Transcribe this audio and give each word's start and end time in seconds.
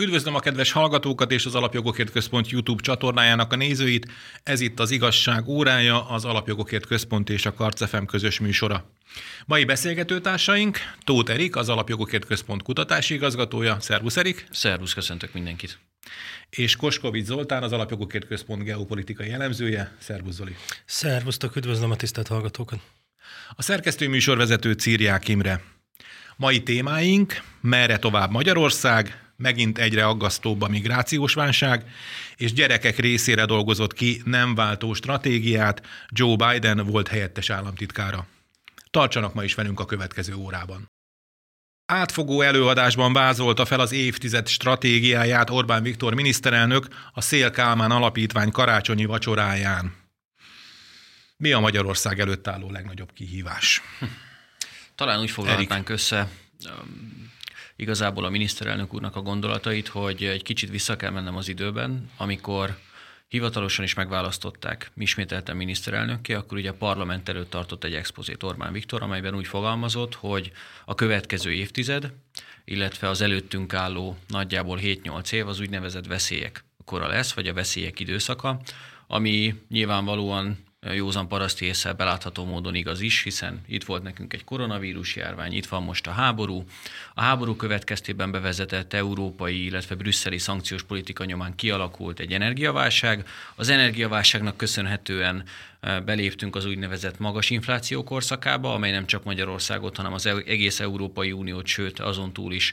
Üdvözlöm 0.00 0.34
a 0.34 0.40
kedves 0.40 0.72
hallgatókat 0.72 1.32
és 1.32 1.46
az 1.46 1.54
Alapjogokért 1.54 2.10
Központ 2.10 2.50
YouTube 2.50 2.82
csatornájának 2.82 3.52
a 3.52 3.56
nézőit. 3.56 4.06
Ez 4.42 4.60
itt 4.60 4.80
az 4.80 4.90
Igazság 4.90 5.48
órája, 5.48 6.08
az 6.08 6.24
Alapjogokért 6.24 6.86
Központ 6.86 7.30
és 7.30 7.46
a 7.46 7.54
Karcefem 7.54 8.06
közös 8.06 8.40
műsora. 8.40 8.90
Mai 9.46 9.64
beszélgetőtársaink 9.64 10.78
Tóth 11.04 11.30
Erik, 11.30 11.56
az 11.56 11.68
Alapjogokért 11.68 12.24
Központ 12.24 12.62
kutatási 12.62 13.14
igazgatója. 13.14 13.80
Szervusz 13.80 14.16
Erik! 14.16 14.46
Szervusz, 14.50 14.94
köszöntök 14.94 15.32
mindenkit! 15.32 15.78
És 16.50 16.76
Koskovics 16.76 17.26
Zoltán, 17.26 17.62
az 17.62 17.72
Alapjogokért 17.72 18.26
Központ 18.26 18.62
geopolitikai 18.62 19.32
elemzője. 19.32 19.96
Szervusz 19.98 20.34
Zoli! 20.34 20.56
Szervusztok, 20.84 21.56
üdvözlöm 21.56 21.90
a 21.90 21.96
tisztelt 21.96 22.28
hallgatókat! 22.28 22.78
A 23.50 23.62
szerkesztő 23.62 24.08
műsorvezető 24.08 24.72
Círiák 24.72 25.28
Imre. 25.28 25.62
Mai 26.36 26.62
témáink, 26.62 27.42
merre 27.60 27.98
tovább 27.98 28.30
Magyarország, 28.30 29.25
megint 29.36 29.78
egyre 29.78 30.06
aggasztóbb 30.06 30.62
a 30.62 30.68
migrációs 30.68 31.34
válság, 31.34 31.84
és 32.36 32.52
gyerekek 32.52 32.98
részére 32.98 33.44
dolgozott 33.44 33.92
ki 33.92 34.22
nem 34.24 34.54
váltó 34.54 34.94
stratégiát 34.94 35.82
Joe 36.08 36.36
Biden 36.36 36.86
volt 36.86 37.08
helyettes 37.08 37.50
államtitkára. 37.50 38.26
Tartsanak 38.90 39.34
ma 39.34 39.44
is 39.44 39.54
velünk 39.54 39.80
a 39.80 39.84
következő 39.84 40.34
órában. 40.34 40.90
Átfogó 41.86 42.40
előadásban 42.40 43.12
vázolta 43.12 43.64
fel 43.64 43.80
az 43.80 43.92
évtized 43.92 44.48
stratégiáját 44.48 45.50
Orbán 45.50 45.82
Viktor 45.82 46.14
miniszterelnök 46.14 46.88
a 47.12 47.20
Szél 47.20 47.50
Kálmán 47.50 47.90
Alapítvány 47.90 48.50
karácsonyi 48.50 49.04
vacsoráján. 49.04 49.94
Mi 51.36 51.52
a 51.52 51.60
Magyarország 51.60 52.20
előtt 52.20 52.48
álló 52.48 52.70
legnagyobb 52.70 53.12
kihívás? 53.12 53.82
Talán 54.94 55.20
úgy 55.20 55.30
foglalhatnánk 55.30 55.88
össze 55.88 56.28
igazából 57.76 58.24
a 58.24 58.30
miniszterelnök 58.30 58.94
úrnak 58.94 59.16
a 59.16 59.22
gondolatait, 59.22 59.88
hogy 59.88 60.24
egy 60.24 60.42
kicsit 60.42 60.70
vissza 60.70 60.96
kell 60.96 61.10
mennem 61.10 61.36
az 61.36 61.48
időben, 61.48 62.10
amikor 62.16 62.78
hivatalosan 63.28 63.84
is 63.84 63.94
megválasztották 63.94 64.90
ismételten 64.96 65.56
miniszterelnökké, 65.56 66.34
akkor 66.34 66.58
ugye 66.58 66.70
a 66.70 66.74
parlament 66.74 67.28
előtt 67.28 67.50
tartott 67.50 67.84
egy 67.84 67.94
expozét 67.94 68.42
Orbán 68.42 68.72
Viktor, 68.72 69.02
amelyben 69.02 69.34
úgy 69.34 69.46
fogalmazott, 69.46 70.14
hogy 70.14 70.52
a 70.84 70.94
következő 70.94 71.52
évtized, 71.52 72.12
illetve 72.64 73.08
az 73.08 73.20
előttünk 73.20 73.74
álló 73.74 74.16
nagyjából 74.28 74.78
7-8 74.82 75.32
év 75.32 75.48
az 75.48 75.60
úgynevezett 75.60 76.06
veszélyek 76.06 76.64
kora 76.84 77.06
lesz, 77.06 77.32
vagy 77.32 77.48
a 77.48 77.54
veszélyek 77.54 78.00
időszaka, 78.00 78.60
ami 79.06 79.54
nyilvánvalóan 79.68 80.65
józan 80.80 81.28
paraszti 81.28 81.64
észre 81.64 81.92
belátható 81.92 82.44
módon 82.44 82.74
igaz 82.74 83.00
is, 83.00 83.22
hiszen 83.22 83.60
itt 83.66 83.84
volt 83.84 84.02
nekünk 84.02 84.32
egy 84.32 84.44
koronavírus 84.44 85.16
járvány, 85.16 85.52
itt 85.52 85.66
van 85.66 85.82
most 85.82 86.06
a 86.06 86.10
háború. 86.10 86.64
A 87.14 87.20
háború 87.22 87.56
következtében 87.56 88.30
bevezetett 88.30 88.92
európai, 88.92 89.64
illetve 89.64 89.94
brüsszeli 89.94 90.38
szankciós 90.38 90.82
politika 90.82 91.24
nyomán 91.24 91.54
kialakult 91.54 92.20
egy 92.20 92.32
energiaválság. 92.32 93.26
Az 93.54 93.68
energiaválságnak 93.68 94.56
köszönhetően 94.56 95.44
e, 95.80 96.00
beléptünk 96.00 96.56
az 96.56 96.66
úgynevezett 96.66 97.18
magas 97.18 97.50
infláció 97.50 98.04
korszakába, 98.04 98.74
amely 98.74 98.90
nem 98.90 99.06
csak 99.06 99.24
Magyarországot, 99.24 99.96
hanem 99.96 100.12
az 100.12 100.26
egész 100.26 100.80
Európai 100.80 101.32
Uniót, 101.32 101.66
sőt 101.66 102.00
azon 102.00 102.32
túl 102.32 102.52
is 102.52 102.72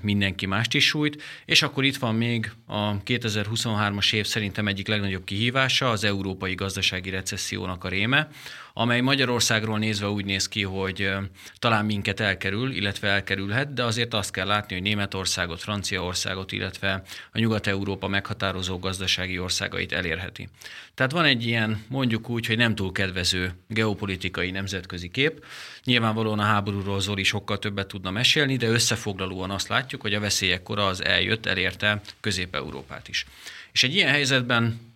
mindenki 0.00 0.46
mást 0.46 0.74
is 0.74 0.86
sújt, 0.86 1.22
és 1.44 1.62
akkor 1.62 1.84
itt 1.84 1.96
van 1.96 2.14
még 2.14 2.52
a 2.66 3.02
2023-as 3.02 4.12
év 4.12 4.26
szerintem 4.26 4.66
egyik 4.66 4.88
legnagyobb 4.88 5.24
kihívása, 5.24 5.90
az 5.90 6.04
európai 6.04 6.54
gazdasági 6.54 7.10
recessziónak 7.10 7.84
a 7.84 7.88
réme, 7.88 8.28
amely 8.72 9.00
Magyarországról 9.00 9.78
nézve 9.78 10.08
úgy 10.08 10.24
néz 10.24 10.48
ki, 10.48 10.62
hogy 10.62 11.10
talán 11.58 11.84
minket 11.84 12.20
elkerül, 12.20 12.72
illetve 12.72 13.08
elkerülhet, 13.08 13.72
de 13.72 13.84
azért 13.84 14.14
azt 14.14 14.30
kell 14.30 14.46
látni, 14.46 14.74
hogy 14.74 14.82
Németországot, 14.82 15.60
Franciaországot, 15.60 16.52
illetve 16.52 17.02
a 17.32 17.38
Nyugat-Európa 17.38 18.08
meghatározó 18.08 18.78
gazdasági 18.78 19.38
országait 19.38 19.92
elérheti. 19.92 20.48
Tehát 20.94 21.12
van 21.12 21.24
egy 21.24 21.46
ilyen, 21.46 21.84
mondjuk 21.88 22.28
úgy, 22.28 22.46
hogy 22.46 22.56
nem 22.56 22.74
túl 22.74 22.92
kedvező 22.92 23.52
geopolitikai 23.68 24.50
nemzetközi 24.50 25.08
kép. 25.08 25.44
Nyilvánvalóan 25.84 26.38
a 26.38 26.42
háborúról 26.42 27.00
Zoli 27.00 27.22
sokkal 27.22 27.58
többet 27.58 27.86
tudna 27.86 28.10
mesélni, 28.10 28.56
de 28.56 28.66
összefoglalóan 28.66 29.50
azt 29.50 29.68
látjuk, 29.68 30.00
hogy 30.00 30.14
a 30.14 30.20
veszélyek 30.20 30.62
kora 30.62 30.86
az 30.86 31.04
eljött, 31.04 31.46
elérte 31.46 32.00
Közép-Európát 32.20 33.08
is. 33.08 33.26
És 33.72 33.82
egy 33.82 33.94
ilyen 33.94 34.10
helyzetben 34.10 34.91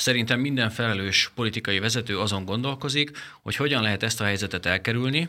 Szerintem 0.00 0.40
minden 0.40 0.70
felelős 0.70 1.30
politikai 1.34 1.78
vezető 1.78 2.18
azon 2.18 2.44
gondolkozik, 2.44 3.10
hogy 3.42 3.56
hogyan 3.56 3.82
lehet 3.82 4.02
ezt 4.02 4.20
a 4.20 4.24
helyzetet 4.24 4.66
elkerülni, 4.66 5.28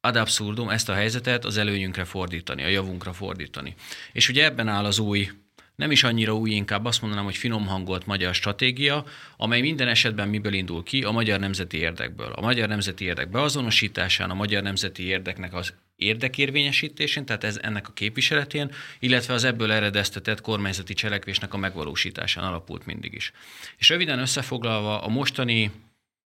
ad 0.00 0.16
absurdum 0.16 0.68
ezt 0.68 0.88
a 0.88 0.94
helyzetet 0.94 1.44
az 1.44 1.56
előnyünkre 1.56 2.04
fordítani, 2.04 2.62
a 2.62 2.68
javunkra 2.68 3.12
fordítani. 3.12 3.74
És 4.12 4.28
ugye 4.28 4.44
ebben 4.44 4.68
áll 4.68 4.84
az 4.84 4.98
új 4.98 5.30
nem 5.78 5.90
is 5.90 6.02
annyira 6.02 6.34
új, 6.34 6.50
inkább 6.50 6.84
azt 6.84 7.00
mondanám, 7.00 7.24
hogy 7.24 7.36
finom 7.36 7.66
hangolt 7.66 8.06
magyar 8.06 8.34
stratégia, 8.34 9.04
amely 9.36 9.60
minden 9.60 9.88
esetben 9.88 10.28
miből 10.28 10.52
indul 10.52 10.82
ki? 10.82 11.02
A 11.02 11.10
magyar 11.10 11.40
nemzeti 11.40 11.76
érdekből. 11.76 12.32
A 12.32 12.40
magyar 12.40 12.68
nemzeti 12.68 13.04
érdek 13.04 13.30
beazonosításán, 13.30 14.30
a 14.30 14.34
magyar 14.34 14.62
nemzeti 14.62 15.02
érdeknek 15.02 15.54
az 15.54 15.74
érdekérvényesítésén, 15.96 17.24
tehát 17.24 17.44
ez 17.44 17.58
ennek 17.62 17.88
a 17.88 17.92
képviseletén, 17.92 18.70
illetve 18.98 19.34
az 19.34 19.44
ebből 19.44 19.72
eredeztetett 19.72 20.40
kormányzati 20.40 20.94
cselekvésnek 20.94 21.54
a 21.54 21.56
megvalósításán 21.56 22.44
alapult 22.44 22.86
mindig 22.86 23.14
is. 23.14 23.32
És 23.76 23.88
röviden 23.88 24.18
összefoglalva 24.18 25.02
a 25.02 25.08
mostani 25.08 25.70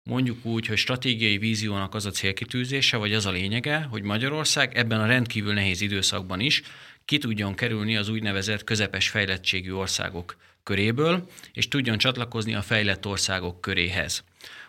mondjuk 0.02 0.44
úgy, 0.44 0.66
hogy 0.66 0.76
stratégiai 0.76 1.38
víziónak 1.38 1.94
az 1.94 2.06
a 2.06 2.10
célkitűzése, 2.10 2.96
vagy 2.96 3.14
az 3.14 3.26
a 3.26 3.30
lényege, 3.30 3.82
hogy 3.90 4.02
Magyarország 4.02 4.76
ebben 4.76 5.00
a 5.00 5.06
rendkívül 5.06 5.52
nehéz 5.52 5.80
időszakban 5.80 6.40
is 6.40 6.62
ki 7.06 7.18
tudjon 7.18 7.54
kerülni 7.54 7.96
az 7.96 8.08
úgynevezett 8.08 8.64
közepes 8.64 9.08
fejlettségű 9.08 9.72
országok 9.72 10.36
köréből, 10.62 11.28
és 11.52 11.68
tudjon 11.68 11.98
csatlakozni 11.98 12.54
a 12.54 12.62
fejlett 12.62 13.06
országok 13.06 13.60
köréhez. 13.60 14.24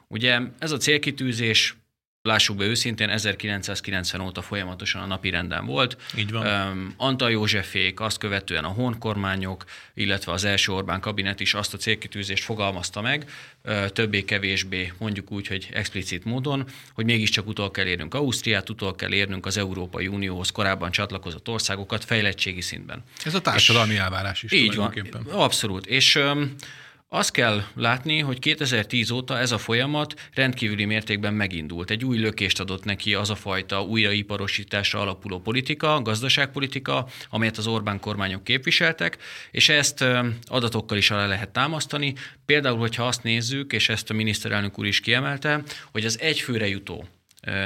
Ugye 0.07 0.39
ez 0.59 0.71
a 0.71 0.77
célkitűzés 0.77 1.75
lássuk 2.27 2.57
be 2.57 2.65
őszintén, 2.65 3.09
1990 3.09 4.21
óta 4.21 4.41
folyamatosan 4.41 5.01
a 5.01 5.05
napi 5.05 5.29
renden 5.29 5.65
volt. 5.65 5.97
Így 6.15 6.31
van. 6.31 6.47
Um, 6.47 6.93
Antal 6.97 7.31
Józsefék, 7.31 7.99
azt 7.99 8.17
követően 8.17 8.63
a 8.63 8.67
honkormányok, 8.67 9.65
illetve 9.93 10.31
az 10.31 10.43
első 10.43 10.71
Orbán 10.71 10.99
kabinet 10.99 11.39
is 11.39 11.53
azt 11.53 11.73
a 11.73 11.77
célkitűzést 11.77 12.43
fogalmazta 12.43 13.01
meg, 13.01 13.29
többé-kevésbé 13.93 14.93
mondjuk 14.97 15.31
úgy, 15.31 15.47
hogy 15.47 15.69
explicit 15.73 16.25
módon, 16.25 16.65
hogy 16.93 17.05
mégiscsak 17.05 17.47
utol 17.47 17.71
kell 17.71 17.85
érnünk 17.85 18.13
Ausztriát, 18.13 18.69
utol 18.69 18.95
kell 18.95 19.13
érnünk 19.13 19.45
az 19.45 19.57
Európai 19.57 20.07
Unióhoz 20.07 20.51
korábban 20.51 20.91
csatlakozott 20.91 21.49
országokat 21.49 22.05
fejlettségi 22.05 22.61
szintben. 22.61 23.03
Ez 23.23 23.33
a 23.33 23.41
társadalmi 23.41 23.93
és 23.93 23.99
elvárás 23.99 24.43
is. 24.43 24.51
Így 24.51 24.75
van, 24.75 24.93
abszolút. 25.31 25.85
És 25.85 26.15
um, 26.15 26.55
azt 27.09 27.31
kell 27.31 27.63
látni, 27.75 28.19
hogy 28.19 28.39
2010 28.39 29.11
óta 29.11 29.37
ez 29.39 29.51
a 29.51 29.57
folyamat 29.57 30.29
rendkívüli 30.33 30.85
mértékben 30.85 31.33
megindult. 31.33 31.89
Egy 31.89 32.05
új 32.05 32.17
lökést 32.17 32.59
adott 32.59 32.83
neki 32.83 33.13
az 33.13 33.29
a 33.29 33.35
fajta 33.35 33.83
újraiparosításra 33.83 34.99
alapuló 34.99 35.39
politika, 35.39 36.01
gazdaságpolitika, 36.01 37.07
amelyet 37.29 37.57
az 37.57 37.67
Orbán 37.67 37.99
kormányok 37.99 38.43
képviseltek, 38.43 39.17
és 39.51 39.69
ezt 39.69 40.05
adatokkal 40.43 40.97
is 40.97 41.11
alá 41.11 41.25
lehet 41.25 41.49
támasztani. 41.49 42.13
Például, 42.45 42.77
hogyha 42.77 43.07
azt 43.07 43.23
nézzük, 43.23 43.73
és 43.73 43.89
ezt 43.89 44.09
a 44.09 44.13
miniszterelnök 44.13 44.79
úr 44.79 44.85
is 44.85 44.99
kiemelte, 44.99 45.63
hogy 45.91 46.05
az 46.05 46.19
egyfőre 46.19 46.67
jutó 46.67 47.07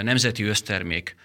nemzeti 0.02 0.44
össztermék 0.44 1.16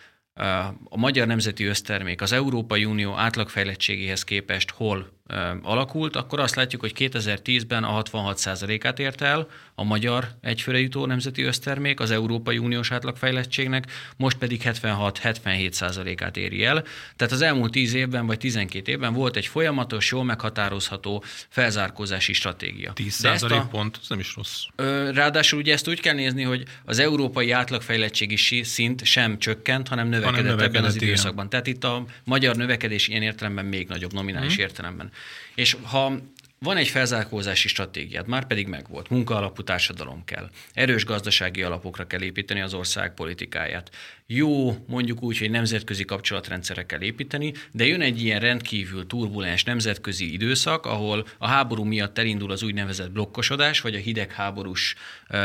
a 0.84 0.97
magyar 0.97 1.26
nemzeti 1.26 1.65
össztermék 1.65 2.21
az 2.21 2.32
Európai 2.32 2.84
Unió 2.84 3.15
átlagfejlettségéhez 3.15 4.25
képest 4.25 4.71
hol 4.71 5.16
alakult, 5.62 6.16
akkor 6.16 6.41
azt 6.41 6.54
látjuk, 6.54 6.81
hogy 6.81 6.92
2010-ben 6.97 7.84
a 7.84 8.03
66%-át 8.03 8.98
ért 8.98 9.20
el 9.20 9.48
a 9.75 9.84
magyar 9.84 10.28
egyfőre 10.41 10.81
jutó 10.81 11.06
nemzeti 11.06 11.42
össztermék 11.42 12.00
az 12.00 12.10
Európai 12.10 12.59
Uniós 12.59 12.91
átlagfejlettségnek, 12.91 13.84
most 14.16 14.37
pedig 14.37 14.60
76-77%-át 14.64 16.37
éri 16.37 16.64
el. 16.64 16.84
Tehát 17.16 17.32
az 17.32 17.41
elmúlt 17.41 17.72
10 17.72 17.94
évben 17.94 18.26
vagy 18.26 18.38
12 18.38 18.92
évben 18.92 19.12
volt 19.12 19.37
egy 19.37 19.47
folyamatos, 19.47 20.10
jól 20.10 20.25
meghatározható 20.25 21.25
felzárkózási 21.49 22.32
stratégia. 22.32 22.93
10% 22.94 23.50
a, 23.50 23.67
pont, 23.67 23.99
ez 24.02 24.08
nem 24.08 24.19
is 24.19 24.34
rossz. 24.37 24.64
Ráadásul 25.12 25.58
ugye 25.58 25.73
ezt 25.73 25.88
úgy 25.88 26.00
kell 26.00 26.14
nézni, 26.14 26.43
hogy 26.43 26.62
az 26.84 26.99
európai 26.99 27.50
átlagfejlettségi 27.50 28.62
szint 28.62 29.05
sem 29.05 29.38
csökkent, 29.38 29.88
hanem 29.88 30.08
növekedett, 30.08 30.34
hanem 30.34 30.50
növekedett 30.50 30.76
ebben 30.76 30.88
az 30.88 31.02
időszakban. 31.02 31.49
Tehát 31.49 31.67
itt 31.67 31.84
a 31.84 32.05
magyar 32.25 32.56
növekedés 32.56 33.08
ilyen 33.08 33.23
értelemben 33.23 33.64
még 33.64 33.88
nagyobb 33.88 34.12
nominális 34.12 34.55
hmm. 34.55 34.62
értelemben. 34.62 35.11
És 35.54 35.76
ha 35.82 36.18
van 36.58 36.76
egy 36.76 36.88
felzárkózási 36.88 37.68
stratégiát, 37.68 38.26
már 38.26 38.46
pedig 38.46 38.66
megvolt. 38.66 39.10
Munkaalapú 39.10 39.62
társadalom 39.62 40.24
kell. 40.24 40.50
Erős 40.72 41.04
gazdasági 41.04 41.62
alapokra 41.62 42.06
kell 42.06 42.22
építeni 42.22 42.60
az 42.60 42.74
ország 42.74 43.14
politikáját. 43.14 43.90
Jó, 44.28 44.76
mondjuk 44.87 45.23
úgy, 45.23 45.38
hogy 45.38 45.50
nemzetközi 45.50 46.05
kapcsolatrendszerekkel 46.05 47.02
építeni, 47.02 47.52
de 47.73 47.87
jön 47.87 48.00
egy 48.00 48.23
ilyen 48.23 48.40
rendkívül 48.40 49.06
turbulens 49.06 49.64
nemzetközi 49.64 50.32
időszak, 50.32 50.87
ahol 50.87 51.26
a 51.38 51.46
háború 51.46 51.84
miatt 51.84 52.19
elindul 52.19 52.50
az 52.50 52.62
úgynevezett 52.62 53.11
blokkosodás, 53.11 53.81
vagy 53.81 53.94
a 53.94 53.99
hidegháborús 53.99 54.94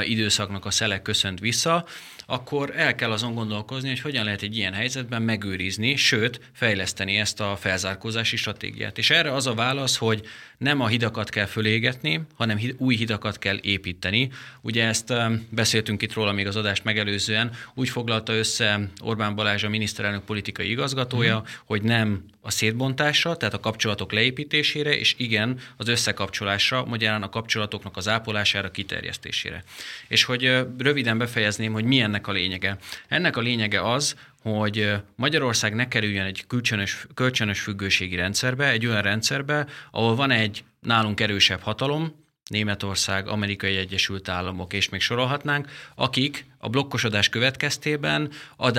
időszaknak 0.04 0.66
a 0.66 0.72
szelek 0.72 1.02
köszönt 1.02 1.40
vissza, 1.40 1.86
akkor 2.26 2.74
el 2.76 2.96
kell 2.96 3.12
azon 3.12 3.34
gondolkozni, 3.34 3.88
hogy 3.90 4.02
hogyan 4.02 4.24
lehet 4.26 4.42
egy 4.42 4.58
ilyen 4.58 4.74
helyzetben 4.74 5.22
megőrizni, 5.22 5.96
sőt, 5.96 6.40
fejleszteni 6.54 7.16
ezt 7.16 7.40
a 7.40 7.56
felzárkózási 7.60 8.36
stratégiát. 8.36 8.98
És 8.98 9.10
erre 9.10 9.34
az 9.34 9.48
a 9.48 9.54
válasz, 9.54 9.98
hogy 9.98 10.22
nem 10.58 10.82
a 10.82 10.88
hidakat 10.88 11.30
kell 11.30 11.46
fölégetni, 11.46 12.22
hanem 12.36 12.60
új 12.78 12.96
hidakat 12.96 13.40
kell 13.40 13.58
építeni. 13.62 14.30
Ugye 14.62 14.86
ezt 14.86 15.14
beszéltünk 15.50 16.02
itt 16.02 16.14
róla 16.14 16.32
még 16.32 16.48
az 16.48 16.56
adást 16.56 16.84
megelőzően, 16.84 17.52
úgy 17.74 17.90
foglalta 17.90 18.34
össze 18.34 18.71
Orbán 19.02 19.36
Balázs 19.36 19.64
a 19.64 19.70
miniszterelnök 19.70 20.24
politikai 20.24 20.70
igazgatója, 20.70 21.40
mm. 21.40 21.44
hogy 21.66 21.82
nem 21.82 22.24
a 22.42 22.52
szétbontásra, 22.52 23.38
tehát 23.38 23.54
a 23.54 23.60
kapcsolatok 23.60 24.12
leépítésére, 24.12 24.98
és 24.98 25.16
igen, 25.18 25.60
az 25.78 25.88
összekapcsolásra, 25.88 26.86
magyarán 26.86 27.24
a 27.24 27.30
kapcsolatoknak 27.30 27.98
az 27.98 28.08
ápolására, 28.08 28.72
kiterjesztésére. 28.72 29.64
És 30.08 30.24
hogy 30.24 30.66
röviden 30.78 31.18
befejezném, 31.18 31.74
hogy 31.74 31.84
mi 31.84 32.00
ennek 32.00 32.28
a 32.28 32.32
lényege. 32.32 32.78
Ennek 33.08 33.38
a 33.38 33.42
lényege 33.42 33.92
az, 33.92 34.16
hogy 34.42 34.94
Magyarország 35.16 35.76
ne 35.76 35.88
kerüljön 35.88 36.26
egy 36.26 36.44
kölcsönös, 36.48 37.08
kölcsönös 37.14 37.60
függőségi 37.60 38.16
rendszerbe, 38.16 38.70
egy 38.70 38.86
olyan 38.86 39.02
rendszerbe, 39.02 39.68
ahol 39.92 40.16
van 40.16 40.32
egy 40.32 40.64
nálunk 40.80 41.20
erősebb 41.20 41.62
hatalom, 41.62 42.20
Németország, 42.52 43.28
Amerikai 43.28 43.76
Egyesült 43.76 44.30
Államok, 44.30 44.74
és 44.74 44.90
még 44.90 45.02
sorolhatnánk, 45.02 45.70
akik 45.96 46.46
a 46.58 46.70
blokkosodás 46.70 47.30
következtében 47.30 48.32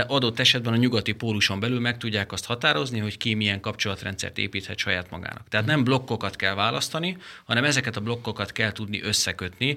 adott 0.06 0.38
esetben 0.38 0.72
a 0.72 0.76
nyugati 0.76 1.12
póluson 1.12 1.60
belül 1.60 1.80
meg 1.80 1.98
tudják 1.98 2.32
azt 2.32 2.44
határozni, 2.44 2.98
hogy 2.98 3.16
ki 3.16 3.34
milyen 3.34 3.60
kapcsolatrendszert 3.60 4.38
építhet 4.38 4.78
saját 4.78 5.10
magának. 5.10 5.48
Tehát 5.48 5.66
nem 5.66 5.84
blokkokat 5.84 6.36
kell 6.36 6.54
választani, 6.54 7.16
hanem 7.44 7.64
ezeket 7.64 7.96
a 7.96 8.00
blokkokat 8.00 8.52
kell 8.52 8.72
tudni 8.72 9.02
összekötni, 9.02 9.76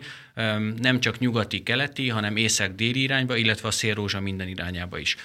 nem 0.77 0.99
csak 0.99 1.19
nyugati-keleti, 1.19 2.09
hanem 2.09 2.35
észak-déli 2.35 3.01
irányba, 3.01 3.35
illetve 3.35 3.67
a 3.67 3.71
szélrózsa 3.71 4.19
minden 4.19 4.47
irányába 4.47 4.97
is. 4.97 5.15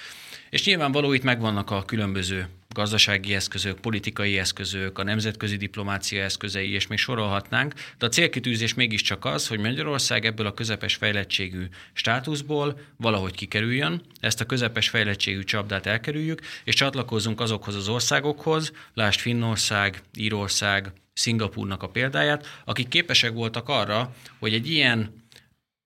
És 0.49 0.65
nyilvánvaló 0.65 1.13
itt 1.13 1.23
megvannak 1.23 1.71
a 1.71 1.85
különböző 1.85 2.47
gazdasági 2.73 3.35
eszközök, 3.35 3.79
politikai 3.79 4.39
eszközök, 4.39 4.99
a 4.99 5.03
nemzetközi 5.03 5.55
diplomácia 5.55 6.23
eszközei, 6.23 6.71
és 6.71 6.87
még 6.87 6.97
sorolhatnánk, 6.97 7.73
de 7.97 8.05
a 8.05 8.09
célkitűzés 8.09 8.73
mégiscsak 8.73 9.25
az, 9.25 9.47
hogy 9.47 9.59
Magyarország 9.59 10.25
ebből 10.25 10.45
a 10.45 10.53
közepes 10.53 10.95
fejlettségű 10.95 11.67
státuszból 11.93 12.79
valahogy 12.97 13.35
kikerüljön, 13.35 14.01
ezt 14.19 14.41
a 14.41 14.45
közepes 14.45 14.89
fejlettségű 14.89 15.43
csapdát 15.43 15.85
elkerüljük, 15.85 16.41
és 16.63 16.75
csatlakozzunk 16.75 17.39
azokhoz 17.39 17.75
az 17.75 17.87
országokhoz, 17.87 18.71
lásd 18.93 19.19
Finnország, 19.19 20.01
Írország, 20.17 20.91
Szingapúrnak 21.13 21.83
a 21.83 21.89
példáját, 21.89 22.61
akik 22.65 22.87
képesek 22.87 23.31
voltak 23.31 23.69
arra, 23.69 24.15
hogy 24.39 24.53
egy 24.53 24.69
ilyen 24.69 25.20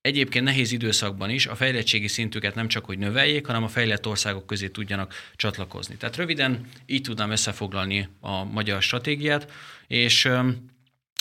egyébként 0.06 0.46
nehéz 0.46 0.72
időszakban 0.72 1.30
is 1.30 1.48
a 1.48 1.56
fejlettségi 1.56 2.08
szintüket 2.08 2.56
nem 2.56 2.68
csak 2.68 2.86
hogy 2.86 2.98
növeljék, 2.98 3.46
hanem 3.46 3.64
a 3.64 3.68
fejlett 3.68 4.08
országok 4.08 4.46
közé 4.46 4.68
tudjanak 4.68 5.14
csatlakozni. 5.36 5.96
Tehát 5.96 6.16
röviden 6.16 6.66
így 6.86 7.02
tudnám 7.02 7.32
összefoglalni 7.32 8.10
a 8.20 8.44
magyar 8.44 8.82
stratégiát, 8.82 9.52
és 9.88 10.26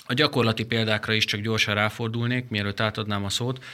a 0.07 0.15
gyakorlati 0.15 0.65
példákra 0.65 1.13
is 1.13 1.25
csak 1.25 1.41
gyorsan 1.41 1.75
ráfordulnék, 1.75 2.49
mielőtt 2.49 2.81
átadnám 2.81 3.25
a 3.25 3.29
szót. 3.29 3.65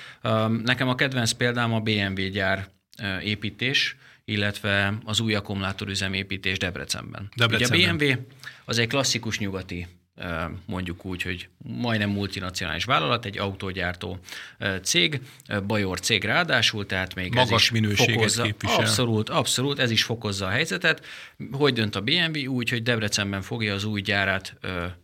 Nekem 0.65 0.89
a 0.89 0.95
kedvenc 0.95 1.33
példám 1.33 1.73
a 1.73 1.81
BMW 1.81 2.29
gyár 2.31 2.69
építés, 3.23 3.97
illetve 4.25 4.99
az 5.05 5.21
új 5.21 5.35
akkumulátorüzem 5.35 6.13
építés 6.13 6.59
Debrecenben. 6.59 7.29
Debrecenben. 7.37 7.95
Ugye 7.95 8.11
a 8.13 8.15
BMW 8.15 8.23
az 8.65 8.79
egy 8.79 8.89
klasszikus 8.89 9.39
nyugati 9.39 9.87
mondjuk 10.67 11.05
úgy, 11.05 11.23
hogy 11.23 11.49
majdnem 11.59 12.11
multinacionális 12.11 12.85
vállalat, 12.85 13.25
egy 13.25 13.39
autógyártó 13.39 14.19
cég, 14.83 15.21
Bajor 15.67 16.01
cég 16.01 16.25
ráadásul, 16.25 16.87
tehát 16.87 17.15
még 17.15 17.35
Magas 17.35 17.71
ez 17.71 17.81
is 17.91 18.05
fokozza, 18.05 18.43
képvisel. 18.43 18.79
Abszolút, 18.79 19.29
abszolút, 19.29 19.79
ez 19.79 19.91
is 19.91 20.03
fokozza 20.03 20.47
a 20.47 20.51
helyzetet. 20.51 21.07
Hogy 21.51 21.73
dönt 21.73 21.97
a 21.97 22.01
BMW? 22.01 22.47
Úgy, 22.47 22.71
hogy 22.71 22.83
Debrecenben 22.83 23.43
fogja 23.43 23.75
az 23.75 23.85
új 23.85 24.01
gyárát 24.01 24.57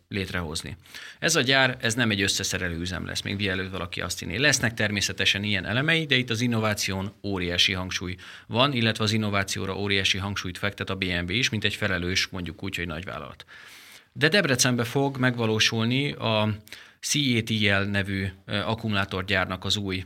létrehozni. 0.09 0.77
Ez 1.19 1.35
a 1.35 1.41
gyár, 1.41 1.77
ez 1.81 1.93
nem 1.93 2.11
egy 2.11 2.21
összeszerelő 2.21 2.79
üzem 2.79 3.05
lesz, 3.05 3.21
még 3.21 3.35
mielőtt 3.35 3.71
valaki 3.71 4.01
azt 4.01 4.19
hinné. 4.19 4.35
Lesznek 4.35 4.73
természetesen 4.73 5.43
ilyen 5.43 5.65
elemei, 5.65 6.05
de 6.05 6.15
itt 6.15 6.29
az 6.29 6.41
innováción 6.41 7.13
óriási 7.23 7.73
hangsúly 7.73 8.15
van, 8.47 8.73
illetve 8.73 9.03
az 9.03 9.11
innovációra 9.11 9.77
óriási 9.77 10.17
hangsúlyt 10.17 10.57
fektet 10.57 10.89
a 10.89 10.95
BMW 10.95 11.31
is, 11.31 11.49
mint 11.49 11.63
egy 11.63 11.75
felelős, 11.75 12.27
mondjuk 12.27 12.63
úgy, 12.63 12.75
hogy 12.75 12.87
nagyvállalat. 12.87 13.45
De 14.17 14.27
Debrecenbe 14.27 14.83
fog 14.83 15.17
megvalósulni 15.17 16.11
a 16.11 16.57
CATL 16.99 17.89
nevű 17.89 18.27
akkumulátorgyárnak 18.45 19.65
az 19.65 19.77
új, 19.77 20.05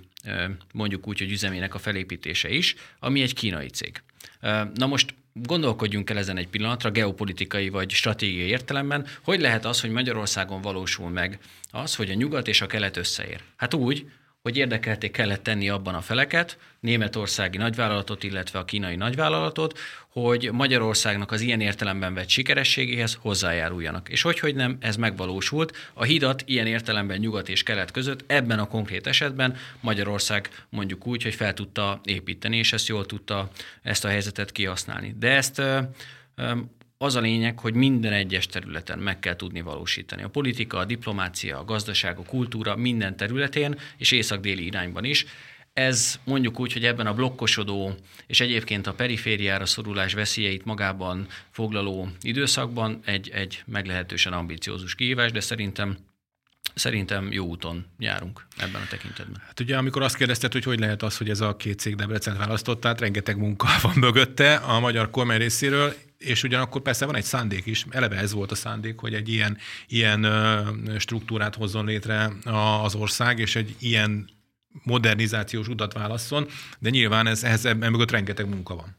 mondjuk 0.74 1.08
úgy, 1.08 1.20
hogy 1.20 1.32
üzemének 1.32 1.76
a 1.76 1.80
felépítése 1.80 2.50
is, 2.50 2.76
ami 3.00 3.22
egy 3.22 3.34
kínai 3.34 3.68
cég. 3.68 4.02
Na 4.74 4.88
most 4.88 5.14
gondolkodjunk 5.34 6.10
el 6.10 6.18
ezen 6.18 6.38
egy 6.38 6.48
pillanatra, 6.48 6.92
geopolitikai 6.92 7.70
vagy 7.70 7.90
stratégiai 7.92 8.48
értelemben, 8.48 9.08
hogy 9.24 9.40
lehet 9.40 9.66
az, 9.66 9.82
hogy 9.82 9.90
Magyarországon 9.90 10.62
valósul 10.62 11.10
meg 11.10 11.40
az, 11.72 11.96
hogy 11.96 12.10
a 12.10 12.14
nyugat 12.14 12.48
és 12.48 12.62
a 12.62 12.68
kelet 12.68 12.98
összeér. 12.98 13.42
Hát 13.56 13.74
úgy, 13.74 14.12
hogy 14.42 14.58
érdekelték 14.58 15.12
kellett 15.12 15.44
tenni 15.44 15.70
abban 15.70 15.96
a 15.96 16.02
feleket, 16.02 16.58
németországi 16.80 17.58
nagyvállalatot, 17.58 18.24
illetve 18.24 18.60
a 18.60 18.66
kínai 18.66 18.96
nagyvállalatot, 18.96 19.80
hogy 20.08 20.50
Magyarországnak 20.52 21.32
az 21.32 21.42
ilyen 21.42 21.62
értelemben 21.62 22.14
vett 22.14 22.30
sikerességéhez 22.30 23.18
hozzájáruljanak. 23.22 24.10
És 24.10 24.22
hogy, 24.22 24.40
hogy 24.40 24.56
nem, 24.56 24.78
ez 24.80 24.96
megvalósult. 24.96 25.78
A 25.94 26.04
hidat 26.04 26.44
ilyen 26.46 26.68
értelemben 26.68 27.20
nyugat 27.20 27.50
és 27.50 27.64
kelet 27.64 27.92
között 27.92 28.24
ebben 28.28 28.60
a 28.60 28.68
konkrét 28.68 29.08
esetben 29.08 29.58
Magyarország 29.80 30.50
mondjuk 30.70 31.08
úgy, 31.08 31.24
hogy 31.24 31.36
fel 31.36 31.54
tudta 31.54 32.02
építeni, 32.04 32.58
és 32.58 32.74
ezt 32.74 32.88
jól 32.88 33.06
tudta 33.06 33.50
ezt 33.82 34.06
a 34.06 34.08
helyzetet 34.08 34.52
kihasználni. 34.52 35.16
De 35.20 35.30
ezt 35.30 35.62
az 37.02 37.16
a 37.16 37.20
lényeg, 37.20 37.60
hogy 37.60 37.74
minden 37.74 38.14
egyes 38.14 38.46
területen 38.46 39.00
meg 39.00 39.20
kell 39.20 39.36
tudni 39.36 39.62
valósítani. 39.62 40.24
A 40.24 40.30
politika, 40.30 40.78
a 40.78 40.86
diplomácia, 40.86 41.60
a 41.60 41.66
gazdaság, 41.66 42.18
a 42.18 42.24
kultúra 42.24 42.76
minden 42.76 43.18
területén, 43.18 43.80
és 43.98 44.12
észak-déli 44.12 44.66
irányban 44.66 45.04
is. 45.04 45.26
Ez 45.74 46.20
mondjuk 46.24 46.60
úgy, 46.60 46.74
hogy 46.74 46.86
ebben 46.86 47.08
a 47.08 47.14
blokkosodó 47.14 47.96
és 48.28 48.42
egyébként 48.42 48.88
a 48.88 48.94
perifériára 48.94 49.66
szorulás 49.66 50.14
veszélyeit 50.14 50.66
magában 50.66 51.28
foglaló 51.52 52.10
időszakban 52.22 53.00
egy, 53.06 53.30
egy 53.30 53.64
meglehetősen 53.66 54.34
ambiciózus 54.34 54.96
kihívás, 54.96 55.32
de 55.32 55.40
szerintem 55.40 55.98
Szerintem 56.74 57.32
jó 57.32 57.46
úton 57.46 57.86
járunk 58.00 58.46
ebben 58.58 58.82
a 58.82 58.88
tekintetben. 58.90 59.42
Hát 59.46 59.60
ugye, 59.60 59.78
amikor 59.78 60.02
azt 60.02 60.16
kérdezted, 60.16 60.52
hogy 60.52 60.64
hogy 60.64 60.80
lehet 60.80 61.04
az, 61.04 61.18
hogy 61.18 61.30
ez 61.30 61.42
a 61.42 61.56
két 61.56 61.80
cég 61.80 61.96
Debrecen 61.96 62.38
választott, 62.38 62.82
tehát 62.82 63.00
rengeteg 63.00 63.38
munka 63.38 63.68
van 63.82 63.94
mögötte 63.96 64.56
a 64.56 64.80
magyar 64.80 65.10
kormány 65.10 65.38
részéről, 65.38 65.94
és 66.22 66.44
ugyanakkor 66.44 66.82
persze 66.82 67.06
van 67.06 67.16
egy 67.16 67.24
szándék 67.24 67.66
is, 67.66 67.86
eleve 67.90 68.16
ez 68.16 68.34
volt 68.34 68.52
a 68.52 68.56
szándék, 68.56 69.00
hogy 69.00 69.14
egy 69.14 69.30
ilyen, 69.30 69.58
ilyen 69.88 70.28
struktúrát 70.98 71.56
hozzon 71.56 71.86
létre 71.86 72.32
az 72.84 72.96
ország, 72.96 73.40
és 73.40 73.56
egy 73.56 73.76
ilyen 73.80 74.30
modernizációs 74.84 75.68
utat 75.68 75.94
válasszon, 75.94 76.48
de 76.80 76.90
nyilván 76.90 77.28
ez, 77.28 77.44
ehhez 77.44 77.64
mögött 77.64 78.12
rengeteg 78.12 78.50
munka 78.50 78.76
van. 78.76 78.96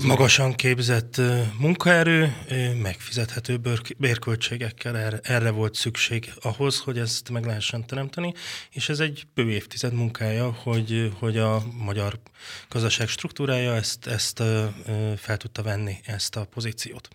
Magasan 0.00 0.54
képzett 0.54 1.20
munkaerő, 1.58 2.36
megfizethető 2.82 3.60
bérköltségekkel 3.98 4.98
erre, 4.98 5.18
erre 5.22 5.50
volt 5.50 5.74
szükség 5.74 6.32
ahhoz, 6.42 6.78
hogy 6.78 6.98
ezt 6.98 7.30
meg 7.30 7.44
lehessen 7.44 7.86
teremteni, 7.86 8.34
és 8.70 8.88
ez 8.88 9.00
egy 9.00 9.26
bő 9.34 9.50
évtized 9.50 9.92
munkája, 9.92 10.52
hogy, 10.52 11.12
hogy 11.18 11.38
a 11.38 11.62
magyar 11.72 12.18
gazdaság 12.68 13.08
struktúrája 13.08 13.74
ezt, 13.74 14.06
ezt 14.06 14.42
fel 15.16 15.36
tudta 15.36 15.62
venni, 15.62 15.96
ezt 16.04 16.36
a 16.36 16.44
pozíciót. 16.44 17.08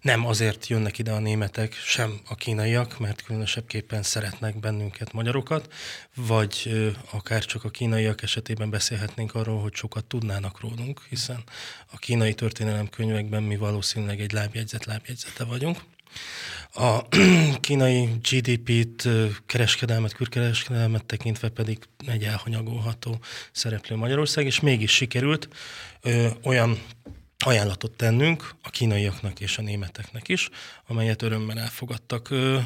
Nem 0.00 0.26
azért 0.26 0.66
jönnek 0.66 0.98
ide 0.98 1.12
a 1.12 1.18
németek, 1.18 1.72
sem 1.72 2.20
a 2.28 2.34
kínaiak, 2.34 2.98
mert 2.98 3.22
különösebbképpen 3.22 4.02
szeretnek 4.02 4.60
bennünket 4.60 5.12
magyarokat, 5.12 5.72
vagy 6.14 6.70
akár 7.10 7.44
csak 7.44 7.64
a 7.64 7.70
kínaiak 7.70 8.22
esetében 8.22 8.70
beszélhetnénk 8.70 9.34
arról, 9.34 9.60
hogy 9.60 9.74
sokat 9.74 10.04
tudnának 10.04 10.60
rólunk, 10.60 11.06
hiszen 11.08 11.42
a 11.90 11.96
kínai 12.08 12.34
történelemkönyvekben 12.34 13.42
mi 13.42 13.56
valószínűleg 13.56 14.20
egy 14.20 14.32
lábjegyzet 14.32 14.84
lábjegyzete 14.84 15.44
vagyunk. 15.44 15.78
A 16.74 17.08
kínai 17.66 18.08
GDP-t, 18.30 19.08
kereskedelmet, 19.46 20.12
külkereskedelmet 20.12 21.04
tekintve 21.04 21.48
pedig 21.48 21.78
egy 22.06 22.24
elhanyagolható 22.24 23.20
szereplő 23.52 23.96
Magyarország, 23.96 24.46
és 24.46 24.60
mégis 24.60 24.90
sikerült 24.90 25.48
ö, 26.00 26.28
olyan 26.42 26.82
ajánlatot 27.38 27.92
tennünk 27.92 28.54
a 28.62 28.70
kínaiaknak 28.70 29.40
és 29.40 29.58
a 29.58 29.62
németeknek 29.62 30.28
is, 30.28 30.48
amelyet 30.86 31.22
örömmel 31.22 31.58
elfogadtak. 31.58 32.30
Ö, 32.30 32.58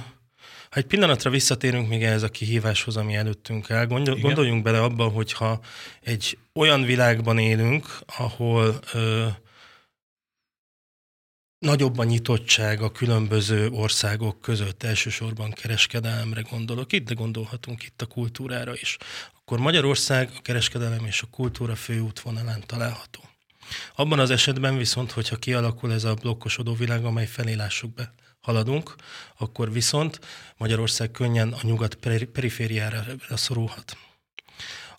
Ha 0.72 0.78
egy 0.78 0.86
pillanatra 0.86 1.30
visszatérünk 1.30 1.88
még 1.88 2.02
ehhez 2.02 2.22
a 2.22 2.28
kihíváshoz, 2.28 2.96
ami 2.96 3.14
előttünk 3.14 3.70
áll, 3.70 3.86
gondol, 3.86 4.16
gondoljunk 4.16 4.62
bele 4.62 4.82
abba, 4.82 5.08
hogyha 5.08 5.60
egy 6.00 6.38
olyan 6.54 6.82
világban 6.82 7.38
élünk, 7.38 7.98
ahol 8.16 8.78
ö, 8.92 9.26
nagyobb 11.58 11.98
a 11.98 12.04
nyitottság 12.04 12.80
a 12.80 12.92
különböző 12.92 13.68
országok 13.68 14.40
között, 14.40 14.82
elsősorban 14.82 15.50
kereskedelemre 15.50 16.40
gondolok 16.50 16.92
itt, 16.92 17.08
de 17.08 17.14
gondolhatunk 17.14 17.82
itt 17.82 18.02
a 18.02 18.06
kultúrára 18.06 18.74
is. 18.74 18.96
Akkor 19.38 19.58
Magyarország 19.58 20.30
a 20.36 20.42
kereskedelem 20.42 21.04
és 21.04 21.22
a 21.22 21.26
kultúra 21.30 21.74
főútvonalán 21.74 22.62
található. 22.66 23.20
Abban 23.94 24.18
az 24.18 24.30
esetben 24.30 24.76
viszont, 24.76 25.10
hogyha 25.10 25.36
kialakul 25.36 25.92
ez 25.92 26.04
a 26.04 26.14
blokkosodó 26.14 26.74
világ, 26.74 27.04
amely 27.04 27.26
felé 27.26 27.52
lássuk 27.54 27.94
be, 27.94 28.14
haladunk, 28.42 28.94
akkor 29.38 29.72
viszont 29.72 30.20
Magyarország 30.56 31.10
könnyen 31.10 31.52
a 31.52 31.58
nyugat 31.62 31.94
perifériára 32.32 33.04
szorulhat. 33.28 33.96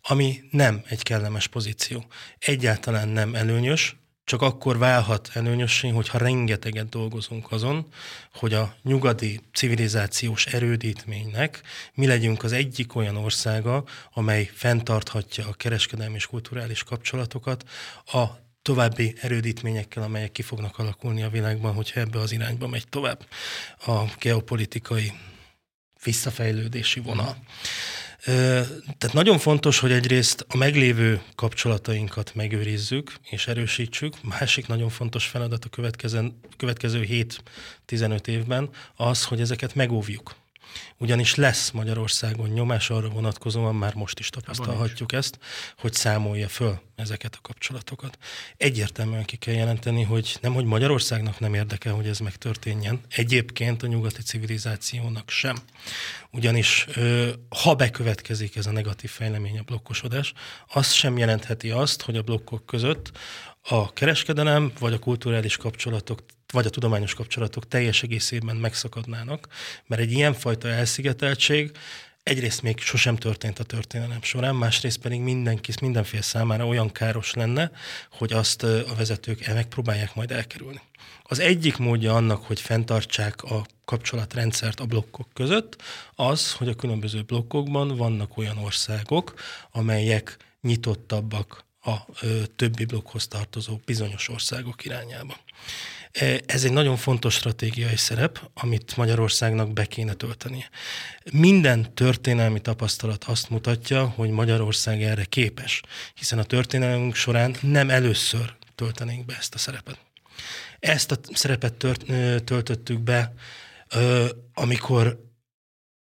Ami 0.01 0.43
nem 0.51 0.81
egy 0.87 1.03
kellemes 1.03 1.47
pozíció. 1.47 2.05
Egyáltalán 2.39 3.07
nem 3.07 3.35
előnyös, 3.35 3.95
csak 4.25 4.41
akkor 4.41 4.77
válhat 4.77 5.29
előnyössé, 5.33 5.89
hogyha 5.89 6.17
rengeteget 6.17 6.89
dolgozunk 6.89 7.51
azon, 7.51 7.87
hogy 8.33 8.53
a 8.53 8.75
nyugati 8.83 9.41
civilizációs 9.53 10.45
erődítménynek 10.45 11.61
mi 11.93 12.07
legyünk 12.07 12.43
az 12.43 12.51
egyik 12.51 12.95
olyan 12.95 13.15
országa, 13.15 13.83
amely 14.13 14.49
fenntarthatja 14.53 15.47
a 15.47 15.53
kereskedelmi 15.53 16.15
és 16.15 16.25
kulturális 16.25 16.83
kapcsolatokat 16.83 17.63
a 18.05 18.23
további 18.63 19.15
erődítményekkel, 19.21 20.03
amelyek 20.03 20.31
ki 20.31 20.41
fognak 20.41 20.79
alakulni 20.79 21.23
a 21.23 21.29
világban, 21.29 21.73
hogyha 21.73 21.99
ebbe 21.99 22.19
az 22.19 22.31
irányba 22.31 22.67
megy 22.67 22.87
tovább 22.89 23.27
a 23.85 24.01
geopolitikai 24.19 25.11
visszafejlődési 26.03 26.99
vonal. 26.99 27.37
Tehát 28.97 29.13
nagyon 29.13 29.39
fontos, 29.39 29.79
hogy 29.79 29.91
egyrészt 29.91 30.45
a 30.49 30.57
meglévő 30.57 31.21
kapcsolatainkat 31.35 32.35
megőrizzük 32.35 33.13
és 33.29 33.47
erősítsük. 33.47 34.21
Másik 34.21 34.67
nagyon 34.67 34.89
fontos 34.89 35.25
feladat 35.25 35.65
a 35.65 35.69
következő, 35.69 36.31
következő 36.57 37.07
7-15 37.87 38.27
évben 38.27 38.69
az, 38.95 39.25
hogy 39.25 39.41
ezeket 39.41 39.75
megóvjuk 39.75 40.35
ugyanis 40.97 41.35
lesz 41.35 41.71
Magyarországon 41.71 42.49
nyomás 42.49 42.89
arra 42.89 43.09
vonatkozóan, 43.09 43.75
már 43.75 43.93
most 43.93 44.19
is 44.19 44.29
tapasztalhatjuk 44.29 45.11
ezt, 45.11 45.39
hogy 45.77 45.93
számolja 45.93 46.47
föl 46.47 46.79
ezeket 46.95 47.35
a 47.35 47.41
kapcsolatokat. 47.41 48.17
Egyértelműen 48.57 49.25
ki 49.25 49.35
kell 49.35 49.53
jelenteni, 49.53 50.03
hogy 50.03 50.37
nem, 50.41 50.53
hogy 50.53 50.65
Magyarországnak 50.65 51.39
nem 51.39 51.53
érdeke, 51.53 51.89
hogy 51.89 52.07
ez 52.07 52.19
megtörténjen, 52.19 53.01
egyébként 53.09 53.83
a 53.83 53.87
nyugati 53.87 54.21
civilizációnak 54.21 55.29
sem. 55.29 55.57
Ugyanis 56.31 56.87
ha 57.63 57.75
bekövetkezik 57.75 58.55
ez 58.55 58.65
a 58.65 58.71
negatív 58.71 59.09
fejlemény, 59.09 59.59
a 59.59 59.63
blokkosodás, 59.63 60.33
az 60.67 60.91
sem 60.91 61.17
jelentheti 61.17 61.69
azt, 61.69 62.01
hogy 62.01 62.17
a 62.17 62.21
blokkok 62.21 62.65
között 62.65 63.11
a 63.63 63.93
kereskedelem 63.93 64.71
vagy 64.79 64.93
a 64.93 64.99
kulturális 64.99 65.57
kapcsolatok 65.57 66.23
vagy 66.51 66.65
a 66.65 66.69
tudományos 66.69 67.13
kapcsolatok 67.13 67.67
teljes 67.67 68.03
egészében 68.03 68.55
megszakadnának, 68.55 69.47
mert 69.87 70.01
egy 70.01 70.11
ilyenfajta 70.11 70.67
elszigeteltség 70.67 71.71
egyrészt 72.23 72.61
még 72.61 72.79
sosem 72.79 73.15
történt 73.15 73.59
a 73.59 73.63
történelem 73.63 74.21
során, 74.21 74.55
másrészt 74.55 74.97
pedig 74.97 75.21
mindenki, 75.21 75.71
mindenféle 75.81 76.21
számára 76.21 76.67
olyan 76.67 76.91
káros 76.91 77.33
lenne, 77.33 77.71
hogy 78.11 78.33
azt 78.33 78.63
a 78.63 78.95
vezetők 78.97 79.47
megpróbálják 79.47 80.15
majd 80.15 80.31
elkerülni. 80.31 80.81
Az 81.23 81.39
egyik 81.39 81.77
módja 81.77 82.15
annak, 82.15 82.43
hogy 82.43 82.59
fenntartsák 82.59 83.43
a 83.43 83.65
kapcsolatrendszert 83.85 84.79
a 84.79 84.85
blokkok 84.85 85.27
között, 85.33 85.81
az, 86.15 86.53
hogy 86.53 86.67
a 86.67 86.75
különböző 86.75 87.21
blokkokban 87.21 87.97
vannak 87.97 88.37
olyan 88.37 88.57
országok, 88.57 89.33
amelyek 89.71 90.37
nyitottabbak 90.61 91.65
a 91.83 92.05
többi 92.55 92.85
blokkhoz 92.85 93.27
tartozó 93.27 93.79
bizonyos 93.85 94.29
országok 94.29 94.85
irányába. 94.85 95.37
Ez 96.45 96.63
egy 96.63 96.71
nagyon 96.71 96.97
fontos 96.97 97.33
stratégiai 97.33 97.95
szerep, 97.95 98.49
amit 98.53 98.97
Magyarországnak 98.97 99.73
be 99.73 99.85
kéne 99.85 100.13
töltenie. 100.13 100.69
Minden 101.31 101.93
történelmi 101.93 102.59
tapasztalat 102.59 103.23
azt 103.23 103.49
mutatja, 103.49 104.05
hogy 104.07 104.29
Magyarország 104.29 105.03
erre 105.03 105.23
képes, 105.23 105.81
hiszen 106.13 106.39
a 106.39 106.43
történelmünk 106.43 107.15
során 107.15 107.55
nem 107.61 107.89
először 107.89 108.55
töltenénk 108.75 109.25
be 109.25 109.35
ezt 109.37 109.53
a 109.53 109.57
szerepet. 109.57 109.99
Ezt 110.79 111.11
a 111.11 111.19
szerepet 111.33 111.73
tört, 111.73 112.05
töltöttük 112.43 112.99
be, 112.99 113.33
amikor 114.53 115.31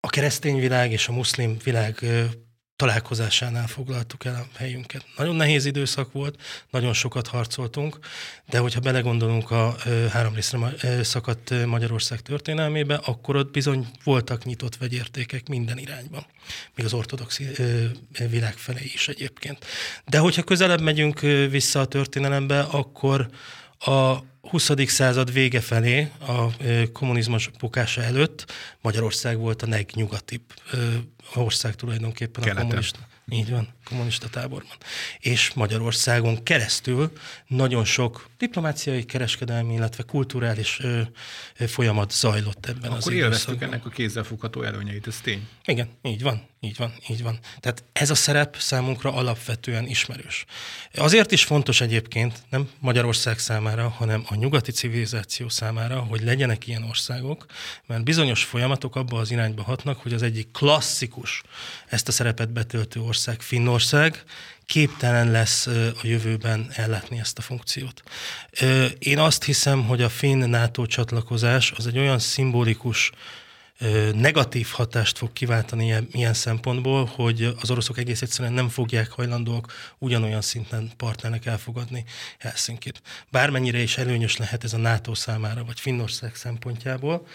a 0.01 0.09
keresztény 0.09 0.59
világ 0.59 0.93
és 0.93 1.09
a 1.09 1.12
muszlim 1.12 1.57
világ 1.65 2.05
találkozásánál 2.83 3.67
foglaltuk 3.67 4.25
el 4.25 4.35
a 4.35 4.59
helyünket. 4.59 5.05
Nagyon 5.17 5.35
nehéz 5.35 5.65
időszak 5.65 6.12
volt, 6.12 6.41
nagyon 6.71 6.93
sokat 6.93 7.27
harcoltunk, 7.27 7.99
de 8.51 8.59
hogyha 8.59 8.81
belegondolunk 8.81 9.51
a 9.51 9.77
három 10.11 10.35
részre 10.35 10.59
szakadt 11.03 11.67
Magyarország 11.67 12.21
történelmébe, 12.21 12.95
akkor 12.95 13.37
ott 13.37 13.53
bizony 13.53 13.87
voltak 14.05 14.45
nyitott 14.45 14.77
vegyértékek 14.77 15.49
minden 15.49 15.79
irányban, 15.79 16.27
még 16.75 16.87
az 16.87 16.93
ortodox 16.93 17.41
világ 18.29 18.55
felé 18.55 18.91
is 18.95 19.09
egyébként. 19.09 19.65
De 20.09 20.19
hogyha 20.19 20.43
közelebb 20.43 20.81
megyünk 20.81 21.21
vissza 21.51 21.81
a 21.81 21.87
történelembe, 21.87 22.61
akkor 22.61 23.29
a 23.79 24.17
20. 24.43 24.71
század 24.87 25.33
vége 25.33 25.61
felé, 25.61 26.11
a 26.27 26.47
kommunizmus 26.93 27.51
bukása 27.59 28.03
előtt 28.03 28.53
Magyarország 28.81 29.39
volt 29.39 29.63
a 29.63 29.67
legnyugatibb 29.67 30.43
ország 31.35 31.75
tulajdonképpen 31.75 32.43
Keleten. 32.43 32.63
a 32.63 32.67
kommunista. 32.67 32.99
Így 33.31 33.51
van, 33.51 33.69
kommunista 33.85 34.29
táborban. 34.29 34.77
És 35.19 35.53
Magyarországon 35.55 36.43
keresztül 36.43 37.12
nagyon 37.47 37.85
sok 37.85 38.29
diplomáciai, 38.39 39.05
kereskedelmi, 39.05 39.75
illetve 39.75 40.03
kulturális 40.03 40.79
ö, 40.81 41.01
ö, 41.59 41.67
folyamat 41.67 42.11
zajlott 42.12 42.67
ebben 42.67 42.83
Akkor 42.83 42.97
az 42.97 43.03
Akkor 43.03 43.17
élveztük 43.17 43.62
ennek 43.62 43.87
a 43.87 43.89
kézzelfogható 43.89 44.62
előnyeit, 44.62 45.07
ez 45.07 45.21
tény. 45.23 45.49
Igen, 45.65 45.89
így 46.03 46.23
van, 46.23 46.47
így 46.61 46.77
van, 46.77 46.93
így 47.09 47.23
van. 47.23 47.39
Tehát 47.61 47.85
ez 47.93 48.11
a 48.11 48.15
szerep 48.15 48.57
számunkra 48.59 49.12
alapvetően 49.12 49.87
ismerős. 49.87 50.45
Azért 50.95 51.33
is 51.33 51.45
fontos 51.45 51.81
egyébként, 51.81 52.43
nem 52.51 52.71
Magyarország 52.79 53.39
számára, 53.39 53.89
hanem 53.89 54.25
a 54.29 54.35
nyugati 54.35 54.73
civilizáció 54.73 55.49
számára, 55.49 56.01
hogy 56.01 56.23
legyenek 56.23 56.67
ilyen 56.67 56.83
országok, 56.83 57.47
mert 57.87 58.05
bizonyos 58.05 58.45
folyamatok 58.45 58.97
abba 58.97 59.19
az 59.19 59.31
irányba 59.31 59.62
hatnak, 59.62 59.99
hogy 59.99 60.12
az 60.12 60.23
egyik 60.23 60.51
klasszikus 60.51 61.43
ezt 61.87 62.09
a 62.09 62.12
szerepet 62.12 62.53
betöltő 62.53 63.01
ország, 63.01 63.41
Finnország, 63.41 63.72
képtelen 64.67 65.31
lesz 65.31 65.67
a 65.67 66.00
jövőben 66.02 66.71
ellátni 66.73 67.19
ezt 67.19 67.38
a 67.38 67.43
funkciót. 67.43 68.02
Én 68.99 69.19
azt 69.19 69.45
hiszem, 69.45 69.87
hogy 69.87 70.02
a 70.02 70.09
finn 70.09 70.49
NATO 70.49 70.87
csatlakozás 70.87 71.73
az 71.76 71.87
egy 71.87 71.99
olyan 71.99 72.19
szimbolikus 72.19 73.12
negatív 74.14 74.69
hatást 74.71 75.19
fog 75.19 75.33
kiváltani 75.33 75.85
ilyen, 75.85 76.09
ilyen 76.12 76.35
szempontból, 76.35 77.05
hogy 77.05 77.55
az 77.61 77.71
oroszok 77.71 77.99
egész 77.99 78.23
egyszerűen 78.23 78.52
nem 78.52 78.69
fogják 78.69 79.11
hajlandóak 79.11 79.95
ugyanolyan 79.99 80.41
szinten 80.41 80.91
partnernek 80.97 81.47
elfogadni 81.47 82.05
Helsinkit. 82.38 83.02
Bármennyire 83.31 83.79
is 83.79 83.99
előnyös 83.99 84.37
lehet 84.37 84.64
ez 84.64 84.73
a 84.73 84.79
NATO 84.79 85.14
számára, 85.14 85.64
vagy 85.64 85.81
Finnország 85.81 86.35
szempontjából, 86.35 87.26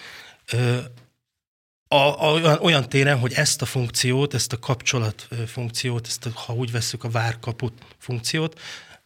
a, 1.87 1.95
a, 1.95 2.57
olyan, 2.57 2.89
téren, 2.89 3.19
hogy 3.19 3.33
ezt 3.33 3.61
a 3.61 3.65
funkciót, 3.65 4.33
ezt 4.33 4.53
a 4.53 4.59
kapcsolat 4.59 5.27
funkciót, 5.47 6.07
ezt 6.07 6.25
a, 6.25 6.29
ha 6.33 6.53
úgy 6.53 6.71
veszük 6.71 7.03
a 7.03 7.09
várkaput 7.09 7.73
funkciót, 7.97 8.59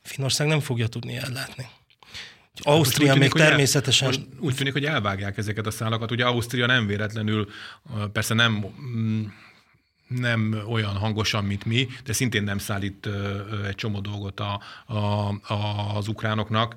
Finnország 0.04 0.48
nem 0.48 0.60
fogja 0.60 0.88
tudni 0.88 1.16
ellátni. 1.16 1.64
Hát 2.56 2.76
Ausztria 2.76 3.14
tűnik, 3.14 3.34
még 3.34 3.44
természetesen... 3.44 4.08
El, 4.08 4.14
most 4.18 4.28
úgy 4.40 4.56
tűnik, 4.56 4.74
hogy 4.74 4.86
elvágják 4.86 5.38
ezeket 5.38 5.68
a 5.68 5.72
szálakat. 5.72 6.12
Ugye 6.12 6.26
Ausztria 6.26 6.66
nem 6.66 6.88
véletlenül, 6.88 7.48
persze 8.12 8.34
nem 8.34 8.66
mm, 8.82 9.24
nem 10.20 10.64
olyan 10.68 10.96
hangosan, 10.96 11.44
mint 11.46 11.66
mi, 11.66 11.88
de 12.04 12.14
szintén 12.14 12.44
nem 12.44 12.58
szállít 12.58 13.10
egy 13.68 13.76
csomó 13.76 14.00
dolgot 14.00 14.40
a, 14.40 14.62
a, 14.86 15.28
a, 15.54 15.96
az 15.96 16.08
ukránoknak, 16.08 16.76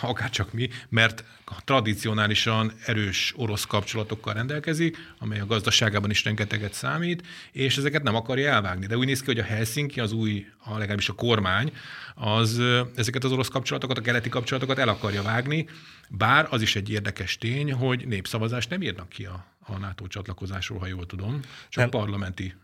akár 0.00 0.30
csak 0.30 0.52
mi, 0.52 0.68
mert 0.88 1.24
tradicionálisan 1.64 2.72
erős 2.86 3.34
orosz 3.36 3.64
kapcsolatokkal 3.64 4.34
rendelkezik, 4.34 4.96
amely 5.18 5.40
a 5.40 5.46
gazdaságában 5.46 6.10
is 6.10 6.24
rengeteget 6.24 6.72
számít, 6.72 7.22
és 7.52 7.76
ezeket 7.76 8.02
nem 8.02 8.14
akarja 8.14 8.52
elvágni. 8.52 8.86
De 8.86 8.96
úgy 8.96 9.06
néz 9.06 9.20
ki, 9.20 9.26
hogy 9.26 9.38
a 9.38 9.44
Helsinki, 9.44 10.00
az 10.00 10.12
új, 10.12 10.46
a 10.64 10.78
legalábbis 10.78 11.08
a 11.08 11.12
kormány, 11.12 11.72
az 12.14 12.62
ezeket 12.94 13.24
az 13.24 13.32
orosz 13.32 13.48
kapcsolatokat, 13.48 13.98
a 13.98 14.00
keleti 14.00 14.28
kapcsolatokat 14.28 14.78
el 14.78 14.88
akarja 14.88 15.22
vágni, 15.22 15.66
bár 16.08 16.46
az 16.50 16.62
is 16.62 16.76
egy 16.76 16.90
érdekes 16.90 17.38
tény, 17.38 17.72
hogy 17.72 18.06
népszavazást 18.06 18.70
nem 18.70 18.82
írnak 18.82 19.08
ki 19.08 19.24
a 19.24 19.44
a 19.66 19.78
NATO 19.78 20.06
csatlakozásról, 20.06 20.78
ha 20.78 20.86
jól 20.86 21.06
tudom, 21.06 21.40
csak 21.68 21.82
nem. 21.82 21.90
parlamenti 21.90 22.54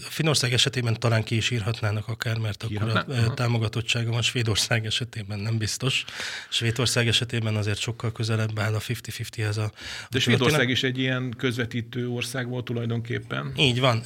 Finország 0.00 0.52
esetében 0.52 1.00
talán 1.00 1.22
ki 1.22 1.36
is 1.36 1.50
írhatnának 1.50 2.08
akár, 2.08 2.38
mert 2.38 2.62
akkor 2.62 3.04
a 3.08 3.34
támogatottsága 3.34 4.10
van, 4.10 4.22
Svédország 4.22 4.86
esetében 4.86 5.38
nem 5.38 5.58
biztos. 5.58 6.04
Svédország 6.48 7.08
esetében 7.08 7.56
azért 7.56 7.78
sokkal 7.78 8.12
közelebb 8.12 8.58
áll 8.58 8.74
a 8.74 8.80
50-50-hez 8.80 9.58
a 9.58 9.72
De 10.10 10.18
Svédország 10.18 10.68
is 10.68 10.82
egy 10.82 10.98
ilyen 10.98 11.34
közvetítő 11.36 12.08
ország 12.08 12.48
volt 12.48 12.64
tulajdonképpen? 12.64 13.52
Így 13.56 13.80
van. 13.80 14.02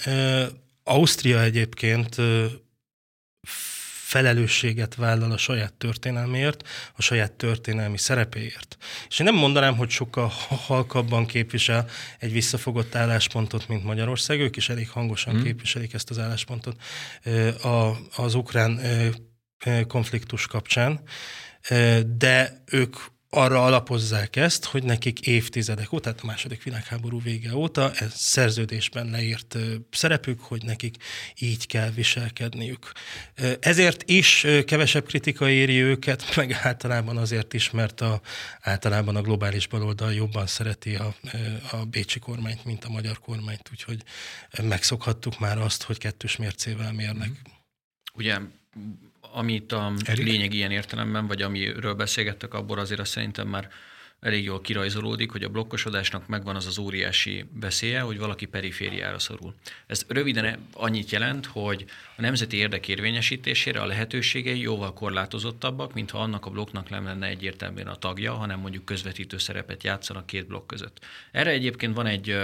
Ausztria 0.82 1.42
egyébként 1.42 2.16
felelősséget 4.06 4.94
vállal 4.94 5.32
a 5.32 5.36
saját 5.36 5.72
történelméért, 5.72 6.68
a 6.96 7.02
saját 7.02 7.32
történelmi 7.32 7.98
szerepéért. 7.98 8.76
És 9.08 9.18
én 9.18 9.26
nem 9.26 9.34
mondanám, 9.34 9.76
hogy 9.76 9.90
sokkal 9.90 10.32
halkabban 10.48 11.26
képvisel 11.26 11.88
egy 12.18 12.32
visszafogott 12.32 12.94
álláspontot, 12.94 13.68
mint 13.68 13.84
Magyarország, 13.84 14.40
ők 14.40 14.56
is 14.56 14.68
elég 14.68 14.90
hangosan 14.90 15.34
hmm. 15.34 15.42
képviselik 15.42 15.92
ezt 15.92 16.10
az 16.10 16.18
álláspontot 16.18 16.76
az 18.16 18.34
ukrán 18.34 18.80
konfliktus 19.86 20.46
kapcsán, 20.46 21.00
de 22.06 22.62
ők 22.70 22.96
arra 23.30 23.64
alapozzák 23.64 24.36
ezt, 24.36 24.64
hogy 24.64 24.82
nekik 24.82 25.20
évtizedek 25.20 25.92
óta, 25.92 26.02
tehát 26.02 26.20
a 26.22 26.26
második 26.26 26.62
világháború 26.62 27.20
vége 27.20 27.54
óta 27.54 27.92
ez 27.94 28.12
szerződésben 28.14 29.10
leírt 29.10 29.56
szerepük, 29.90 30.40
hogy 30.40 30.62
nekik 30.64 30.96
így 31.38 31.66
kell 31.66 31.90
viselkedniük. 31.90 32.92
Ezért 33.60 34.10
is 34.10 34.46
kevesebb 34.66 35.06
kritika 35.06 35.48
éri 35.50 35.82
őket, 35.82 36.24
meg 36.36 36.52
általában 36.62 37.16
azért 37.16 37.54
is, 37.54 37.70
mert 37.70 38.00
a, 38.00 38.20
általában 38.60 39.16
a 39.16 39.22
globális 39.22 39.66
baloldal 39.66 40.12
jobban 40.12 40.46
szereti 40.46 40.94
a, 40.94 41.14
a 41.70 41.76
bécsi 41.76 42.18
kormányt, 42.18 42.64
mint 42.64 42.84
a 42.84 42.88
magyar 42.88 43.18
kormányt, 43.18 43.68
úgyhogy 43.70 44.02
megszokhattuk 44.62 45.38
már 45.38 45.58
azt, 45.58 45.82
hogy 45.82 45.98
kettős 45.98 46.36
mércével 46.36 46.92
mérnek. 46.92 47.30
Ugye 48.14 48.38
amit 49.36 49.72
a 49.72 49.92
Erik? 50.04 50.24
lényeg 50.24 50.54
ilyen 50.54 50.70
értelemben, 50.70 51.26
vagy 51.26 51.42
amiről 51.42 51.94
beszélgettek, 51.94 52.54
abból 52.54 52.78
azért 52.78 53.00
azt 53.00 53.10
szerintem 53.10 53.48
már 53.48 53.68
elég 54.20 54.44
jól 54.44 54.60
kirajzolódik, 54.60 55.30
hogy 55.30 55.42
a 55.42 55.48
blokkosodásnak 55.48 56.26
megvan 56.26 56.56
az 56.56 56.66
az 56.66 56.78
óriási 56.78 57.44
veszélye, 57.52 58.00
hogy 58.00 58.18
valaki 58.18 58.46
perifériára 58.46 59.18
szorul. 59.18 59.54
Ez 59.86 60.04
röviden 60.08 60.68
annyit 60.72 61.10
jelent, 61.10 61.46
hogy 61.46 61.84
a 62.16 62.20
nemzeti 62.20 62.56
érdek 62.56 62.88
érvényesítésére 62.88 63.80
a 63.80 63.86
lehetőségei 63.86 64.60
jóval 64.60 64.92
korlátozottabbak, 64.92 65.94
mintha 65.94 66.18
annak 66.18 66.46
a 66.46 66.50
blokknak 66.50 66.90
nem 66.90 67.04
lenne 67.04 67.26
egyértelműen 67.26 67.88
a 67.88 67.96
tagja, 67.96 68.34
hanem 68.34 68.60
mondjuk 68.60 68.84
közvetítő 68.84 69.38
szerepet 69.38 69.82
játszanak 69.82 70.26
két 70.26 70.46
blokk 70.46 70.66
között. 70.66 71.04
Erre 71.32 71.50
egyébként 71.50 71.94
van 71.94 72.06
egy 72.06 72.36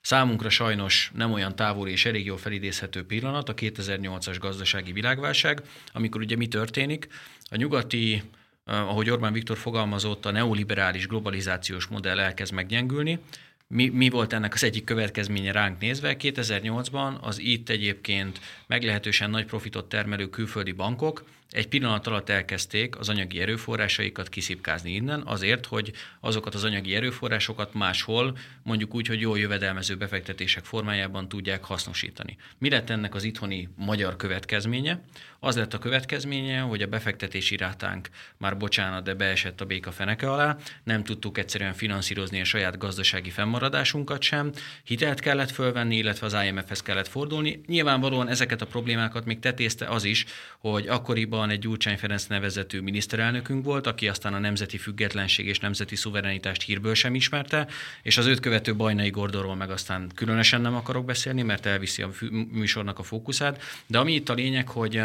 Számunkra 0.00 0.50
sajnos 0.50 1.10
nem 1.14 1.32
olyan 1.32 1.56
távoli 1.56 1.90
és 1.90 2.04
elég 2.04 2.24
jól 2.24 2.38
felidézhető 2.38 3.06
pillanat 3.06 3.48
a 3.48 3.54
2008-as 3.54 4.36
gazdasági 4.40 4.92
világválság, 4.92 5.62
amikor 5.92 6.20
ugye 6.20 6.36
mi 6.36 6.46
történik? 6.46 7.08
A 7.50 7.56
nyugati, 7.56 8.22
ahogy 8.64 9.10
Orbán 9.10 9.32
Viktor 9.32 9.58
fogalmazott, 9.58 10.26
a 10.26 10.30
neoliberális 10.30 11.06
globalizációs 11.06 11.86
modell 11.86 12.18
elkezd 12.18 12.52
meggyengülni, 12.52 13.18
mi, 13.66 13.88
mi 13.88 14.08
volt 14.08 14.32
ennek 14.32 14.54
az 14.54 14.64
egyik 14.64 14.84
következménye 14.84 15.52
ránk 15.52 15.80
nézve? 15.80 16.16
2008-ban 16.18 17.20
az 17.20 17.38
itt 17.38 17.68
egyébként 17.68 18.40
meglehetősen 18.66 19.30
nagy 19.30 19.44
profitot 19.44 19.88
termelő 19.88 20.28
külföldi 20.28 20.72
bankok 20.72 21.24
egy 21.50 21.68
pillanat 21.68 22.06
alatt 22.06 22.28
elkezdték 22.28 22.98
az 22.98 23.08
anyagi 23.08 23.40
erőforrásaikat 23.40 24.28
kiszipkázni 24.28 24.90
innen, 24.90 25.22
azért, 25.24 25.66
hogy 25.66 25.92
azokat 26.20 26.54
az 26.54 26.64
anyagi 26.64 26.94
erőforrásokat 26.94 27.74
máshol, 27.74 28.38
mondjuk 28.62 28.94
úgy, 28.94 29.06
hogy 29.06 29.20
jó 29.20 29.36
jövedelmező 29.36 29.96
befektetések 29.96 30.64
formájában 30.64 31.28
tudják 31.28 31.64
hasznosítani. 31.64 32.36
Mi 32.58 32.70
lett 32.70 32.90
ennek 32.90 33.14
az 33.14 33.24
itthoni 33.24 33.68
magyar 33.76 34.16
következménye? 34.16 35.00
Az 35.42 35.56
lett 35.56 35.74
a 35.74 35.78
következménye, 35.78 36.60
hogy 36.60 36.82
a 36.82 36.86
befektetési 36.86 37.56
rátánk 37.56 38.08
már 38.36 38.56
bocsánat, 38.56 39.04
de 39.04 39.14
beesett 39.14 39.60
a 39.60 39.64
béka 39.64 39.92
feneke 39.92 40.32
alá, 40.32 40.56
nem 40.84 41.04
tudtuk 41.04 41.38
egyszerűen 41.38 41.72
finanszírozni 41.72 42.40
a 42.40 42.44
saját 42.44 42.78
gazdasági 42.78 43.30
fennmaradásunkat 43.30 44.22
sem, 44.22 44.52
hitelt 44.84 45.20
kellett 45.20 45.50
fölvenni, 45.50 45.96
illetve 45.96 46.26
az 46.26 46.36
IMF-hez 46.46 46.82
kellett 46.82 47.08
fordulni. 47.08 47.60
Nyilvánvalóan 47.66 48.28
ezeket 48.28 48.62
a 48.62 48.66
problémákat 48.66 49.24
még 49.24 49.38
tetézte 49.38 49.86
az 49.86 50.04
is, 50.04 50.24
hogy 50.58 50.88
akkoriban 50.88 51.39
egy 51.48 51.58
Gyurcsány 51.58 51.98
Ferenc 51.98 52.26
nevezetű 52.26 52.80
miniszterelnökünk 52.80 53.64
volt, 53.64 53.86
aki 53.86 54.08
aztán 54.08 54.34
a 54.34 54.38
nemzeti 54.38 54.78
függetlenség 54.78 55.46
és 55.46 55.58
nemzeti 55.58 55.96
szuverenitást 55.96 56.62
hírből 56.62 56.94
sem 56.94 57.14
ismerte, 57.14 57.66
és 58.02 58.18
az 58.18 58.26
őt 58.26 58.40
követő 58.40 58.76
Bajnai 58.76 59.10
Gordorról 59.10 59.56
meg 59.56 59.70
aztán 59.70 60.10
különösen 60.14 60.60
nem 60.60 60.74
akarok 60.74 61.04
beszélni, 61.04 61.42
mert 61.42 61.66
elviszi 61.66 62.02
a 62.02 62.10
műsornak 62.50 62.98
a 62.98 63.02
fókuszát. 63.02 63.62
De 63.86 63.98
ami 63.98 64.12
itt 64.12 64.28
a 64.28 64.34
lényeg, 64.34 64.68
hogy 64.68 64.96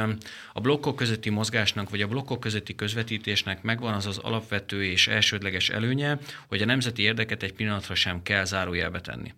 a 0.54 0.62
blokkok 0.62 0.96
közötti 0.96 1.30
mozgásnak, 1.30 1.90
vagy 1.90 2.02
a 2.02 2.08
blokkok 2.08 2.40
közötti 2.40 2.76
közvetítésnek 2.76 3.62
megvan 3.62 3.94
az 3.94 4.06
az 4.06 4.18
alapvető 4.18 4.84
és 4.84 5.08
elsődleges 5.08 5.70
előnye, 5.70 6.18
hogy 6.48 6.62
a 6.62 6.66
nemzeti 6.66 7.02
érdeket 7.02 7.44
egy 7.44 7.54
pillanatra 7.54 7.96
sem 7.96 8.24
kell 8.24 8.46
zárójelbe 8.46 9.02
tenni. 9.02 9.34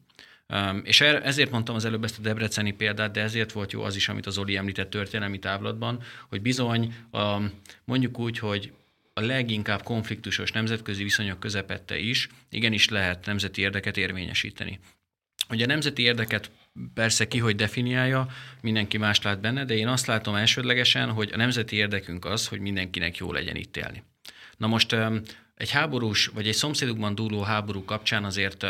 És 0.83 1.01
er, 1.01 1.25
ezért 1.25 1.51
mondtam 1.51 1.75
az 1.75 1.85
előbb 1.85 2.03
ezt 2.03 2.19
a 2.19 2.21
debreceni 2.21 2.71
példát, 2.71 3.11
de 3.11 3.21
ezért 3.21 3.51
volt 3.51 3.71
jó 3.71 3.81
az 3.81 3.95
is, 3.95 4.09
amit 4.09 4.25
az 4.25 4.37
Oli 4.37 4.57
említett 4.57 4.89
történelmi 4.89 5.39
távlatban, 5.39 6.03
hogy 6.29 6.41
bizony 6.41 6.95
mondjuk 7.85 8.19
úgy, 8.19 8.39
hogy 8.39 8.71
a 9.13 9.21
leginkább 9.21 9.83
konfliktusos 9.83 10.51
nemzetközi 10.51 11.03
viszonyok 11.03 11.39
közepette 11.39 11.97
is 11.97 12.29
igenis 12.49 12.89
lehet 12.89 13.25
nemzeti 13.25 13.61
érdeket 13.61 13.97
érvényesíteni. 13.97 14.79
Ugye 15.49 15.63
a 15.63 15.67
nemzeti 15.67 16.01
érdeket 16.01 16.51
persze 16.93 17.27
ki, 17.27 17.37
hogy 17.37 17.55
definiálja, 17.55 18.27
mindenki 18.61 18.97
más 18.97 19.21
lát 19.21 19.39
benne, 19.39 19.65
de 19.65 19.75
én 19.75 19.87
azt 19.87 20.05
látom 20.05 20.35
elsődlegesen, 20.35 21.11
hogy 21.11 21.29
a 21.33 21.37
nemzeti 21.37 21.75
érdekünk 21.75 22.25
az, 22.25 22.47
hogy 22.47 22.59
mindenkinek 22.59 23.17
jó 23.17 23.31
legyen 23.31 23.55
itt 23.55 23.77
élni. 23.77 24.03
Na 24.57 24.67
most 24.67 24.95
egy 25.55 25.71
háborús, 25.71 26.27
vagy 26.27 26.47
egy 26.47 26.55
szomszédukban 26.55 27.15
dúló 27.15 27.41
háború 27.41 27.85
kapcsán 27.85 28.23
azért 28.23 28.65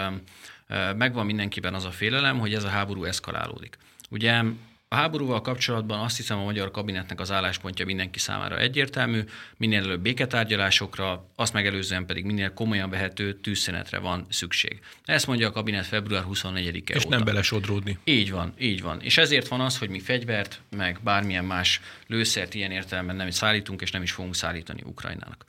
megvan 0.97 1.25
mindenkiben 1.25 1.73
az 1.73 1.85
a 1.85 1.91
félelem, 1.91 2.39
hogy 2.39 2.53
ez 2.53 2.63
a 2.63 2.69
háború 2.69 3.03
eszkalálódik. 3.03 3.77
Ugye 4.09 4.43
a 4.89 4.95
háborúval 4.95 5.41
kapcsolatban 5.41 5.99
azt 5.99 6.17
hiszem 6.17 6.37
a 6.37 6.43
magyar 6.43 6.71
kabinetnek 6.71 7.19
az 7.19 7.31
álláspontja 7.31 7.85
mindenki 7.85 8.19
számára 8.19 8.57
egyértelmű, 8.57 9.23
minél 9.57 9.83
előbb 9.83 10.01
béketárgyalásokra, 10.01 11.29
azt 11.35 11.53
megelőzően 11.53 12.05
pedig 12.05 12.25
minél 12.25 12.53
komolyan 12.53 12.89
vehető 12.89 13.33
tűzszenetre 13.33 13.97
van 13.99 14.25
szükség. 14.29 14.79
Ezt 15.05 15.27
mondja 15.27 15.47
a 15.47 15.51
kabinet 15.51 15.85
február 15.85 16.23
24-e 16.31 16.93
És 16.93 17.05
óta. 17.05 17.15
nem 17.15 17.25
belesodródni. 17.25 17.97
Így 18.03 18.31
van, 18.31 18.53
így 18.59 18.81
van. 18.81 19.01
És 19.01 19.17
ezért 19.17 19.47
van 19.47 19.61
az, 19.61 19.77
hogy 19.77 19.89
mi 19.89 19.99
fegyvert, 19.99 20.61
meg 20.69 20.99
bármilyen 21.03 21.45
más 21.45 21.81
lőszert 22.07 22.53
ilyen 22.53 22.71
értelemben 22.71 23.15
nem 23.15 23.29
szállítunk, 23.29 23.81
és 23.81 23.91
nem 23.91 24.01
is 24.01 24.11
fogunk 24.11 24.35
szállítani 24.35 24.81
Ukrajnának. 24.85 25.45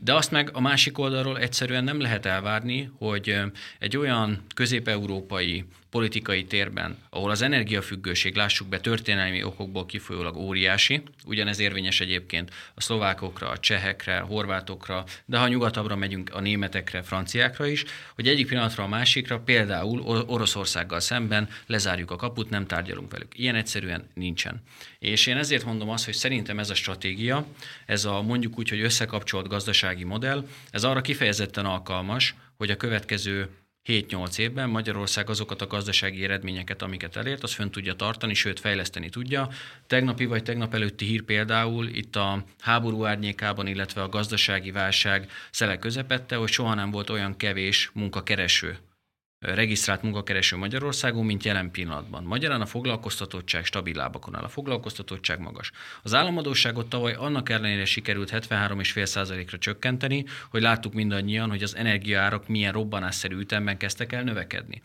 De 0.00 0.14
azt 0.14 0.30
meg 0.30 0.50
a 0.52 0.60
másik 0.60 0.98
oldalról 0.98 1.38
egyszerűen 1.38 1.84
nem 1.84 2.00
lehet 2.00 2.26
elvárni, 2.26 2.90
hogy 2.98 3.40
egy 3.78 3.96
olyan 3.96 4.44
közép-európai 4.54 5.64
politikai 5.96 6.44
térben, 6.44 6.98
ahol 7.10 7.30
az 7.30 7.42
energiafüggőség, 7.42 8.34
lássuk 8.34 8.68
be, 8.68 8.80
történelmi 8.80 9.42
okokból 9.42 9.86
kifolyólag 9.86 10.36
óriási, 10.36 11.02
ugyanez 11.24 11.58
érvényes 11.58 12.00
egyébként 12.00 12.50
a 12.74 12.80
szlovákokra, 12.80 13.48
a 13.48 13.58
csehekre, 13.58 14.18
a 14.18 14.24
horvátokra, 14.24 15.04
de 15.24 15.38
ha 15.38 15.48
nyugatabbra 15.48 15.96
megyünk 15.96 16.34
a 16.34 16.40
németekre, 16.40 17.02
franciákra 17.02 17.66
is, 17.66 17.84
hogy 18.14 18.28
egyik 18.28 18.46
pillanatra 18.46 18.84
a 18.84 18.88
másikra, 18.88 19.40
például 19.40 20.00
Oroszországgal 20.26 21.00
szemben 21.00 21.48
lezárjuk 21.66 22.10
a 22.10 22.16
kaput, 22.16 22.50
nem 22.50 22.66
tárgyalunk 22.66 23.10
velük. 23.10 23.38
Ilyen 23.38 23.54
egyszerűen 23.54 24.08
nincsen. 24.14 24.62
És 24.98 25.26
én 25.26 25.36
ezért 25.36 25.64
mondom 25.64 25.88
azt, 25.88 26.04
hogy 26.04 26.14
szerintem 26.14 26.58
ez 26.58 26.70
a 26.70 26.74
stratégia, 26.74 27.46
ez 27.86 28.04
a 28.04 28.22
mondjuk 28.22 28.58
úgy, 28.58 28.68
hogy 28.68 28.80
összekapcsolt 28.80 29.48
gazdasági 29.48 30.04
modell, 30.04 30.46
ez 30.70 30.84
arra 30.84 31.00
kifejezetten 31.00 31.64
alkalmas, 31.64 32.34
hogy 32.56 32.70
a 32.70 32.76
következő 32.76 33.48
7-8 33.86 34.38
évben 34.38 34.68
Magyarország 34.68 35.30
azokat 35.30 35.62
a 35.62 35.66
gazdasági 35.66 36.24
eredményeket, 36.24 36.82
amiket 36.82 37.16
elért, 37.16 37.42
az 37.42 37.54
fönn 37.54 37.70
tudja 37.70 37.94
tartani, 37.94 38.34
sőt 38.34 38.60
fejleszteni 38.60 39.08
tudja. 39.08 39.48
Tegnapi 39.86 40.24
vagy 40.24 40.42
tegnap 40.42 40.74
előtti 40.74 41.04
hír 41.04 41.22
például 41.22 41.86
itt 41.86 42.16
a 42.16 42.44
háború 42.60 43.04
árnyékában, 43.04 43.66
illetve 43.66 44.02
a 44.02 44.08
gazdasági 44.08 44.70
válság 44.70 45.30
szele 45.50 45.78
közepette, 45.78 46.36
hogy 46.36 46.50
soha 46.50 46.74
nem 46.74 46.90
volt 46.90 47.10
olyan 47.10 47.36
kevés 47.36 47.90
munkakereső 47.92 48.78
regisztrált 49.54 50.02
munkakereső 50.02 50.56
Magyarországon, 50.56 51.24
mint 51.24 51.44
jelen 51.44 51.70
pillanatban. 51.70 52.24
Magyarán 52.24 52.60
a 52.60 52.66
foglalkoztatottság 52.66 53.64
stabil 53.64 53.94
lábakon 53.94 54.36
áll, 54.36 54.42
a 54.42 54.48
foglalkoztatottság 54.48 55.40
magas. 55.40 55.70
Az 56.02 56.14
államadóságot 56.14 56.88
tavaly 56.88 57.14
annak 57.14 57.48
ellenére 57.48 57.84
sikerült 57.84 58.30
73,5%-ra 58.30 59.58
csökkenteni, 59.58 60.24
hogy 60.50 60.62
láttuk 60.62 60.92
mindannyian, 60.92 61.48
hogy 61.48 61.62
az 61.62 61.76
energiaárak 61.76 62.48
milyen 62.48 62.72
robbanásszerű 62.72 63.36
ütemben 63.36 63.76
kezdtek 63.76 64.12
el 64.12 64.22
növekedni. 64.22 64.82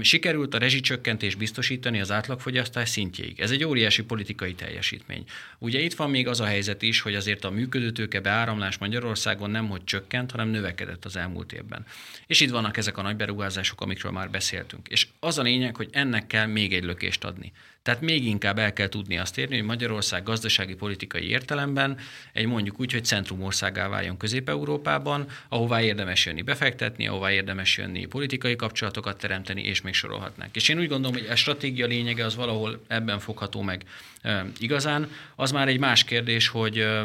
Sikerült 0.00 0.54
a 0.54 0.58
rezsicsökkentés 0.58 1.34
biztosítani 1.34 2.00
az 2.00 2.10
átlagfogyasztás 2.10 2.88
szintjéig. 2.88 3.40
Ez 3.40 3.50
egy 3.50 3.64
óriási 3.64 4.02
politikai 4.02 4.54
teljesítmény. 4.54 5.24
Ugye 5.58 5.80
itt 5.80 5.94
van 5.94 6.10
még 6.10 6.28
az 6.28 6.40
a 6.40 6.44
helyzet 6.44 6.82
is, 6.82 7.00
hogy 7.00 7.14
azért 7.14 7.44
a 7.44 7.50
működőtőke 7.50 8.20
beáramlás 8.20 8.78
Magyarországon 8.78 9.50
nem 9.50 9.68
hogy 9.68 9.84
csökkent, 9.84 10.30
hanem 10.30 10.48
növekedett 10.48 11.04
az 11.04 11.16
elmúlt 11.16 11.52
évben. 11.52 11.86
És 12.26 12.40
itt 12.40 12.50
vannak 12.50 12.76
ezek 12.76 12.98
a 12.98 13.02
nagy 13.02 13.16
beruházások, 13.16 13.80
amikről 13.80 14.12
már 14.12 14.30
beszéltünk. 14.30 14.88
És 14.88 15.06
az 15.20 15.38
a 15.38 15.42
lényeg, 15.42 15.76
hogy 15.76 15.88
ennek 15.92 16.26
kell 16.26 16.46
még 16.46 16.74
egy 16.74 16.84
lökést 16.84 17.24
adni. 17.24 17.52
Tehát 17.82 18.00
még 18.00 18.26
inkább 18.26 18.58
el 18.58 18.72
kell 18.72 18.88
tudni 18.88 19.18
azt 19.18 19.38
érni, 19.38 19.56
hogy 19.56 19.64
Magyarország 19.64 20.22
gazdasági 20.22 20.74
politikai 20.74 21.28
értelemben 21.28 21.98
egy 22.32 22.46
mondjuk 22.46 22.80
úgy, 22.80 22.92
hogy 22.92 23.04
centrumországá 23.04 23.88
váljon 23.88 24.16
Közép-Európában, 24.16 25.26
ahová 25.48 25.82
érdemes 25.82 26.26
jönni 26.26 26.42
befektetni, 26.42 27.06
ahová 27.06 27.32
érdemes 27.32 27.76
jönni 27.76 28.04
politikai 28.04 28.56
kapcsolatokat 28.56 29.18
teremteni, 29.18 29.62
és 29.62 29.80
még 29.80 29.94
sorolhatnánk. 29.94 30.56
És 30.56 30.68
én 30.68 30.78
úgy 30.78 30.88
gondolom, 30.88 31.16
hogy 31.16 31.26
a 31.26 31.36
stratégia 31.36 31.86
lényege 31.86 32.24
az 32.24 32.36
valahol 32.36 32.84
ebben 32.86 33.18
fogható 33.18 33.62
meg 33.62 33.84
e, 34.22 34.46
igazán. 34.58 35.10
Az 35.36 35.50
már 35.50 35.68
egy 35.68 35.78
más 35.78 36.04
kérdés, 36.04 36.48
hogy 36.48 36.78
e, 36.78 37.04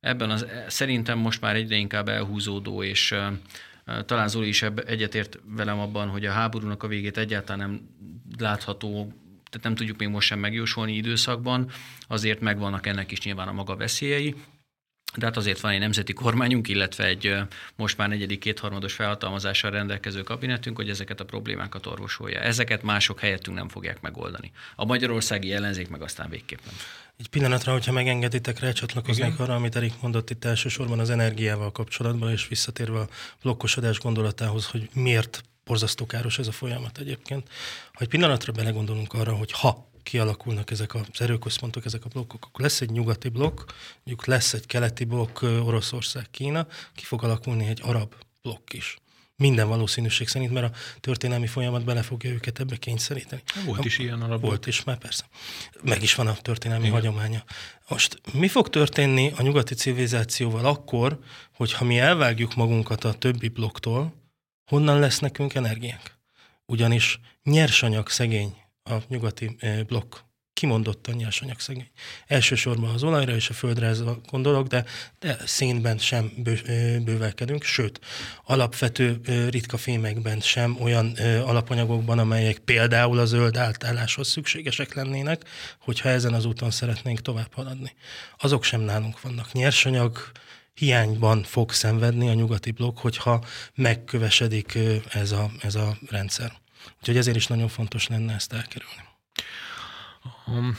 ebben 0.00 0.30
az 0.30 0.46
szerintem 0.68 1.18
most 1.18 1.40
már 1.40 1.56
egyre 1.56 1.76
inkább 1.76 2.08
elhúzódó 2.08 2.82
és 2.82 3.12
e, 3.12 3.32
talán 4.06 4.28
Zoli 4.28 4.48
is 4.48 4.62
egyetért 4.62 5.38
velem 5.44 5.78
abban, 5.78 6.08
hogy 6.08 6.26
a 6.26 6.32
háborúnak 6.32 6.82
a 6.82 6.88
végét 6.88 7.18
egyáltalán 7.18 7.68
nem 7.68 7.88
látható 8.38 9.12
tehát 9.50 9.62
nem 9.62 9.74
tudjuk 9.74 9.98
még 9.98 10.08
most 10.08 10.26
sem 10.26 10.38
megjósolni 10.38 10.92
időszakban, 10.92 11.70
azért 12.08 12.40
megvannak 12.40 12.86
ennek 12.86 13.10
is 13.10 13.20
nyilván 13.20 13.48
a 13.48 13.52
maga 13.52 13.76
veszélyei, 13.76 14.34
de 15.16 15.26
hát 15.26 15.36
azért 15.36 15.60
van 15.60 15.72
egy 15.72 15.78
nemzeti 15.78 16.12
kormányunk, 16.12 16.68
illetve 16.68 17.04
egy 17.04 17.36
most 17.76 17.96
már 17.96 18.08
negyedik 18.08 18.38
kétharmados 18.38 18.92
felhatalmazással 18.92 19.70
rendelkező 19.70 20.22
kabinetünk, 20.22 20.76
hogy 20.76 20.88
ezeket 20.88 21.20
a 21.20 21.24
problémákat 21.24 21.86
orvosolja. 21.86 22.40
Ezeket 22.40 22.82
mások 22.82 23.20
helyettünk 23.20 23.56
nem 23.56 23.68
fogják 23.68 24.00
megoldani. 24.00 24.52
A 24.76 24.84
magyarországi 24.84 25.52
ellenzék 25.52 25.88
meg 25.88 26.02
aztán 26.02 26.30
végképp 26.30 26.58
nem. 26.64 26.74
Egy 27.16 27.28
pillanatra, 27.28 27.72
hogyha 27.72 27.92
megengeditek, 27.92 28.58
rácsatlakoznék 28.58 29.38
arra, 29.38 29.54
amit 29.54 29.76
Erik 29.76 30.00
mondott 30.00 30.30
itt 30.30 30.44
elsősorban 30.44 30.98
az 30.98 31.10
energiával 31.10 31.72
kapcsolatban, 31.72 32.30
és 32.30 32.48
visszatérve 32.48 32.98
a 32.98 33.08
blokkosodás 33.42 33.98
gondolatához, 33.98 34.66
hogy 34.66 34.88
miért 34.92 35.42
borzasztó 35.68 36.06
káros 36.06 36.38
ez 36.38 36.46
a 36.46 36.52
folyamat 36.52 36.98
egyébként. 36.98 37.48
Ha 37.92 38.00
egy 38.00 38.08
pillanatra 38.08 38.52
belegondolunk 38.52 39.12
arra, 39.12 39.34
hogy 39.34 39.52
ha 39.52 39.90
kialakulnak 40.02 40.70
ezek 40.70 40.94
az 40.94 41.20
erőközpontok, 41.20 41.84
ezek 41.84 42.04
a 42.04 42.08
blokkok, 42.08 42.44
akkor 42.44 42.60
lesz 42.60 42.80
egy 42.80 42.90
nyugati 42.90 43.28
blokk, 43.28 43.70
mondjuk 44.04 44.26
lesz 44.26 44.52
egy 44.52 44.66
keleti 44.66 45.04
blokk, 45.04 45.42
Oroszország, 45.42 46.26
Kína, 46.30 46.66
ki 46.94 47.04
fog 47.04 47.24
alakulni 47.24 47.66
egy 47.66 47.80
arab 47.82 48.14
blokk 48.42 48.72
is. 48.72 48.96
Minden 49.36 49.68
valószínűség 49.68 50.28
szerint, 50.28 50.52
mert 50.52 50.74
a 50.74 50.78
történelmi 51.00 51.46
folyamat 51.46 51.84
bele 51.84 52.02
fogja 52.02 52.30
őket 52.30 52.60
ebbe 52.60 52.76
kényszeríteni. 52.76 53.42
Volt 53.64 53.84
is 53.84 53.98
ilyen 53.98 54.22
arab 54.22 54.40
Volt 54.40 54.66
is, 54.66 54.84
már 54.84 54.98
persze. 54.98 55.24
Meg 55.82 56.02
is 56.02 56.14
van 56.14 56.26
a 56.26 56.36
történelmi 56.36 56.86
Igen. 56.86 56.94
hagyománya. 56.94 57.44
Most 57.88 58.20
mi 58.32 58.48
fog 58.48 58.68
történni 58.68 59.32
a 59.36 59.42
nyugati 59.42 59.74
civilizációval 59.74 60.64
akkor, 60.64 61.18
hogyha 61.52 61.84
mi 61.84 61.98
elvágjuk 61.98 62.54
magunkat 62.54 63.04
a 63.04 63.12
többi 63.12 63.48
blokktól, 63.48 64.12
Honnan 64.68 64.98
lesz 64.98 65.18
nekünk 65.18 65.54
energiánk? 65.54 66.16
Ugyanis 66.66 67.20
nyersanyag 67.44 68.08
szegény 68.08 68.56
a 68.84 68.94
nyugati 69.08 69.56
blokk 69.86 70.14
kimondottan 70.52 71.14
nyersanyag 71.14 71.60
szegény. 71.60 71.90
Elsősorban 72.26 72.94
az 72.94 73.02
olajra 73.02 73.34
és 73.34 73.48
a 73.48 73.52
földre 73.52 73.86
ez 73.86 73.98
a 73.98 74.20
gondolok, 74.30 74.66
de, 74.66 74.84
de 75.18 75.38
szénben 75.46 75.98
sem 75.98 76.32
bő, 76.36 76.60
bővelkedünk, 77.04 77.62
sőt, 77.62 78.00
alapvető 78.44 79.20
ritka 79.50 79.76
fémekben 79.76 80.40
sem 80.40 80.76
olyan 80.80 81.12
alapanyagokban, 81.44 82.18
amelyek 82.18 82.58
például 82.58 83.18
a 83.18 83.24
zöld 83.24 83.56
átálláshoz 83.56 84.28
szükségesek 84.28 84.94
lennének, 84.94 85.42
hogyha 85.80 86.08
ezen 86.08 86.34
az 86.34 86.44
úton 86.44 86.70
szeretnénk 86.70 87.20
tovább 87.20 87.52
haladni. 87.52 87.94
Azok 88.38 88.64
sem 88.64 88.80
nálunk 88.80 89.20
vannak. 89.20 89.52
Nyersanyag, 89.52 90.30
hiányban 90.78 91.42
fog 91.42 91.72
szenvedni 91.72 92.28
a 92.28 92.34
nyugati 92.34 92.70
blokk, 92.70 92.98
hogyha 92.98 93.44
megkövesedik 93.74 94.78
ez 95.08 95.32
a, 95.32 95.50
ez 95.60 95.74
a 95.74 95.96
rendszer. 96.10 96.52
Úgyhogy 96.98 97.16
ezért 97.16 97.36
is 97.36 97.46
nagyon 97.46 97.68
fontos 97.68 98.06
lenne 98.06 98.34
ezt 98.34 98.52
elkerülni. 98.52 99.06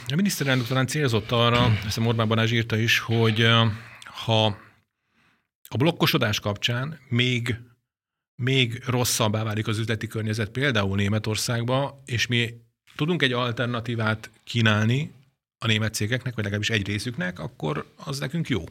A 0.06 0.14
miniszterelnök 0.14 0.66
talán 0.66 0.86
célzott 0.86 1.30
arra, 1.30 1.78
ezt 1.86 1.98
a 1.98 2.02
Orbán 2.02 2.28
Balázs 2.28 2.52
írta 2.52 2.76
is, 2.76 2.98
hogy 2.98 3.46
ha 4.04 4.44
a 5.68 5.76
blokkosodás 5.76 6.40
kapcsán 6.40 6.98
még, 7.08 7.56
még 8.34 8.82
rosszabbá 8.86 9.42
válik 9.42 9.66
az 9.66 9.78
üzleti 9.78 10.06
környezet, 10.06 10.50
például 10.50 10.96
Németországba, 10.96 12.02
és 12.04 12.26
mi 12.26 12.54
tudunk 12.96 13.22
egy 13.22 13.32
alternatívát 13.32 14.30
kínálni 14.44 15.12
a 15.58 15.66
német 15.66 15.94
cégeknek, 15.94 16.34
vagy 16.34 16.44
legalábbis 16.44 16.70
egy 16.70 16.86
részüknek, 16.86 17.38
akkor 17.38 17.92
az 17.96 18.18
nekünk 18.18 18.48
jó. 18.48 18.64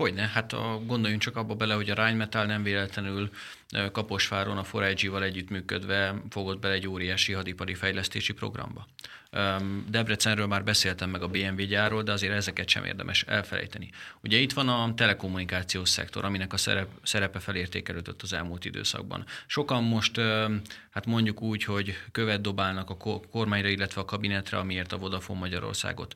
Hogyne, 0.00 0.26
hát 0.26 0.52
a, 0.52 0.80
gondoljunk 0.86 1.22
csak 1.22 1.36
abba 1.36 1.54
bele, 1.54 1.74
hogy 1.74 1.90
a 1.90 1.94
Rheinmetall 1.94 2.46
nem 2.46 2.62
véletlenül 2.62 3.30
Kaposváron 3.92 4.58
a 4.58 4.78
4 4.78 5.10
együttműködve 5.22 6.22
fogott 6.30 6.60
bele 6.60 6.74
egy 6.74 6.88
óriási 6.88 7.32
hadipari 7.32 7.74
fejlesztési 7.74 8.32
programba. 8.32 8.86
Debrecenről 9.88 10.46
már 10.46 10.64
beszéltem 10.64 11.10
meg 11.10 11.22
a 11.22 11.28
BMW 11.28 11.64
gyárról, 11.64 12.02
de 12.02 12.12
azért 12.12 12.32
ezeket 12.32 12.68
sem 12.68 12.84
érdemes 12.84 13.22
elfelejteni. 13.22 13.90
Ugye 14.22 14.36
itt 14.38 14.52
van 14.52 14.68
a 14.68 14.94
telekommunikációs 14.94 15.88
szektor, 15.88 16.24
aminek 16.24 16.52
a 16.52 16.56
szerep, 16.56 16.88
szerepe 17.02 17.38
felértékelődött 17.38 18.22
az 18.22 18.32
elmúlt 18.32 18.64
időszakban. 18.64 19.24
Sokan 19.46 19.82
most, 19.82 20.20
hát 20.90 21.06
mondjuk 21.06 21.42
úgy, 21.42 21.64
hogy 21.64 21.96
követ 22.12 22.40
dobálnak 22.40 22.90
a 22.90 23.20
kormányra, 23.30 23.68
illetve 23.68 24.00
a 24.00 24.04
kabinetre, 24.04 24.58
amiért 24.58 24.92
a 24.92 24.98
Vodafone 24.98 25.38
Magyarországot 25.38 26.14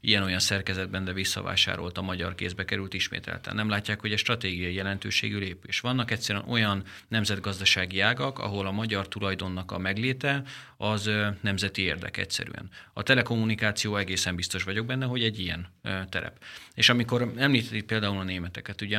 ilyen-olyan 0.00 0.38
szerkezetben, 0.38 1.04
de 1.04 1.12
visszavásárolt 1.12 1.98
a 1.98 2.02
magyar 2.02 2.34
kézbe 2.34 2.64
került 2.64 2.94
ismételten. 2.94 3.54
Nem 3.54 3.68
látják, 3.68 4.00
hogy 4.00 4.12
a 4.12 4.16
stratégiai 4.16 4.74
jelentőségű 4.74 5.38
lépés. 5.38 5.80
Vannak 5.80 6.10
egyszerűen 6.10 6.44
olyan 6.48 6.82
nemzetgazdasági 7.08 8.00
ágak, 8.00 8.38
ahol 8.38 8.66
a 8.66 8.72
magyar 8.72 9.08
tulajdonnak 9.08 9.72
a 9.72 9.78
megléte 9.78 10.42
az 10.76 11.10
nemzeti 11.40 11.82
érdek 11.82 12.16
egyszerűen. 12.16 12.70
A 12.92 13.02
telekommunikáció 13.02 13.96
egészen 13.96 14.36
biztos 14.36 14.62
vagyok 14.62 14.86
benne, 14.86 15.06
hogy 15.06 15.22
egy 15.22 15.40
ilyen 15.40 15.66
terep. 16.08 16.44
És 16.74 16.88
amikor 16.88 17.32
említettük 17.36 17.86
például 17.86 18.18
a 18.18 18.22
németeket, 18.22 18.80
ugye 18.80 18.98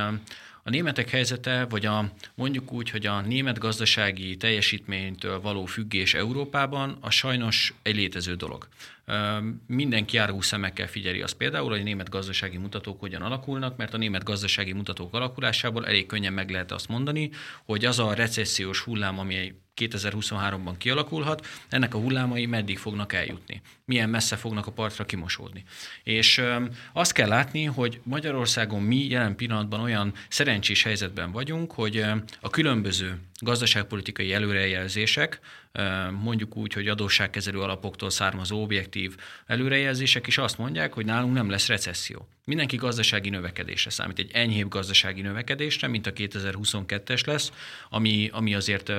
a 0.63 0.69
németek 0.69 1.09
helyzete, 1.09 1.65
vagy 1.65 1.85
a, 1.85 2.11
mondjuk 2.35 2.71
úgy, 2.71 2.89
hogy 2.89 3.05
a 3.05 3.21
német 3.21 3.57
gazdasági 3.57 4.37
teljesítménytől 4.37 5.41
való 5.41 5.65
függés 5.65 6.13
Európában, 6.13 6.97
a 6.99 7.09
sajnos 7.09 7.73
egy 7.81 7.95
létező 7.95 8.35
dolog. 8.35 8.67
Mindenki 9.67 10.15
járó 10.15 10.41
szemekkel 10.41 10.87
figyeli 10.87 11.21
azt 11.21 11.35
például, 11.35 11.69
hogy 11.69 11.79
a 11.79 11.83
német 11.83 12.09
gazdasági 12.09 12.57
mutatók 12.57 12.99
hogyan 12.99 13.21
alakulnak, 13.21 13.77
mert 13.77 13.93
a 13.93 13.97
német 13.97 14.23
gazdasági 14.23 14.73
mutatók 14.73 15.13
alakulásából 15.13 15.87
elég 15.87 16.05
könnyen 16.05 16.33
meg 16.33 16.49
lehet 16.49 16.71
azt 16.71 16.87
mondani, 16.87 17.29
hogy 17.65 17.85
az 17.85 17.99
a 17.99 18.13
recessziós 18.13 18.81
hullám, 18.81 19.19
ami 19.19 19.53
2023-ban 19.75 20.73
kialakulhat, 20.77 21.47
ennek 21.69 21.93
a 21.93 21.97
hullámai 21.97 22.45
meddig 22.45 22.77
fognak 22.77 23.13
eljutni, 23.13 23.61
milyen 23.85 24.09
messze 24.09 24.35
fognak 24.35 24.67
a 24.67 24.71
partra 24.71 25.05
kimosódni. 25.05 25.63
És 26.03 26.41
azt 26.93 27.11
kell 27.11 27.27
látni, 27.27 27.63
hogy 27.63 27.99
Magyarországon 28.03 28.81
mi 28.81 29.07
jelen 29.07 29.35
pillanatban 29.35 29.79
olyan 29.79 30.13
szerencsés 30.29 30.83
helyzetben 30.83 31.31
vagyunk, 31.31 31.71
hogy 31.71 32.05
a 32.39 32.49
különböző 32.49 33.19
gazdaságpolitikai 33.39 34.33
előrejelzések, 34.33 35.39
mondjuk 36.21 36.57
úgy, 36.57 36.73
hogy 36.73 36.87
adósságkezelő 36.87 37.59
alapoktól 37.59 38.09
származó 38.09 38.61
objektív 38.61 39.15
előrejelzések 39.45 40.27
is 40.27 40.37
azt 40.37 40.57
mondják, 40.57 40.93
hogy 40.93 41.05
nálunk 41.05 41.33
nem 41.33 41.49
lesz 41.49 41.67
recesszió. 41.67 42.27
Mindenki 42.45 42.75
gazdasági 42.75 43.29
növekedésre 43.29 43.89
számít, 43.89 44.19
egy 44.19 44.31
enyhébb 44.33 44.67
gazdasági 44.67 45.21
növekedésre, 45.21 45.87
mint 45.87 46.07
a 46.07 46.13
2022-es 46.13 47.25
lesz, 47.25 47.51
ami, 47.89 48.29
ami 48.31 48.55
azért 48.55 48.91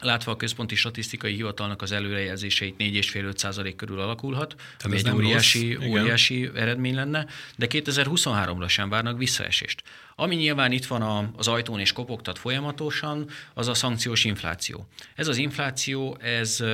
Látva 0.00 0.32
a 0.32 0.36
Központi 0.36 0.74
Statisztikai 0.74 1.34
Hivatalnak 1.34 1.82
az 1.82 1.92
előrejelzéseit 1.92 2.74
4,5-5 2.78 3.36
százalék 3.36 3.76
körül 3.76 4.00
alakulhat, 4.00 4.54
Tehát 4.54 4.82
ami 4.82 4.96
egy 4.96 5.10
óriási, 5.10 5.78
óriási 5.88 6.50
eredmény 6.54 6.94
lenne, 6.94 7.26
de 7.56 7.66
2023-ra 7.70 8.68
sem 8.68 8.88
várnak 8.88 9.18
visszaesést. 9.18 9.82
Ami 10.14 10.34
nyilván 10.34 10.72
itt 10.72 10.86
van 10.86 11.32
az 11.36 11.48
ajtón 11.48 11.80
és 11.80 11.92
kopogtat 11.92 12.38
folyamatosan, 12.38 13.28
az 13.54 13.68
a 13.68 13.74
szankciós 13.74 14.24
infláció. 14.24 14.88
Ez 15.14 15.28
az 15.28 15.36
infláció, 15.36 16.16
ez, 16.20 16.64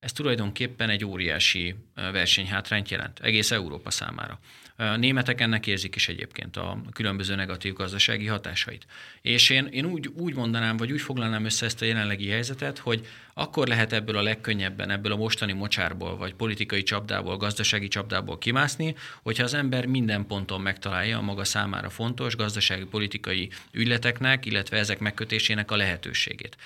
ez 0.00 0.12
tulajdonképpen 0.12 0.90
egy 0.90 1.04
óriási 1.04 1.74
versenyhátrányt 1.94 2.90
jelent 2.90 3.20
egész 3.20 3.50
Európa 3.50 3.90
számára. 3.90 4.38
Németek 4.76 5.40
ennek 5.40 5.66
érzik 5.66 5.94
is 5.94 6.08
egyébként 6.08 6.56
a 6.56 6.78
különböző 6.92 7.34
negatív 7.34 7.72
gazdasági 7.72 8.26
hatásait. 8.26 8.86
És 9.22 9.50
én, 9.50 9.66
én 9.66 9.84
úgy, 9.84 10.06
úgy 10.06 10.34
mondanám, 10.34 10.76
vagy 10.76 10.92
úgy 10.92 11.00
foglalnám 11.00 11.44
össze 11.44 11.66
ezt 11.66 11.82
a 11.82 11.84
jelenlegi 11.84 12.28
helyzetet, 12.28 12.78
hogy 12.78 13.06
akkor 13.34 13.66
lehet 13.66 13.92
ebből 13.92 14.16
a 14.16 14.22
legkönnyebben, 14.22 14.90
ebből 14.90 15.12
a 15.12 15.16
mostani 15.16 15.52
mocsárból, 15.52 16.16
vagy 16.16 16.34
politikai 16.34 16.82
csapdából, 16.82 17.36
gazdasági 17.36 17.88
csapdából 17.88 18.38
kimászni, 18.38 18.94
hogyha 19.22 19.44
az 19.44 19.54
ember 19.54 19.86
minden 19.86 20.26
ponton 20.26 20.60
megtalálja 20.60 21.18
a 21.18 21.22
maga 21.22 21.44
számára 21.44 21.90
fontos 21.90 22.36
gazdasági 22.36 22.84
politikai 22.84 23.50
ügyleteknek, 23.72 24.46
illetve 24.46 24.76
ezek 24.76 24.98
megkötésének 24.98 25.70
a 25.70 25.76
lehetőségét. 25.76 26.56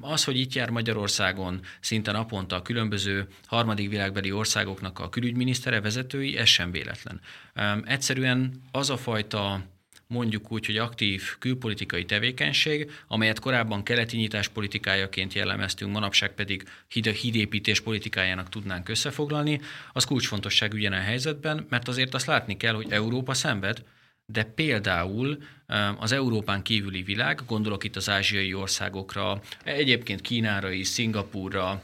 Az, 0.00 0.24
hogy 0.24 0.38
itt 0.38 0.52
jár 0.52 0.70
Magyarországon 0.70 1.60
szinte 1.80 2.12
naponta 2.12 2.56
a 2.56 2.62
különböző 2.62 3.26
harmadik 3.46 3.88
világbeli 3.88 4.32
országoknak 4.32 4.98
a 4.98 5.08
külügyminisztere, 5.08 5.80
vezetői, 5.80 6.36
ez 6.36 6.48
sem 6.48 6.70
véletlen. 6.70 7.20
Egyszerűen 7.84 8.62
az 8.70 8.90
a 8.90 8.96
fajta 8.96 9.62
mondjuk 10.08 10.52
úgy, 10.52 10.66
hogy 10.66 10.76
aktív 10.76 11.22
külpolitikai 11.38 12.04
tevékenység, 12.04 12.90
amelyet 13.08 13.38
korábban 13.38 13.82
keleti 13.82 14.16
nyitás 14.16 14.48
politikájaként 14.48 15.32
jellemeztünk, 15.32 15.92
manapság 15.92 16.34
pedig 16.34 16.68
híd, 16.88 17.06
hídépítés 17.06 17.80
politikájának 17.80 18.48
tudnánk 18.48 18.88
összefoglalni, 18.88 19.60
az 19.92 20.04
kulcsfontosságú 20.04 20.76
a 20.86 20.94
helyzetben, 20.94 21.66
mert 21.68 21.88
azért 21.88 22.14
azt 22.14 22.26
látni 22.26 22.56
kell, 22.56 22.74
hogy 22.74 22.92
Európa 22.92 23.34
szenved, 23.34 23.82
de 24.32 24.42
például 24.42 25.38
az 25.98 26.12
Európán 26.12 26.62
kívüli 26.62 27.02
világ, 27.02 27.40
gondolok 27.46 27.84
itt 27.84 27.96
az 27.96 28.08
ázsiai 28.08 28.54
országokra, 28.54 29.40
egyébként 29.64 30.20
Kínára 30.20 30.70
is, 30.70 30.88
Szingapúrra, 30.88 31.82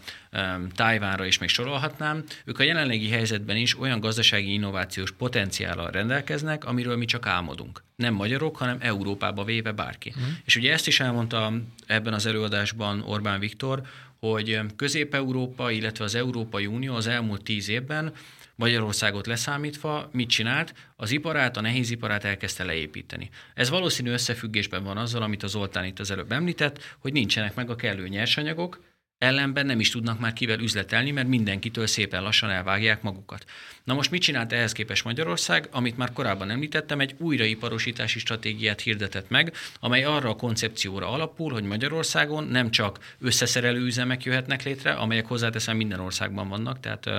Tájvánra 0.75 1.25
is 1.25 1.39
még 1.39 1.49
sorolhatnám, 1.49 2.25
ők 2.45 2.59
a 2.59 2.63
jelenlegi 2.63 3.09
helyzetben 3.09 3.57
is 3.57 3.79
olyan 3.79 4.01
gazdasági 4.01 4.53
innovációs 4.53 5.13
potenciállal 5.13 5.91
rendelkeznek, 5.91 6.65
amiről 6.65 6.97
mi 6.97 7.05
csak 7.05 7.27
álmodunk. 7.27 7.83
Nem 7.97 8.15
magyarok, 8.15 8.57
hanem 8.57 8.77
Európába 8.81 9.45
véve 9.45 9.73
bárki. 9.73 10.13
Mm. 10.19 10.23
És 10.45 10.57
ugye 10.57 10.73
ezt 10.73 10.87
is 10.87 11.01
elmondta 11.01 11.53
ebben 11.87 12.13
az 12.13 12.27
előadásban 12.27 13.01
Orbán 13.01 13.41
Viktor, 13.41 13.83
hogy 14.19 14.61
Közép-Európa, 14.77 15.71
illetve 15.71 16.05
az 16.05 16.15
Európai 16.15 16.67
Unió 16.67 16.95
az 16.95 17.07
elmúlt 17.07 17.43
tíz 17.43 17.69
évben 17.69 18.13
Magyarországot 18.57 19.27
leszámítva 19.27 20.09
mit 20.13 20.29
csinált? 20.29 20.75
Az 20.97 21.11
iparát, 21.11 21.57
a 21.57 21.61
nehéziparát 21.61 22.25
elkezdte 22.25 22.65
leépíteni. 22.65 23.31
Ez 23.55 23.71
valószínű 23.71 24.11
összefüggésben 24.11 24.85
van 24.85 24.97
azzal, 24.97 25.23
amit 25.23 25.43
az 25.43 25.51
Zoltán 25.51 25.85
itt 25.85 25.99
az 25.99 26.11
előbb 26.11 26.33
említett, 26.33 26.97
hogy 26.99 27.13
nincsenek 27.13 27.55
meg 27.55 27.71
a 27.71 27.77
kellő 27.77 28.09
nyersanyagok, 28.09 28.81
ellenben 29.25 29.67
nem 29.67 29.81
is 29.81 29.91
tudnak 29.91 30.19
már 30.19 30.33
kivel 30.33 30.59
üzletelni, 30.59 31.11
mert 31.11 31.29
mindenkitől 31.29 31.87
szépen 31.87 32.23
lassan 32.23 32.51
elvágják 32.51 33.03
magukat. 33.03 33.45
Na 33.85 33.95
most 33.95 34.11
mit 34.11 34.23
csinált 34.23 34.53
ehhez 34.53 34.73
képest 34.73 35.05
Magyarország? 35.05 35.69
Amit 35.71 35.97
már 35.97 36.13
korábban 36.13 36.51
említettem, 36.51 37.01
egy 37.01 37.15
újraiparosítási 37.19 38.19
stratégiát 38.19 38.81
hirdetett 38.81 39.29
meg, 39.29 39.53
amely 39.81 40.05
arra 40.05 40.29
a 40.29 40.37
koncepcióra 40.37 41.09
alapul, 41.09 41.53
hogy 41.53 41.65
Magyarországon 41.65 42.45
nem 42.45 42.71
csak 42.71 43.15
összeszerelő 43.19 43.85
üzemek 43.85 44.25
jöhetnek 44.25 44.63
létre, 44.63 44.93
amelyek 44.93 45.27
hozzáteszem 45.27 45.77
minden 45.77 46.01
országban 46.01 46.49
vannak, 46.49 46.81
tehát 46.81 47.11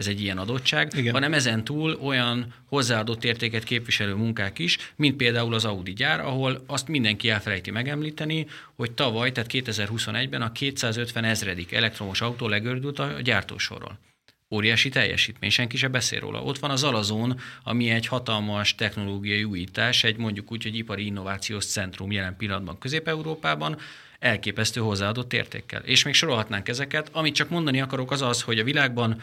ez 0.00 0.06
egy 0.06 0.20
ilyen 0.20 0.38
adottság, 0.38 0.92
Igen. 0.96 1.12
hanem 1.12 1.32
ezen 1.32 1.64
túl 1.64 1.98
olyan 2.02 2.54
hozzáadott 2.68 3.24
értéket 3.24 3.64
képviselő 3.64 4.14
munkák 4.14 4.58
is, 4.58 4.78
mint 4.96 5.16
például 5.16 5.54
az 5.54 5.64
Audi 5.64 5.92
gyár, 5.92 6.20
ahol 6.20 6.64
azt 6.66 6.88
mindenki 6.88 7.30
elfelejti 7.30 7.70
megemlíteni, 7.70 8.46
hogy 8.76 8.92
tavaly, 8.92 9.32
tehát 9.32 9.50
2021-ben 9.52 10.42
a 10.42 10.52
250 10.52 11.24
ezredik 11.24 11.72
elektromos 11.72 12.20
autó 12.20 12.48
legördült 12.48 12.98
a 12.98 13.20
gyártósorról. 13.22 13.98
Óriási 14.50 14.88
teljesítmény, 14.88 15.50
senki 15.50 15.76
se 15.76 15.88
beszél 15.88 16.20
róla. 16.20 16.42
Ott 16.42 16.58
van 16.58 16.70
az 16.70 16.84
Alazon, 16.84 17.40
ami 17.62 17.90
egy 17.90 18.06
hatalmas 18.06 18.74
technológiai 18.74 19.44
újítás, 19.44 20.04
egy 20.04 20.16
mondjuk 20.16 20.52
úgy, 20.52 20.62
hogy 20.62 20.76
ipari 20.76 21.06
innovációs 21.06 21.64
centrum 21.64 22.12
jelen 22.12 22.36
pillanatban 22.36 22.78
Közép-Európában, 22.78 23.76
elképesztő 24.20 24.80
hozzáadott 24.80 25.32
értékkel. 25.32 25.82
És 25.84 26.04
még 26.04 26.14
sorolhatnánk 26.14 26.68
ezeket. 26.68 27.08
Amit 27.12 27.34
csak 27.34 27.48
mondani 27.48 27.80
akarok 27.80 28.10
az 28.10 28.22
az, 28.22 28.42
hogy 28.42 28.58
a 28.58 28.64
világban 28.64 29.20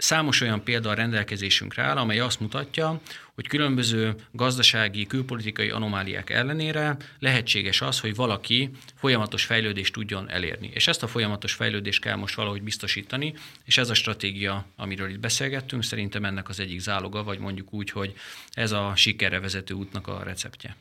Számos 0.00 0.40
olyan 0.40 0.64
példa 0.64 0.90
a 0.90 0.94
rendelkezésünkre 0.94 1.82
áll, 1.82 1.96
amely 1.96 2.18
azt 2.18 2.40
mutatja, 2.40 3.00
hogy 3.34 3.46
különböző 3.46 4.14
gazdasági, 4.32 5.06
külpolitikai 5.06 5.70
anomáliák 5.70 6.30
ellenére 6.30 6.96
lehetséges 7.18 7.80
az, 7.80 8.00
hogy 8.00 8.14
valaki 8.14 8.70
folyamatos 8.94 9.44
fejlődést 9.44 9.92
tudjon 9.92 10.30
elérni. 10.30 10.70
És 10.74 10.86
ezt 10.88 11.02
a 11.02 11.06
folyamatos 11.06 11.52
fejlődést 11.52 12.00
kell 12.00 12.16
most 12.16 12.34
valahogy 12.34 12.62
biztosítani, 12.62 13.34
és 13.64 13.78
ez 13.78 13.90
a 13.90 13.94
stratégia, 13.94 14.66
amiről 14.76 15.10
itt 15.10 15.20
beszélgettünk, 15.20 15.82
szerintem 15.82 16.24
ennek 16.24 16.48
az 16.48 16.60
egyik 16.60 16.78
záloga, 16.78 17.22
vagy 17.22 17.38
mondjuk 17.38 17.72
úgy, 17.72 17.90
hogy 17.90 18.14
ez 18.50 18.72
a 18.72 18.92
sikerre 18.96 19.40
vezető 19.40 19.74
útnak 19.74 20.06
a 20.06 20.22
receptje. 20.22 20.76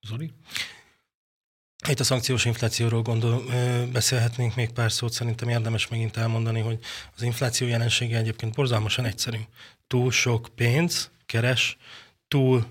Zoli? 0.00 0.30
Itt 1.88 2.00
a 2.00 2.04
szankciós 2.04 2.44
inflációról 2.44 3.02
gondol, 3.02 3.44
beszélhetnénk 3.92 4.54
még 4.54 4.70
pár 4.70 4.92
szót, 4.92 5.12
szerintem 5.12 5.48
érdemes 5.48 5.88
megint 5.88 6.16
elmondani, 6.16 6.60
hogy 6.60 6.78
az 7.16 7.22
infláció 7.22 7.66
jelensége 7.66 8.18
egyébként 8.18 8.54
borzalmasan 8.54 9.04
egyszerű. 9.04 9.36
Túl 9.86 10.10
sok 10.10 10.48
pénz 10.54 11.10
keres 11.26 11.76
túl 12.34 12.66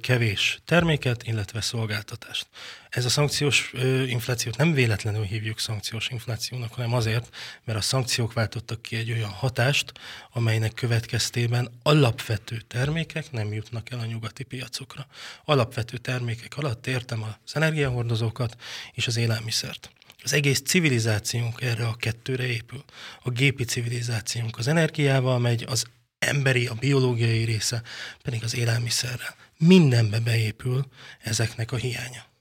kevés 0.00 0.60
terméket, 0.64 1.22
illetve 1.22 1.60
szolgáltatást. 1.60 2.46
Ez 2.88 3.04
a 3.04 3.08
szankciós 3.08 3.72
inflációt 4.06 4.56
nem 4.56 4.72
véletlenül 4.72 5.22
hívjuk 5.22 5.58
szankciós 5.58 6.08
inflációnak, 6.08 6.74
hanem 6.74 6.94
azért, 6.94 7.36
mert 7.64 7.78
a 7.78 7.82
szankciók 7.82 8.32
váltottak 8.32 8.82
ki 8.82 8.96
egy 8.96 9.12
olyan 9.12 9.30
hatást, 9.30 9.92
amelynek 10.32 10.74
következtében 10.74 11.70
alapvető 11.82 12.60
termékek 12.68 13.32
nem 13.32 13.52
jutnak 13.52 13.90
el 13.90 13.98
a 13.98 14.04
nyugati 14.04 14.44
piacokra. 14.44 15.06
Alapvető 15.44 15.96
termékek 15.96 16.56
alatt 16.56 16.86
értem 16.86 17.22
az 17.22 17.56
energiahordozókat 17.56 18.56
és 18.92 19.06
az 19.06 19.16
élelmiszert. 19.16 19.90
Az 20.22 20.32
egész 20.32 20.62
civilizációnk 20.64 21.62
erre 21.62 21.86
a 21.86 21.94
kettőre 21.94 22.46
épül. 22.46 22.84
A 23.22 23.30
gépi 23.30 23.64
civilizációnk 23.64 24.58
az 24.58 24.66
energiával 24.66 25.38
megy, 25.38 25.64
az 25.68 25.84
emberi, 26.18 26.66
a 26.66 26.74
biológiai 26.74 27.44
része 27.44 27.82
pedig 28.22 28.44
az 28.44 28.54
élelmiszerrel. 28.54 29.36
Mindenbe 29.58 30.20
beépül 30.20 30.86
ezeknek 31.20 31.72
a 31.72 31.76
hiánya. 31.76 32.35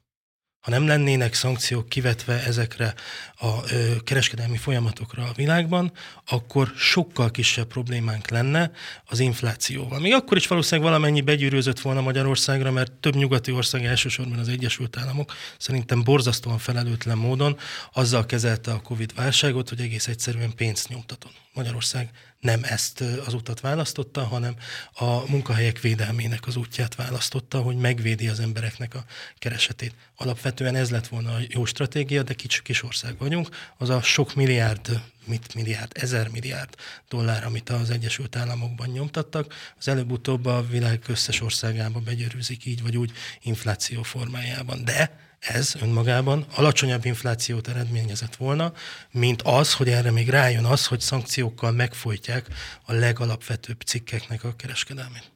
Ha 0.65 0.71
nem 0.71 0.87
lennének 0.87 1.33
szankciók 1.33 1.89
kivetve 1.89 2.43
ezekre 2.43 2.93
a 3.35 3.71
ö, 3.71 3.95
kereskedelmi 4.03 4.57
folyamatokra 4.57 5.23
a 5.23 5.33
világban, 5.35 5.91
akkor 6.27 6.71
sokkal 6.77 7.31
kisebb 7.31 7.67
problémánk 7.67 8.29
lenne 8.29 8.71
az 9.05 9.19
inflációval. 9.19 9.99
Még 9.99 10.13
akkor 10.13 10.37
is 10.37 10.47
valószínűleg 10.47 10.91
valamennyi 10.91 11.21
begyűrűzött 11.21 11.79
volna 11.79 12.01
Magyarországra, 12.01 12.71
mert 12.71 12.91
több 12.91 13.15
nyugati 13.15 13.51
ország, 13.51 13.85
elsősorban 13.85 14.39
az 14.39 14.47
Egyesült 14.47 14.97
Államok 14.97 15.33
szerintem 15.57 16.03
borzasztóan 16.03 16.57
felelőtlen 16.57 17.17
módon 17.17 17.57
azzal 17.93 18.25
kezelte 18.25 18.71
a 18.71 18.81
Covid 18.81 19.15
válságot, 19.15 19.69
hogy 19.69 19.79
egész 19.79 20.07
egyszerűen 20.07 20.55
pénzt 20.55 20.89
nyomtatott. 20.89 21.33
Magyarország 21.53 22.09
nem 22.39 22.59
ezt 22.63 23.01
az 23.25 23.33
utat 23.33 23.59
választotta, 23.59 24.23
hanem 24.23 24.55
a 24.93 25.29
munkahelyek 25.31 25.79
védelmének 25.79 26.47
az 26.47 26.55
útját 26.55 26.95
választotta, 26.95 27.61
hogy 27.61 27.75
megvédi 27.75 28.27
az 28.27 28.39
embereknek 28.39 28.95
a 28.95 29.05
keresetét. 29.39 29.93
Alapvetően 30.15 30.54
ez 30.59 30.91
lett 30.91 31.07
volna 31.07 31.33
a 31.33 31.39
jó 31.47 31.65
stratégia, 31.65 32.23
de 32.23 32.33
kicsi 32.33 32.61
kis 32.61 32.83
ország 32.83 33.17
vagyunk. 33.17 33.49
Az 33.77 33.89
a 33.89 34.01
sok 34.01 34.35
milliárd, 34.35 35.01
mit 35.25 35.53
milliárd, 35.55 35.91
ezer 35.93 36.27
milliárd 36.29 36.75
dollár, 37.09 37.45
amit 37.45 37.69
az 37.69 37.89
Egyesült 37.89 38.35
Államokban 38.35 38.89
nyomtattak, 38.89 39.53
az 39.79 39.87
előbb-utóbb 39.87 40.45
a 40.45 40.65
világ 40.69 41.03
összes 41.07 41.41
országába 41.41 41.99
begyörűzik 41.99 42.65
így 42.65 42.81
vagy 42.81 42.97
úgy 42.97 43.11
infláció 43.41 44.03
formájában. 44.03 44.83
De 44.83 45.19
ez 45.39 45.75
önmagában 45.81 46.45
alacsonyabb 46.55 47.05
inflációt 47.05 47.67
eredményezett 47.67 48.35
volna, 48.35 48.73
mint 49.11 49.41
az, 49.41 49.73
hogy 49.73 49.89
erre 49.89 50.11
még 50.11 50.29
rájön 50.29 50.65
az, 50.65 50.85
hogy 50.85 50.99
szankciókkal 50.99 51.71
megfojtják 51.71 52.47
a 52.83 52.93
legalapvetőbb 52.93 53.81
cikkeknek 53.81 54.43
a 54.43 54.55
kereskedelmét. 54.55 55.34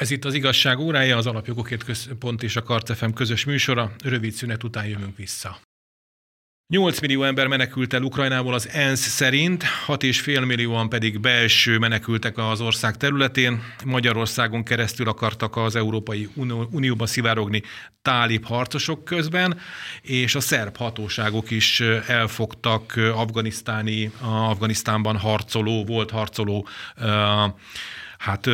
Ez 0.00 0.10
itt 0.10 0.24
az 0.24 0.34
igazság 0.34 0.78
órája, 0.78 1.16
az 1.16 1.26
Alapjogokért 1.26 1.84
Központ 1.84 2.42
és 2.42 2.56
a 2.56 2.62
Karcefem 2.62 3.12
közös 3.12 3.44
műsora. 3.44 3.92
Rövid 4.04 4.32
szünet 4.32 4.64
után 4.64 4.86
jövünk 4.86 5.16
vissza. 5.16 5.58
8 6.66 7.00
millió 7.00 7.22
ember 7.22 7.46
menekült 7.46 7.92
el 7.92 8.02
Ukrajnából 8.02 8.54
az 8.54 8.68
ENSZ 8.68 9.00
szerint, 9.00 9.64
6,5 9.86 10.46
millióan 10.46 10.88
pedig 10.88 11.20
belső 11.20 11.78
menekültek 11.78 12.38
az 12.38 12.60
ország 12.60 12.96
területén. 12.96 13.62
Magyarországon 13.84 14.62
keresztül 14.62 15.08
akartak 15.08 15.56
az 15.56 15.76
Európai 15.76 16.28
Unióba 16.70 17.06
szivárogni 17.06 17.62
tálib 18.02 18.44
harcosok 18.44 19.04
közben, 19.04 19.58
és 20.02 20.34
a 20.34 20.40
szerb 20.40 20.76
hatóságok 20.76 21.50
is 21.50 21.80
elfogtak 22.06 22.94
afganisztáni, 22.96 24.10
Afganisztánban 24.20 25.16
harcoló, 25.16 25.84
volt 25.84 26.10
harcoló, 26.10 26.68
hát 28.18 28.48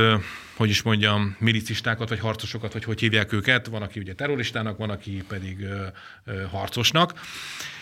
hogy 0.57 0.69
is 0.71 0.83
mondjam, 0.83 1.37
milicistákat, 1.39 2.09
vagy 2.09 2.19
harcosokat, 2.19 2.73
vagy 2.73 2.85
hogy 2.85 3.01
hívják 3.01 3.33
őket. 3.33 3.67
Van, 3.67 3.83
aki 3.83 4.01
ugye 4.01 4.15
terroristának, 4.15 4.79
van, 4.79 4.91
aki 4.91 5.23
pedig 5.29 5.67
harcosnak. 6.51 7.21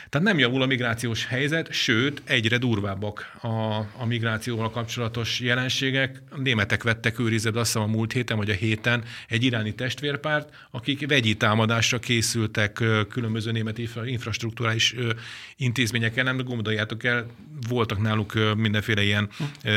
Tehát 0.08 0.26
nem 0.26 0.38
javul 0.38 0.62
a 0.62 0.66
migrációs 0.66 1.26
helyzet, 1.26 1.72
sőt, 1.72 2.22
egyre 2.24 2.58
durvábbak 2.58 3.36
a, 3.40 3.48
a 3.76 4.06
migrációval 4.06 4.70
kapcsolatos 4.70 5.40
jelenségek. 5.40 6.22
A 6.30 6.38
németek 6.38 6.82
vettek 6.82 7.18
őrizetbe 7.18 7.60
azt 7.60 7.72
hiszem 7.72 7.88
a 7.88 7.92
múlt 7.92 8.12
héten, 8.12 8.36
vagy 8.36 8.50
a 8.50 8.54
héten 8.54 9.04
egy 9.28 9.44
iráni 9.44 9.74
testvérpárt, 9.74 10.54
akik 10.70 11.06
vegyi 11.06 11.36
támadásra 11.36 11.98
készültek 11.98 12.72
különböző 13.08 13.50
német 13.50 13.78
infrastruktúrális 14.04 14.94
intézményeken. 15.56 16.24
Nem 16.24 16.36
gondoljátok 16.36 17.04
el, 17.04 17.26
voltak 17.68 18.02
náluk 18.02 18.54
mindenféle 18.56 19.02
ilyen 19.02 19.28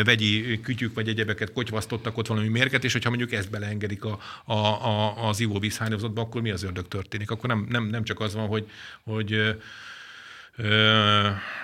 vegyi 0.04 0.60
kütyük, 0.62 0.94
vagy 0.94 1.08
egyebeket 1.08 1.54
kotyvasztottak 1.54 2.18
ott 2.18 2.28
valami 2.28 2.48
mérget, 2.48 2.84
és 2.84 2.92
hogyha 2.92 3.10
mondjuk 3.10 3.32
ezt 3.32 3.50
beleengedik 3.50 4.06
a, 4.06 4.20
a, 4.46 4.54
a, 4.54 5.28
az 5.28 5.40
ivóvízhálózatba, 5.40 6.22
akkor 6.22 6.42
mi 6.42 6.50
az 6.50 6.64
ördög 6.64 6.88
történik? 6.88 7.32
Akkor 7.32 7.50
nem, 7.50 7.66
nem, 7.70 7.86
nem 7.86 8.04
csak 8.04 8.20
az 8.20 8.34
van, 8.34 8.48
hogy, 8.48 8.70
hogy 9.04 9.58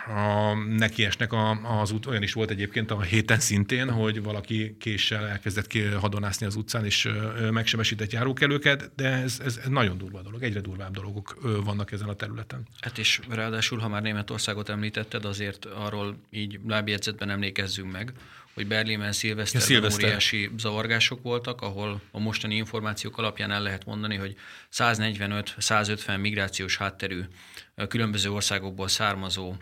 a, 0.07 0.53
nekiesnek 0.53 1.33
a, 1.33 1.49
az 1.81 1.91
út, 1.91 2.05
olyan 2.05 2.23
is 2.23 2.33
volt 2.33 2.49
egyébként 2.49 2.91
a 2.91 3.01
héten 3.01 3.39
szintén, 3.39 3.91
hogy 3.91 4.23
valaki 4.23 4.75
késsel 4.79 5.27
elkezdett 5.27 5.67
ki 5.67 5.81
hadonászni 5.81 6.45
az 6.45 6.55
utcán, 6.55 6.85
és 6.85 7.09
megsebesített 7.51 8.11
járókelőket, 8.11 8.91
de 8.95 9.07
ez, 9.09 9.39
ez, 9.45 9.59
ez 9.63 9.69
nagyon 9.69 9.97
durva 9.97 10.21
dolog, 10.21 10.43
egyre 10.43 10.59
durvább 10.59 10.93
dolgok 10.93 11.37
vannak 11.63 11.91
ezen 11.91 12.09
a 12.09 12.13
területen. 12.13 12.67
Hát 12.79 12.97
és 12.97 13.19
ráadásul, 13.29 13.79
ha 13.79 13.87
már 13.87 14.01
Németországot 14.01 14.69
említetted, 14.69 15.25
azért 15.25 15.65
arról 15.65 16.17
így 16.29 16.59
lábjegyzetben 16.67 17.29
emlékezzünk 17.29 17.91
meg, 17.91 18.13
hogy 18.53 18.67
Berlinben 18.67 19.11
szilveszterben 19.11 19.81
ja, 19.81 19.93
óriási 19.93 20.49
zavargások 20.57 21.21
voltak, 21.21 21.61
ahol 21.61 22.01
a 22.11 22.19
mostani 22.19 22.55
információk 22.55 23.17
alapján 23.17 23.51
el 23.51 23.61
lehet 23.61 23.85
mondani, 23.85 24.15
hogy 24.15 24.35
145-150 24.71 26.19
migrációs 26.19 26.77
hátterű 26.77 27.21
különböző 27.87 28.31
országokból 28.31 28.87
származó 28.87 29.55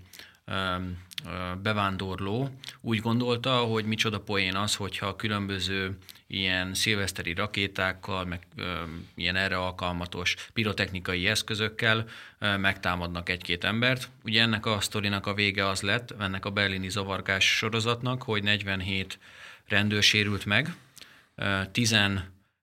bevándorló 1.61 2.49
úgy 2.81 2.99
gondolta, 2.99 3.57
hogy 3.57 3.85
micsoda 3.85 4.19
poén 4.19 4.55
az, 4.55 4.75
hogyha 4.75 5.15
különböző 5.15 5.97
ilyen 6.33 6.73
szilveszteri 6.73 7.33
rakétákkal, 7.33 8.25
meg 8.25 8.41
ö, 8.55 8.81
ilyen 9.15 9.35
erre 9.35 9.57
alkalmatos 9.57 10.35
pirotechnikai 10.53 11.27
eszközökkel 11.27 12.05
ö, 12.39 12.57
megtámadnak 12.57 13.29
egy-két 13.29 13.63
embert. 13.63 14.09
Ugye 14.23 14.41
ennek 14.41 14.65
a 14.65 14.79
sztorinak 14.79 15.27
a 15.27 15.33
vége 15.33 15.67
az 15.67 15.81
lett, 15.81 16.13
ennek 16.19 16.45
a 16.45 16.49
berlini 16.49 16.89
zavargás 16.89 17.57
sorozatnak, 17.57 18.23
hogy 18.23 18.43
47 18.43 19.19
rendőr 19.67 20.03
sérült 20.03 20.45
meg, 20.45 20.73
10 21.71 21.95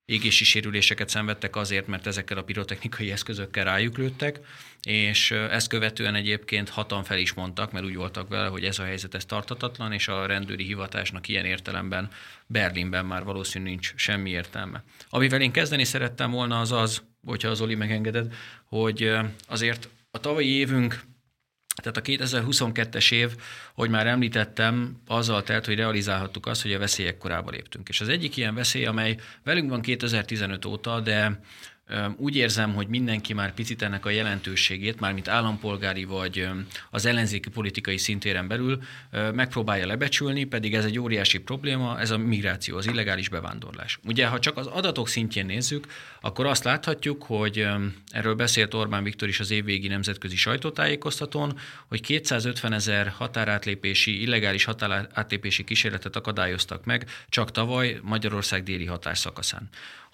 égési 0.09 0.45
sérüléseket 0.45 1.09
szenvedtek 1.09 1.57
azért, 1.57 1.87
mert 1.87 2.07
ezekkel 2.07 2.39
a 2.39 2.43
pirotechnikai 2.43 3.11
eszközökkel 3.11 3.65
rájuk 3.65 3.97
lőttek, 3.97 4.41
és 4.83 5.31
ezt 5.31 5.69
követően 5.69 6.15
egyébként 6.15 6.69
hatan 6.69 7.05
fel 7.05 7.19
is 7.19 7.33
mondtak, 7.33 7.73
mert 7.73 7.85
úgy 7.85 7.97
voltak 7.97 8.29
vele, 8.29 8.49
hogy 8.49 8.65
ez 8.65 8.79
a 8.79 8.85
helyzet 8.85 9.15
ez 9.15 9.25
tartatatlan, 9.25 9.93
és 9.93 10.09
a 10.09 10.27
rendőri 10.27 10.65
hivatásnak 10.65 11.29
ilyen 11.29 11.45
értelemben 11.45 12.11
Berlinben 12.47 13.07
már 13.07 13.25
valószínű 13.25 13.65
nincs 13.65 13.93
semmi 13.97 14.31
értelme. 14.31 14.83
Amivel 15.09 15.41
én 15.41 15.53
kezdeni 15.53 15.85
szerettem 15.85 16.31
volna 16.31 16.61
az 16.61 16.73
az, 16.73 17.03
hogyha 17.27 17.49
az 17.49 17.61
Oli 17.61 17.75
megengeded, 17.75 18.35
hogy 18.65 19.13
azért 19.47 19.89
a 20.11 20.21
tavalyi 20.21 20.49
évünk 20.49 21.01
tehát 21.93 22.23
a 22.23 22.25
2022-es 22.25 23.13
év, 23.13 23.31
hogy 23.75 23.91
már 23.91 24.07
említettem, 24.07 25.01
azzal 25.07 25.43
telt, 25.43 25.67
hogy 25.67 25.77
realizálhattuk 25.77 26.47
azt, 26.47 26.63
hogy 26.63 26.73
a 26.73 26.79
veszélyek 26.79 27.19
korába 27.19 27.51
léptünk. 27.51 27.89
És 27.89 28.01
az 28.01 28.09
egyik 28.09 28.37
ilyen 28.37 28.55
veszély, 28.55 28.87
amely 28.87 29.17
velünk 29.45 29.71
van 29.71 29.81
2015 29.81 30.65
óta, 30.65 31.01
de 31.01 31.41
úgy 32.17 32.37
érzem, 32.37 32.75
hogy 32.75 32.89
mindenki 32.89 33.33
már 33.33 33.55
picit 33.55 33.83
ennek 33.83 34.07
a 34.07 34.11
jelentőségét, 34.11 35.01
már 35.01 35.13
mint 35.13 35.29
állampolgári 35.29 36.05
vagy 36.05 36.49
az 36.91 37.07
ellenzéki 37.07 37.51
politikai 37.51 37.97
szintéren 37.97 38.49
belül 38.49 38.83
megpróbálja 39.11 39.87
lebecsülni, 39.87 40.45
pedig 40.45 40.75
ez 40.75 40.85
egy 40.85 40.99
óriási 40.99 41.39
probléma, 41.39 42.01
ez 42.01 42.11
a 42.11 42.19
migráció, 42.19 42.77
az 42.77 42.87
illegális 42.87 43.29
bevándorlás. 43.29 43.99
Ugye, 44.05 44.27
ha 44.27 44.39
csak 44.39 44.57
az 44.57 44.67
adatok 44.67 45.09
szintjén 45.09 45.47
nézzük, 45.47 45.87
akkor 46.21 46.47
azt 46.47 46.65
láthatjuk, 46.65 47.23
hogy 47.23 47.67
erről 48.11 48.35
beszélt 48.35 48.75
Orbán 48.75 49.03
Viktor 49.03 49.29
is 49.29 49.41
az 49.41 49.51
évvégi 49.51 49.89
nemzetközi 49.89 50.37
sajtótájékoztatón, 50.37 51.59
hogy 51.87 52.01
250 52.01 52.73
ezer 52.73 53.09
határátlépési, 53.09 54.21
illegális 54.23 54.65
határátlépési 54.65 55.65
kísérletet 55.65 56.17
akadályoztak 56.17 56.85
meg 56.85 57.07
csak 57.29 57.51
tavaly 57.51 57.99
Magyarország 58.03 58.63
déli 58.63 58.87
határszakaszán. 58.87 59.69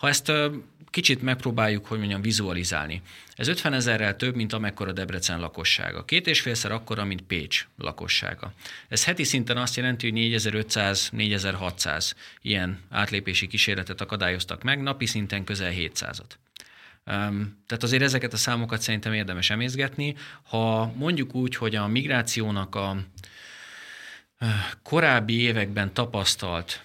Ha 0.04 0.10
ezt 0.10 0.32
kicsit 0.90 1.22
megpróbáljuk, 1.22 1.86
hogy 1.86 1.98
mondjam, 1.98 2.20
vizualizálni. 2.20 3.02
Ez 3.34 3.48
50 3.48 3.72
ezerrel 3.72 4.16
több, 4.16 4.34
mint 4.34 4.52
amekkora 4.52 4.92
Debrecen 4.92 5.40
lakossága. 5.40 6.04
Két 6.04 6.26
és 6.26 6.40
félszer 6.40 6.72
akkora, 6.72 7.04
mint 7.04 7.22
Pécs 7.22 7.66
lakossága. 7.78 8.52
Ez 8.88 9.04
heti 9.04 9.24
szinten 9.24 9.56
azt 9.56 9.76
jelenti, 9.76 10.10
hogy 10.10 10.20
4500-4600 10.20 12.12
ilyen 12.42 12.80
átlépési 12.90 13.46
kísérletet 13.46 14.00
akadályoztak 14.00 14.62
meg, 14.62 14.82
napi 14.82 15.06
szinten 15.06 15.44
közel 15.44 15.72
700-at. 15.72 16.30
Tehát 17.04 17.82
azért 17.82 18.02
ezeket 18.02 18.32
a 18.32 18.36
számokat 18.36 18.80
szerintem 18.80 19.12
érdemes 19.12 19.50
emészgetni. 19.50 20.14
Ha 20.42 20.92
mondjuk 20.96 21.34
úgy, 21.34 21.56
hogy 21.56 21.74
a 21.74 21.86
migrációnak 21.86 22.74
a 22.74 22.96
korábbi 24.82 25.40
években 25.40 25.92
tapasztalt 25.92 26.84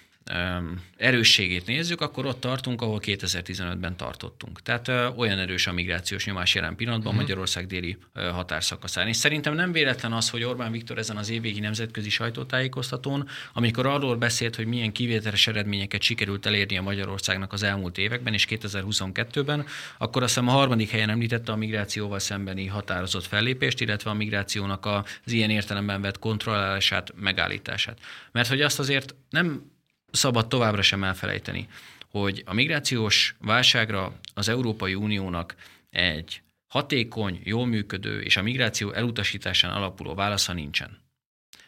erősségét 0.96 1.66
nézzük, 1.66 2.00
akkor 2.00 2.26
ott 2.26 2.40
tartunk, 2.40 2.82
ahol 2.82 3.00
2015-ben 3.02 3.96
tartottunk. 3.96 4.62
Tehát 4.62 4.88
olyan 5.16 5.38
erős 5.38 5.66
a 5.66 5.72
migrációs 5.72 6.24
nyomás 6.24 6.54
jelen 6.54 6.76
pillanatban 6.76 7.06
uh-huh. 7.06 7.20
Magyarország 7.20 7.66
déli 7.66 7.96
határszakaszán. 8.14 9.08
És 9.08 9.16
szerintem 9.16 9.54
nem 9.54 9.72
véletlen 9.72 10.12
az, 10.12 10.30
hogy 10.30 10.42
Orbán 10.44 10.72
Viktor 10.72 10.98
ezen 10.98 11.16
az 11.16 11.30
évvégi 11.30 11.60
nemzetközi 11.60 12.10
sajtótájékoztatón, 12.10 13.28
amikor 13.52 13.86
arról 13.86 14.16
beszélt, 14.16 14.56
hogy 14.56 14.66
milyen 14.66 14.92
kivételes 14.92 15.46
eredményeket 15.46 16.02
sikerült 16.02 16.46
elérni 16.46 16.78
a 16.78 16.82
Magyarországnak 16.82 17.52
az 17.52 17.62
elmúlt 17.62 17.98
években 17.98 18.32
és 18.32 18.46
2022-ben, 18.50 19.66
akkor 19.98 20.22
azt 20.22 20.34
hiszem 20.34 20.48
a 20.48 20.52
harmadik 20.52 20.90
helyen 20.90 21.10
említette 21.10 21.52
a 21.52 21.56
migrációval 21.56 22.18
szembeni 22.18 22.66
határozott 22.66 23.26
fellépést, 23.26 23.80
illetve 23.80 24.10
a 24.10 24.14
migrációnak 24.14 24.86
az 24.86 25.32
ilyen 25.32 25.50
értelemben 25.50 26.00
vett 26.00 26.18
kontrollálását, 26.18 27.12
megállítását. 27.16 27.98
Mert 28.32 28.48
hogy 28.48 28.60
azt 28.60 28.78
azért 28.78 29.14
nem 29.30 29.78
szabad 30.10 30.48
továbbra 30.48 30.82
sem 30.82 31.04
elfelejteni, 31.04 31.68
hogy 32.10 32.42
a 32.46 32.54
migrációs 32.54 33.36
válságra 33.40 34.12
az 34.34 34.48
Európai 34.48 34.94
Uniónak 34.94 35.54
egy 35.90 36.42
hatékony, 36.66 37.40
jól 37.44 37.66
működő 37.66 38.20
és 38.20 38.36
a 38.36 38.42
migráció 38.42 38.92
elutasításán 38.92 39.70
alapuló 39.70 40.14
válasza 40.14 40.52
nincsen. 40.52 40.98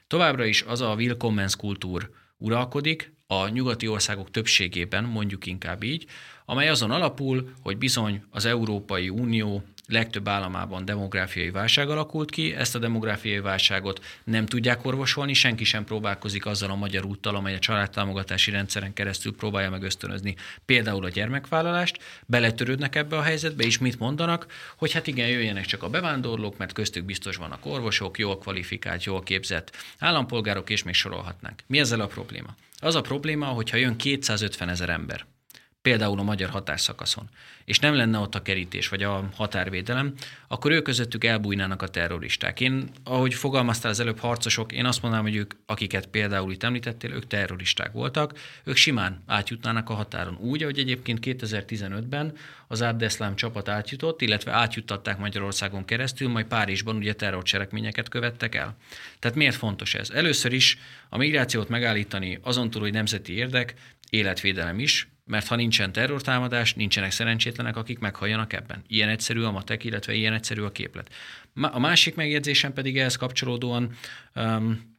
Továbbra 0.06 0.44
is 0.44 0.62
az 0.62 0.80
a 0.80 0.94
willkommens 0.94 1.56
kultúr 1.56 2.10
uralkodik, 2.36 3.12
a 3.26 3.48
nyugati 3.48 3.88
országok 3.88 4.30
többségében, 4.30 5.04
mondjuk 5.04 5.46
inkább 5.46 5.82
így, 5.82 6.06
amely 6.44 6.68
azon 6.68 6.90
alapul, 6.90 7.52
hogy 7.60 7.78
bizony 7.78 8.24
az 8.30 8.44
Európai 8.44 9.08
Unió 9.08 9.64
legtöbb 9.92 10.28
államában 10.28 10.84
demográfiai 10.84 11.50
válság 11.50 11.90
alakult 11.90 12.30
ki, 12.30 12.54
ezt 12.54 12.74
a 12.74 12.78
demográfiai 12.78 13.40
válságot 13.40 14.04
nem 14.24 14.46
tudják 14.46 14.84
orvosolni, 14.84 15.32
senki 15.32 15.64
sem 15.64 15.84
próbálkozik 15.84 16.46
azzal 16.46 16.70
a 16.70 16.74
magyar 16.74 17.04
úttal, 17.04 17.34
amely 17.34 17.54
a 17.54 17.58
családtámogatási 17.58 18.50
rendszeren 18.50 18.92
keresztül 18.92 19.36
próbálja 19.36 19.70
meg 19.70 19.82
ösztönözni 19.82 20.36
például 20.64 21.04
a 21.04 21.08
gyermekvállalást, 21.08 22.02
beletörődnek 22.26 22.96
ebbe 22.96 23.16
a 23.16 23.22
helyzetbe, 23.22 23.64
és 23.64 23.78
mit 23.78 23.98
mondanak, 23.98 24.46
hogy 24.76 24.92
hát 24.92 25.06
igen, 25.06 25.28
jöjjenek 25.28 25.64
csak 25.64 25.82
a 25.82 25.88
bevándorlók, 25.88 26.56
mert 26.56 26.72
köztük 26.72 27.04
biztos 27.04 27.36
vannak 27.36 27.66
orvosok, 27.66 28.18
jól 28.18 28.38
kvalifikált, 28.38 29.04
jól 29.04 29.22
képzett 29.22 29.76
állampolgárok, 29.98 30.70
és 30.70 30.82
még 30.82 30.94
sorolhatnánk. 30.94 31.62
Mi 31.66 31.78
ezzel 31.78 32.00
a 32.00 32.06
probléma? 32.06 32.54
Az 32.78 32.94
a 32.94 33.00
probléma, 33.00 33.46
hogyha 33.46 33.76
jön 33.76 33.96
250 33.96 34.68
ezer 34.68 34.88
ember, 34.88 35.24
például 35.82 36.18
a 36.18 36.22
magyar 36.22 36.50
határszakaszon, 36.50 37.28
és 37.64 37.78
nem 37.78 37.94
lenne 37.94 38.18
ott 38.18 38.34
a 38.34 38.42
kerítés 38.42 38.88
vagy 38.88 39.02
a 39.02 39.28
határvédelem, 39.34 40.14
akkor 40.48 40.70
ők 40.70 40.82
közöttük 40.82 41.24
elbújnának 41.24 41.82
a 41.82 41.88
terroristák. 41.88 42.60
Én, 42.60 42.90
ahogy 43.04 43.34
fogalmaztál 43.34 43.90
az 43.90 44.00
előbb 44.00 44.18
harcosok, 44.18 44.72
én 44.72 44.84
azt 44.84 45.02
mondanám, 45.02 45.26
hogy 45.26 45.36
ők, 45.36 45.54
akiket 45.66 46.06
például 46.06 46.52
itt 46.52 46.62
említettél, 46.62 47.12
ők 47.12 47.26
terroristák 47.26 47.92
voltak, 47.92 48.38
ők 48.64 48.76
simán 48.76 49.22
átjutnának 49.26 49.90
a 49.90 49.94
határon. 49.94 50.36
Úgy, 50.40 50.62
ahogy 50.62 50.78
egyébként 50.78 51.18
2015-ben 51.22 52.36
az 52.68 52.82
Abdeslam 52.82 53.36
csapat 53.36 53.68
átjutott, 53.68 54.20
illetve 54.20 54.52
átjuttatták 54.52 55.18
Magyarországon 55.18 55.84
keresztül, 55.84 56.28
majd 56.28 56.46
Párizsban 56.46 56.96
ugye 56.96 57.12
terrorcselekményeket 57.12 58.08
követtek 58.08 58.54
el. 58.54 58.76
Tehát 59.18 59.36
miért 59.36 59.56
fontos 59.56 59.94
ez? 59.94 60.10
Először 60.10 60.52
is 60.52 60.78
a 61.08 61.16
migrációt 61.16 61.68
megállítani 61.68 62.38
azon 62.42 62.70
túl, 62.70 62.82
hogy 62.82 62.92
nemzeti 62.92 63.32
érdek, 63.32 63.74
életvédelem 64.10 64.78
is, 64.78 65.08
mert 65.24 65.46
ha 65.46 65.56
nincsen 65.56 65.92
terrortámadás, 65.92 66.74
nincsenek 66.74 67.10
szerencsétlenek, 67.10 67.76
akik 67.76 67.98
meghalljanak 67.98 68.52
ebben. 68.52 68.82
Ilyen 68.86 69.08
egyszerű 69.08 69.42
a 69.42 69.50
matek, 69.50 69.84
illetve 69.84 70.14
ilyen 70.14 70.32
egyszerű 70.32 70.62
a 70.62 70.72
képlet. 70.72 71.12
A 71.54 71.78
másik 71.78 72.14
megjegyzésem 72.14 72.72
pedig 72.72 72.98
ehhez 72.98 73.16
kapcsolódóan, 73.16 73.92
um, 74.34 74.96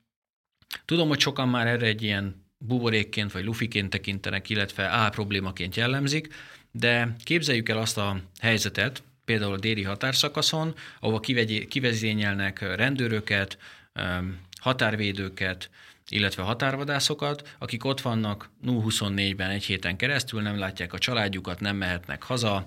tudom, 0.86 1.08
hogy 1.08 1.20
sokan 1.20 1.50
már 1.50 1.68
erre 1.68 1.86
egy 1.86 2.02
ilyen 2.02 2.46
buborékként 2.58 3.32
vagy 3.32 3.44
lufiként 3.44 3.90
tekintenek, 3.90 4.50
illetve 4.50 4.84
á 4.84 5.10
problémaként 5.10 5.76
jellemzik, 5.76 6.34
de 6.72 7.16
képzeljük 7.24 7.70
el 7.70 7.78
azt 7.78 7.98
a 7.98 8.22
helyzetet, 8.40 9.04
például 9.26 9.54
a 9.54 9.58
déli 9.58 9.84
határszakaszon, 9.84 10.76
ahova 11.00 11.20
kivezényelnek 11.68 12.76
rendőröket, 12.76 13.58
határvédőket, 14.62 15.70
illetve 16.10 16.44
határvadászokat, 16.44 17.56
akik 17.60 17.86
ott 17.86 18.02
vannak 18.02 18.50
0-24-ben 18.66 19.50
egy 19.50 19.64
héten 19.64 19.98
keresztül, 19.98 20.42
nem 20.42 20.58
látják 20.58 20.94
a 20.94 20.98
családjukat, 20.98 21.60
nem 21.60 21.76
mehetnek 21.76 22.24
haza, 22.24 22.66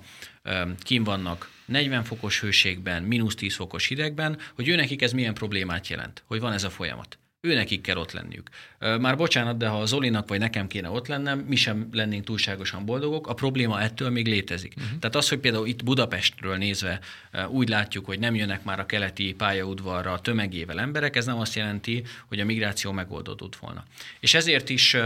kim 0.79 1.05
vannak 1.05 1.51
40 1.65 2.05
fokos 2.05 2.41
hőségben, 2.41 3.03
mínusz 3.03 3.35
10 3.35 3.55
fokos 3.55 3.87
hidegben, 3.87 4.39
hogy 4.55 4.69
ő 4.69 4.75
nekik 4.75 5.03
ez 5.03 5.13
milyen 5.13 5.35
problémát 5.35 5.89
jelent, 5.89 6.23
hogy 6.27 6.41
van 6.41 6.53
ez 6.53 6.65
a 6.65 6.71
folyamat. 6.71 7.19
Őnekik 7.47 7.81
kell 7.81 7.97
ott 7.97 8.13
lenniük. 8.13 8.49
Már 8.79 9.17
bocsánat, 9.17 9.57
de 9.57 9.69
ha 9.69 9.81
az 9.81 9.89
Zolinak 9.89 10.29
vagy 10.29 10.39
nekem 10.39 10.67
kéne 10.67 10.89
ott 10.89 11.07
lennem, 11.07 11.39
mi 11.39 11.57
sem 11.57 11.89
lennénk 11.93 12.25
túlságosan 12.25 12.85
boldogok, 12.85 13.27
a 13.27 13.35
probléma 13.35 13.81
ettől 13.81 14.11
még 14.11 14.27
létezik. 14.27 14.75
Uh-huh. 14.77 14.99
Tehát 14.99 15.17
az, 15.17 15.29
hogy 15.29 15.39
például 15.39 15.67
itt 15.67 15.85
Budapestről 15.85 16.57
nézve 16.57 17.01
úgy 17.49 17.69
látjuk, 17.69 18.07
hogy 18.07 18.19
nem 18.19 18.35
jönnek 18.35 18.65
már 18.65 18.81
a 18.81 18.87
keleti 18.87 19.35
pályaudvarra 19.35 20.21
tömegével 20.21 20.81
emberek, 20.81 21.17
ez 21.17 21.27
nem 21.27 21.39
azt 21.39 21.55
jelenti, 21.55 22.03
hogy 22.29 22.41
a 22.41 22.45
migráció 22.45 22.93
megoldódott 22.93 23.57
volna. 23.57 23.85
És 24.21 24.35
ezért 24.35 24.69
is 24.69 24.97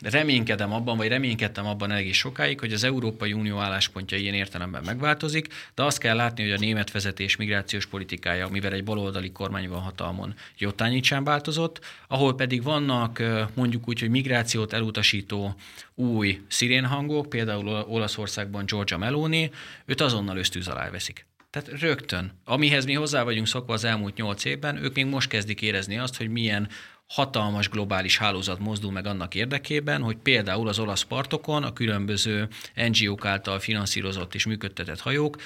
reménykedem 0.00 0.72
abban, 0.72 0.96
vagy 0.96 1.08
reménykedtem 1.08 1.66
abban 1.66 1.90
elég 1.90 2.14
sokáig, 2.14 2.60
hogy 2.60 2.72
az 2.72 2.84
Európai 2.84 3.32
Unió 3.32 3.58
álláspontja 3.58 4.18
ilyen 4.18 4.34
értelemben 4.34 4.82
megváltozik, 4.84 5.48
de 5.74 5.82
azt 5.82 5.98
kell 5.98 6.16
látni, 6.16 6.42
hogy 6.42 6.52
a 6.52 6.58
német 6.58 6.90
vezetés 6.90 7.36
migrációs 7.36 7.86
politikája, 7.86 8.48
mivel 8.48 8.72
egy 8.72 8.84
baloldali 8.84 9.32
kormány 9.32 9.68
van 9.68 9.80
hatalmon, 9.80 10.34
jottányit 10.58 11.04
sem 11.04 11.24
változott, 11.24 11.80
ahol 12.08 12.34
pedig 12.34 12.62
vannak 12.62 13.22
mondjuk 13.54 13.88
úgy, 13.88 14.00
hogy 14.00 14.10
migrációt 14.10 14.72
elutasító 14.72 15.54
új 15.94 16.40
szirénhangok, 16.48 17.28
például 17.28 17.68
Olaszországban 17.68 18.64
Georgia 18.66 18.98
Meloni, 18.98 19.50
őt 19.84 20.00
azonnal 20.00 20.36
ösztűz 20.36 20.68
alá 20.68 20.90
veszik. 20.90 21.26
Tehát 21.50 21.80
rögtön, 21.80 22.32
amihez 22.44 22.84
mi 22.84 22.92
hozzá 22.92 23.22
vagyunk 23.22 23.46
szokva 23.46 23.72
az 23.72 23.84
elmúlt 23.84 24.16
nyolc 24.16 24.44
évben, 24.44 24.84
ők 24.84 24.94
még 24.94 25.06
most 25.06 25.28
kezdik 25.28 25.62
érezni 25.62 25.98
azt, 25.98 26.16
hogy 26.16 26.28
milyen 26.28 26.68
hatalmas 27.06 27.68
globális 27.68 28.18
hálózat 28.18 28.58
mozdul 28.58 28.92
meg 28.92 29.06
annak 29.06 29.34
érdekében, 29.34 30.02
hogy 30.02 30.16
például 30.16 30.68
az 30.68 30.78
olasz 30.78 31.02
partokon 31.02 31.62
a 31.62 31.72
különböző 31.72 32.48
NGO-k 32.74 33.24
által 33.24 33.58
finanszírozott 33.58 34.34
és 34.34 34.46
működtetett 34.46 35.00
hajók 35.00 35.36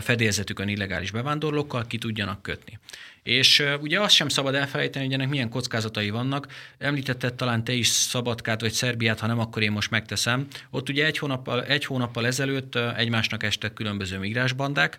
fedélzetükön 0.00 0.68
illegális 0.68 1.10
bevándorlókkal 1.10 1.86
ki 1.86 1.98
tudjanak 1.98 2.42
kötni. 2.42 2.78
És 3.22 3.64
ugye 3.80 4.00
azt 4.00 4.14
sem 4.14 4.28
szabad 4.28 4.54
elfelejteni, 4.54 5.04
hogy 5.04 5.14
ennek 5.14 5.28
milyen 5.28 5.48
kockázatai 5.48 6.10
vannak. 6.10 6.46
Említetted 6.78 7.34
talán 7.34 7.64
te 7.64 7.72
is 7.72 7.86
Szabadkát 7.88 8.60
vagy 8.60 8.72
Szerbiát, 8.72 9.20
ha 9.20 9.26
nem, 9.26 9.38
akkor 9.38 9.62
én 9.62 9.72
most 9.72 9.90
megteszem. 9.90 10.46
Ott 10.70 10.88
ugye 10.88 11.04
egy 11.06 11.18
hónappal, 11.18 11.64
egy 11.64 11.84
hónappal 11.84 12.26
ezelőtt 12.26 12.74
egymásnak 12.74 13.42
estek 13.42 13.72
különböző 13.72 14.18
migránsbandák. 14.18 14.98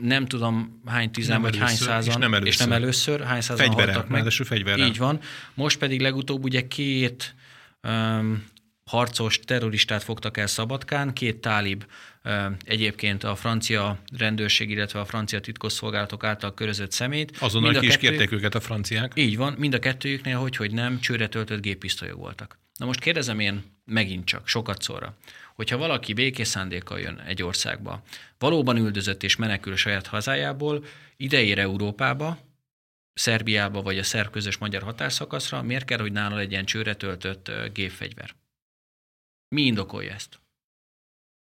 Nem 0.00 0.26
tudom 0.26 0.80
hány 0.86 1.10
tizen 1.10 1.40
vagy 1.40 1.58
hány 1.58 1.74
százan, 1.74 2.12
és 2.12 2.16
nem 2.16 2.34
először, 2.34 2.52
és 2.52 2.56
nem 2.56 2.72
először 2.72 3.20
hány 3.20 3.40
százan 3.40 3.66
Fegyvere, 3.66 3.92
haltak 3.92 4.10
meg. 4.10 4.30
fegyverrel. 4.30 4.86
Így 4.86 4.98
van. 4.98 5.20
Most 5.54 5.78
pedig 5.78 6.00
legutóbb 6.00 6.44
ugye 6.44 6.66
két 6.68 7.34
um, 7.82 8.44
harcos 8.84 9.38
terroristát 9.38 10.02
fogtak 10.02 10.36
el 10.36 10.46
Szabadkán, 10.46 11.12
két 11.12 11.36
tálib 11.36 11.84
egyébként 12.64 13.24
a 13.24 13.34
francia 13.34 13.98
rendőrség, 14.18 14.70
illetve 14.70 15.00
a 15.00 15.04
francia 15.04 15.40
titkosszolgálatok 15.40 16.24
által 16.24 16.54
körözött 16.54 16.92
szemét. 16.92 17.36
Azonnal 17.38 17.72
ki 17.72 17.86
is 17.86 17.96
kérték 17.96 18.32
őket 18.32 18.54
a 18.54 18.60
franciák. 18.60 19.12
Így 19.14 19.36
van, 19.36 19.54
mind 19.58 19.74
a 19.74 19.78
kettőjüknél, 19.78 20.38
hogy, 20.38 20.56
hogy 20.56 20.72
nem, 20.72 21.00
csőre 21.00 21.28
töltött 21.28 21.60
géppisztolyok 21.60 22.18
voltak. 22.18 22.58
Na 22.78 22.86
most 22.86 23.00
kérdezem 23.00 23.38
én 23.38 23.62
megint 23.84 24.24
csak, 24.24 24.48
sokat 24.48 24.82
szóra, 24.82 25.16
hogyha 25.54 25.76
valaki 25.76 26.12
békés 26.12 26.48
szándékkal 26.48 27.00
jön 27.00 27.18
egy 27.18 27.42
országba, 27.42 28.02
valóban 28.38 28.76
üldözött 28.76 29.22
és 29.22 29.36
menekül 29.36 29.76
saját 29.76 30.06
hazájából, 30.06 30.84
ideér 31.16 31.58
Európába, 31.58 32.38
Szerbiába 33.14 33.82
vagy 33.82 33.98
a 33.98 34.02
szerb 34.02 34.30
közös 34.30 34.56
magyar 34.56 34.82
határszakaszra, 34.82 35.62
miért 35.62 35.84
kell, 35.84 35.98
hogy 35.98 36.12
nála 36.12 36.34
legyen 36.34 36.64
csőre 36.64 36.94
töltött 36.94 37.50
gépfegyver? 37.72 38.34
Mi 39.48 39.62
indokolja 39.62 40.12
ezt? 40.12 40.40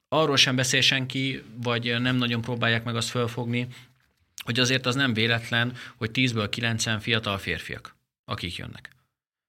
Arról 0.07 0.37
sem 0.37 0.55
beszél 0.55 0.81
senki, 0.81 1.43
vagy 1.53 2.01
nem 2.01 2.15
nagyon 2.15 2.41
próbálják 2.41 2.83
meg 2.83 2.95
azt 2.95 3.09
fölfogni, 3.09 3.67
hogy 4.43 4.59
azért 4.59 4.85
az 4.85 4.95
nem 4.95 5.13
véletlen, 5.13 5.75
hogy 5.95 6.09
10-ből 6.13 6.47
9 6.49 7.01
fiatal 7.01 7.37
férfiak, 7.37 7.95
akik 8.25 8.55
jönnek. 8.55 8.94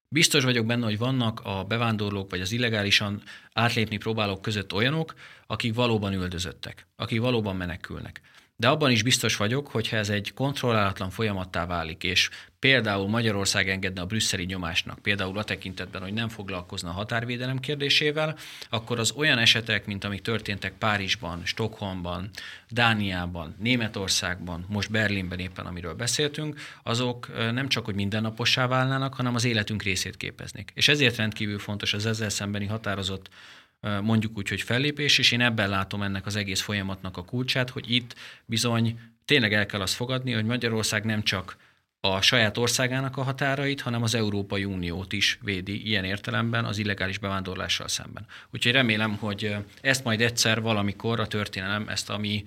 Biztos 0.08 0.44
vagyok 0.44 0.66
benne, 0.66 0.84
hogy 0.84 0.98
vannak 0.98 1.40
a 1.44 1.64
bevándorlók 1.64 2.30
vagy 2.30 2.40
az 2.40 2.52
illegálisan 2.52 3.22
átlépni 3.52 3.96
próbálók 3.96 4.42
között 4.42 4.72
olyanok, 4.72 5.14
akik 5.46 5.74
valóban 5.74 6.12
üldözöttek, 6.12 6.86
akik 6.96 7.20
valóban 7.20 7.56
menekülnek. 7.56 8.20
De 8.58 8.68
abban 8.68 8.90
is 8.90 9.02
biztos 9.02 9.36
vagyok, 9.36 9.68
hogy 9.68 9.88
ha 9.88 9.96
ez 9.96 10.08
egy 10.08 10.32
kontrollálatlan 10.34 11.10
folyamattá 11.10 11.66
válik, 11.66 12.04
és 12.04 12.30
például 12.58 13.08
Magyarország 13.08 13.68
engedne 13.68 14.00
a 14.00 14.06
brüsszeli 14.06 14.44
nyomásnak, 14.44 14.98
például 14.98 15.38
a 15.38 15.44
tekintetben, 15.44 16.02
hogy 16.02 16.12
nem 16.12 16.28
foglalkozna 16.28 16.88
a 16.88 16.92
határvédelem 16.92 17.58
kérdésével, 17.58 18.36
akkor 18.70 18.98
az 18.98 19.10
olyan 19.10 19.38
esetek, 19.38 19.86
mint 19.86 20.04
amik 20.04 20.22
történtek 20.22 20.72
Párizsban, 20.78 21.40
Stockholmban, 21.44 22.30
Dániában, 22.70 23.56
Németországban, 23.58 24.64
most 24.68 24.90
Berlinben 24.90 25.38
éppen, 25.38 25.66
amiről 25.66 25.94
beszéltünk, 25.94 26.60
azok 26.82 27.52
nem 27.52 27.68
csak, 27.68 27.84
hogy 27.84 27.94
mindennapossá 27.94 28.66
válnának, 28.66 29.14
hanem 29.14 29.34
az 29.34 29.44
életünk 29.44 29.82
részét 29.82 30.16
képeznék. 30.16 30.70
És 30.74 30.88
ezért 30.88 31.16
rendkívül 31.16 31.58
fontos 31.58 31.94
az 31.94 32.06
ezzel 32.06 32.28
szembeni 32.28 32.66
határozott 32.66 33.28
mondjuk 33.80 34.36
úgy, 34.36 34.48
hogy 34.48 34.62
fellépés, 34.62 35.18
és 35.18 35.32
én 35.32 35.40
ebben 35.40 35.68
látom 35.68 36.02
ennek 36.02 36.26
az 36.26 36.36
egész 36.36 36.60
folyamatnak 36.60 37.16
a 37.16 37.24
kulcsát, 37.24 37.70
hogy 37.70 37.90
itt 37.90 38.14
bizony 38.44 38.98
tényleg 39.24 39.52
el 39.52 39.66
kell 39.66 39.80
azt 39.80 39.94
fogadni, 39.94 40.32
hogy 40.32 40.44
Magyarország 40.44 41.04
nem 41.04 41.22
csak 41.22 41.56
a 42.00 42.20
saját 42.20 42.58
országának 42.58 43.16
a 43.16 43.22
határait, 43.22 43.80
hanem 43.80 44.02
az 44.02 44.14
Európai 44.14 44.64
Uniót 44.64 45.12
is 45.12 45.38
védi 45.42 45.86
ilyen 45.86 46.04
értelemben 46.04 46.64
az 46.64 46.78
illegális 46.78 47.18
bevándorlással 47.18 47.88
szemben. 47.88 48.26
Úgyhogy 48.50 48.72
remélem, 48.72 49.16
hogy 49.16 49.56
ezt 49.80 50.04
majd 50.04 50.20
egyszer 50.20 50.60
valamikor 50.60 51.20
a 51.20 51.26
történelem 51.26 51.88
ezt 51.88 52.10
a 52.10 52.18
mi 52.18 52.44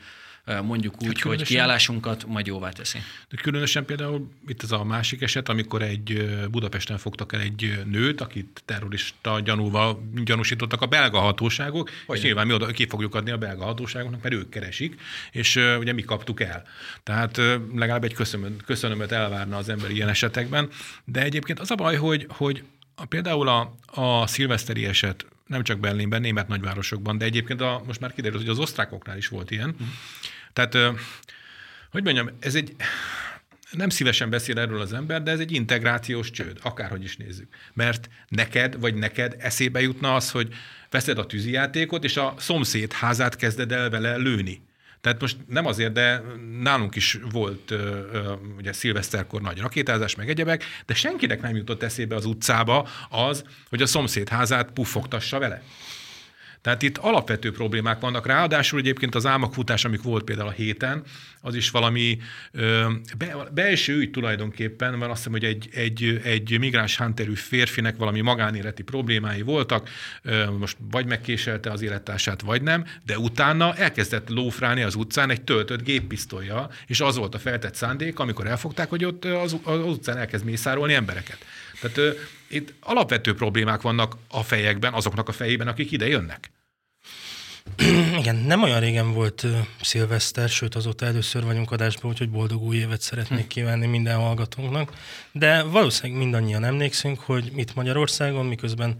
mondjuk 0.63 0.95
úgy, 1.03 1.21
hát 1.21 1.21
hogy 1.21 1.43
kiállásunkat 1.43 2.25
majd 2.27 2.45
jóvá 2.45 2.69
teszi. 2.69 2.97
De 3.29 3.37
különösen 3.41 3.85
például 3.85 4.31
itt 4.47 4.63
ez 4.63 4.71
a 4.71 4.83
másik 4.83 5.21
eset, 5.21 5.49
amikor 5.49 5.81
egy 5.81 6.29
Budapesten 6.51 6.97
fogtak 6.97 7.33
el 7.33 7.39
egy 7.39 7.81
nőt, 7.85 8.21
akit 8.21 8.61
terrorista 8.65 9.39
gyanúval 9.39 10.09
gyanúsítottak 10.23 10.81
a 10.81 10.85
belga 10.85 11.19
hatóságok, 11.19 11.89
Olyan. 11.89 12.21
és 12.21 12.21
nyilván 12.21 12.47
mi 12.47 12.53
oda 12.53 12.65
ki 12.65 12.87
fogjuk 12.87 13.15
adni 13.15 13.31
a 13.31 13.37
belga 13.37 13.65
hatóságoknak, 13.65 14.21
mert 14.21 14.35
ők 14.35 14.49
keresik, 14.49 15.01
és 15.31 15.55
ugye 15.55 15.93
mi 15.93 16.01
kaptuk 16.01 16.41
el. 16.41 16.63
Tehát 17.03 17.37
legalább 17.75 18.03
egy 18.03 18.13
köszönöm, 18.13 18.57
köszönömet 18.65 19.11
elvárna 19.11 19.57
az 19.57 19.69
ember 19.69 19.89
ilyen 19.89 20.09
esetekben, 20.09 20.69
de 21.05 21.21
egyébként 21.21 21.59
az 21.59 21.71
a 21.71 21.75
baj, 21.75 21.95
hogy, 21.95 22.25
hogy 22.29 22.63
a, 22.95 23.05
például 23.05 23.47
a, 23.47 23.75
a 23.85 24.27
szilveszteri 24.27 24.85
eset 24.85 25.25
nem 25.49 25.63
csak 25.63 25.79
Berlinben, 25.79 26.21
német 26.21 26.47
nagyvárosokban, 26.47 27.17
de 27.17 27.25
egyébként 27.25 27.61
a, 27.61 27.81
most 27.85 27.99
már 27.99 28.13
kiderült, 28.13 28.41
hogy 28.41 28.51
az 28.51 28.59
osztrákoknál 28.59 29.17
is 29.17 29.27
volt 29.27 29.51
ilyen. 29.51 29.75
Tehát, 30.67 30.95
hogy 31.91 32.03
mondjam, 32.03 32.29
ez 32.39 32.55
egy, 32.55 32.75
nem 33.71 33.89
szívesen 33.89 34.29
beszél 34.29 34.59
erről 34.59 34.81
az 34.81 34.93
ember, 34.93 35.23
de 35.23 35.31
ez 35.31 35.39
egy 35.39 35.51
integrációs 35.51 36.31
csőd, 36.31 36.57
akárhogy 36.61 37.03
is 37.03 37.17
nézzük. 37.17 37.47
Mert 37.73 38.09
neked, 38.27 38.79
vagy 38.79 38.95
neked 38.95 39.35
eszébe 39.37 39.81
jutna 39.81 40.15
az, 40.15 40.31
hogy 40.31 40.53
veszed 40.89 41.17
a 41.17 41.25
tűzijátékot, 41.25 42.03
és 42.03 42.17
a 42.17 42.33
szomszéd 42.37 42.93
házát 42.93 43.35
kezded 43.35 43.71
el 43.71 43.89
vele 43.89 44.15
lőni. 44.15 44.61
Tehát 45.01 45.21
most 45.21 45.37
nem 45.47 45.65
azért, 45.65 45.91
de 45.91 46.21
nálunk 46.61 46.95
is 46.95 47.17
volt 47.31 47.73
ugye 48.57 48.73
szilveszterkor 48.73 49.41
nagy 49.41 49.59
rakétázás, 49.59 50.15
meg 50.15 50.29
egyebek, 50.29 50.63
de 50.85 50.93
senkinek 50.93 51.41
nem 51.41 51.55
jutott 51.55 51.83
eszébe 51.83 52.15
az 52.15 52.25
utcába 52.25 52.87
az, 53.09 53.43
hogy 53.69 53.81
a 53.81 53.85
szomszéd 53.85 54.29
házát 54.29 54.71
puffogtassa 54.71 55.39
vele. 55.39 55.63
Tehát 56.61 56.81
itt 56.81 56.97
alapvető 56.97 57.51
problémák 57.51 57.99
vannak. 57.99 58.25
Ráadásul 58.25 58.79
egyébként 58.79 59.15
az 59.15 59.25
álmokfutás, 59.25 59.85
amik 59.85 60.01
volt 60.01 60.23
például 60.23 60.47
a 60.47 60.51
héten, 60.51 61.03
az 61.41 61.55
is 61.55 61.69
valami 61.69 62.17
ö, 62.51 62.91
be, 63.17 63.35
belső 63.53 63.97
ügy 63.97 64.11
tulajdonképpen, 64.11 64.93
mert 64.93 65.11
azt 65.11 65.17
hiszem, 65.17 65.31
hogy 65.31 65.43
egy, 65.43 65.69
egy, 65.73 66.21
egy 66.23 66.59
migráns 66.59 66.97
hánterű 66.97 67.33
férfinek 67.33 67.97
valami 67.97 68.21
magánéleti 68.21 68.83
problémái 68.83 69.41
voltak, 69.41 69.89
ö, 70.21 70.51
most 70.51 70.77
vagy 70.91 71.05
megkéselte 71.05 71.71
az 71.71 71.81
élettársát, 71.81 72.41
vagy 72.41 72.61
nem, 72.61 72.85
de 73.05 73.17
utána 73.17 73.75
elkezdett 73.75 74.29
lófrálni 74.29 74.81
az 74.81 74.95
utcán 74.95 75.29
egy 75.29 75.41
töltött 75.41 75.83
géppisztolya, 75.83 76.69
és 76.87 76.99
az 77.01 77.15
volt 77.15 77.35
a 77.35 77.39
feltett 77.39 77.75
szándék, 77.75 78.19
amikor 78.19 78.47
elfogták, 78.47 78.89
hogy 78.89 79.05
ott 79.05 79.25
az, 79.25 79.55
az 79.63 79.79
utcán 79.79 80.17
elkezd 80.17 80.45
mészárolni 80.45 80.93
embereket. 80.93 81.37
Tehát 81.81 81.97
ö, 81.97 82.11
itt 82.47 82.73
alapvető 82.79 83.33
problémák 83.33 83.81
vannak 83.81 84.17
a 84.27 84.43
fejekben, 84.43 84.93
azoknak 84.93 85.27
a 85.27 85.31
fejében, 85.31 85.67
akik 85.67 85.91
ide 85.91 86.07
jönnek. 86.07 86.51
Igen, 88.19 88.35
nem 88.35 88.63
olyan 88.63 88.79
régen 88.79 89.13
volt 89.13 89.43
uh, 89.43 89.57
szilveszter, 89.81 90.49
sőt 90.49 90.75
azóta 90.75 91.05
először 91.05 91.43
vagyunk 91.43 91.71
adásban, 91.71 92.11
úgyhogy 92.11 92.29
boldog 92.29 92.61
új 92.61 92.75
évet 92.75 93.01
szeretnék 93.01 93.41
hm. 93.41 93.47
kívánni 93.47 93.85
minden 93.85 94.17
hallgatónknak. 94.17 94.93
De 95.31 95.63
valószínűleg 95.63 96.21
mindannyian 96.21 96.63
emlékszünk, 96.63 97.19
hogy 97.19 97.51
itt 97.55 97.75
Magyarországon, 97.75 98.45
miközben 98.45 98.95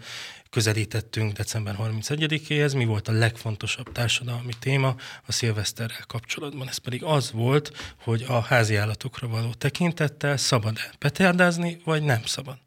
közelítettünk 0.50 1.32
december 1.32 1.76
31-éhez, 1.80 2.76
mi 2.76 2.86
volt 2.86 3.08
a 3.08 3.12
legfontosabb 3.12 3.92
társadalmi 3.92 4.54
téma 4.60 4.96
a 5.26 5.32
szilveszterrel 5.32 6.06
kapcsolatban. 6.08 6.68
Ez 6.68 6.78
pedig 6.78 7.04
az 7.04 7.32
volt, 7.32 7.94
hogy 8.00 8.26
a 8.28 8.40
házi 8.40 8.76
állatokra 8.76 9.28
való 9.28 9.54
tekintettel 9.54 10.38
szabad-e 10.38 10.92
petárdázni, 10.98 11.78
vagy 11.84 12.04
nem 12.04 12.22
szabad. 12.26 12.58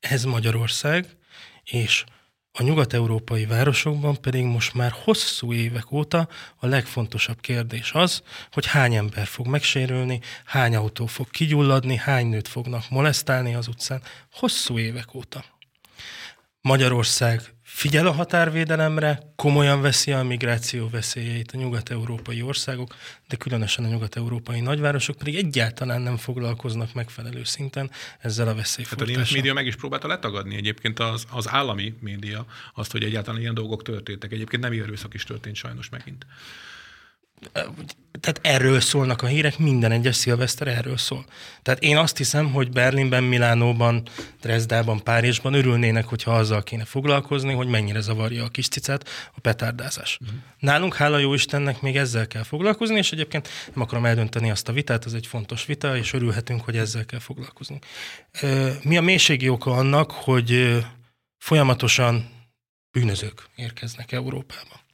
Ez 0.00 0.24
Magyarország, 0.24 1.16
és 1.64 2.04
A 2.52 2.62
nyugat-európai 2.62 3.46
városokban 3.46 4.20
pedig 4.20 4.44
most 4.44 4.74
már 4.74 4.90
hosszú 5.04 5.52
évek 5.52 5.92
óta 5.92 6.28
a 6.56 6.66
legfontosabb 6.66 7.40
kérdés 7.40 7.92
az, 7.92 8.22
hogy 8.52 8.66
hány 8.66 8.94
ember 8.94 9.26
fog 9.26 9.46
megsérülni, 9.46 10.20
hány 10.44 10.76
autó 10.76 11.06
fog 11.06 11.30
kigyulladni, 11.30 11.96
hány 11.96 12.26
nőt 12.26 12.48
fognak 12.48 12.90
molesztálni 12.90 13.54
az 13.54 13.68
utcán. 13.68 14.02
Hosszú 14.32 14.78
évek 14.78 15.14
óta. 15.14 15.44
Magyarország 16.60 17.42
figyel 17.78 18.06
a 18.06 18.12
határvédelemre, 18.12 19.32
komolyan 19.36 19.80
veszi 19.80 20.12
a 20.12 20.22
migráció 20.22 20.88
veszélyeit 20.88 21.50
a 21.52 21.56
nyugat-európai 21.56 22.42
országok, 22.42 22.94
de 23.28 23.36
különösen 23.36 23.84
a 23.84 23.88
nyugat-európai 23.88 24.60
nagyvárosok 24.60 25.16
pedig 25.16 25.36
egyáltalán 25.36 26.00
nem 26.00 26.16
foglalkoznak 26.16 26.94
megfelelő 26.94 27.44
szinten 27.44 27.90
ezzel 28.18 28.48
a 28.48 28.54
veszélyfortással. 28.54 29.06
Hát 29.06 29.08
a 29.08 29.18
német 29.18 29.32
média 29.32 29.54
meg 29.54 29.66
is 29.66 29.76
próbálta 29.76 30.08
letagadni 30.08 30.56
egyébként 30.56 30.98
az, 30.98 31.24
az 31.30 31.48
állami 31.48 31.94
média 32.00 32.46
azt, 32.74 32.92
hogy 32.92 33.04
egyáltalán 33.04 33.40
ilyen 33.40 33.54
dolgok 33.54 33.82
történtek. 33.82 34.32
Egyébként 34.32 34.62
nem 34.62 34.72
erőszak 34.72 35.14
is 35.14 35.24
történt 35.24 35.56
sajnos 35.56 35.88
megint 35.88 36.26
tehát 38.20 38.40
erről 38.42 38.80
szólnak 38.80 39.22
a 39.22 39.26
hírek, 39.26 39.58
minden 39.58 39.92
egyes 39.92 40.16
szilveszter 40.16 40.68
erről 40.68 40.96
szól. 40.96 41.24
Tehát 41.62 41.82
én 41.82 41.96
azt 41.96 42.16
hiszem, 42.16 42.52
hogy 42.52 42.70
Berlinben, 42.70 43.22
Milánóban, 43.22 44.02
Dresdában, 44.40 45.02
Párizsban 45.02 45.54
örülnének, 45.54 46.04
hogyha 46.04 46.36
azzal 46.36 46.62
kéne 46.62 46.84
foglalkozni, 46.84 47.52
hogy 47.52 47.66
mennyire 47.66 48.00
zavarja 48.00 48.44
a 48.44 48.48
kis 48.48 48.68
cicát 48.68 49.08
a 49.34 49.40
petárdázás. 49.40 50.18
Uh-huh. 50.20 50.38
Nálunk, 50.58 50.94
hála 50.94 51.18
jó 51.18 51.34
Istennek, 51.34 51.80
még 51.80 51.96
ezzel 51.96 52.26
kell 52.26 52.42
foglalkozni, 52.42 52.96
és 52.96 53.12
egyébként 53.12 53.48
nem 53.74 53.82
akarom 53.82 54.04
eldönteni 54.04 54.50
azt 54.50 54.68
a 54.68 54.72
vitát, 54.72 55.06
ez 55.06 55.12
egy 55.12 55.26
fontos 55.26 55.66
vita, 55.66 55.96
és 55.96 56.12
örülhetünk, 56.12 56.64
hogy 56.64 56.76
ezzel 56.76 57.04
kell 57.04 57.20
foglalkozni. 57.20 57.78
Mi 58.82 58.96
a 58.96 59.02
mélységi 59.02 59.48
oka 59.48 59.70
annak, 59.70 60.10
hogy 60.10 60.78
folyamatosan 61.38 62.30
bűnözők 62.90 63.48
érkeznek 63.56 64.12
Európába? 64.12 64.86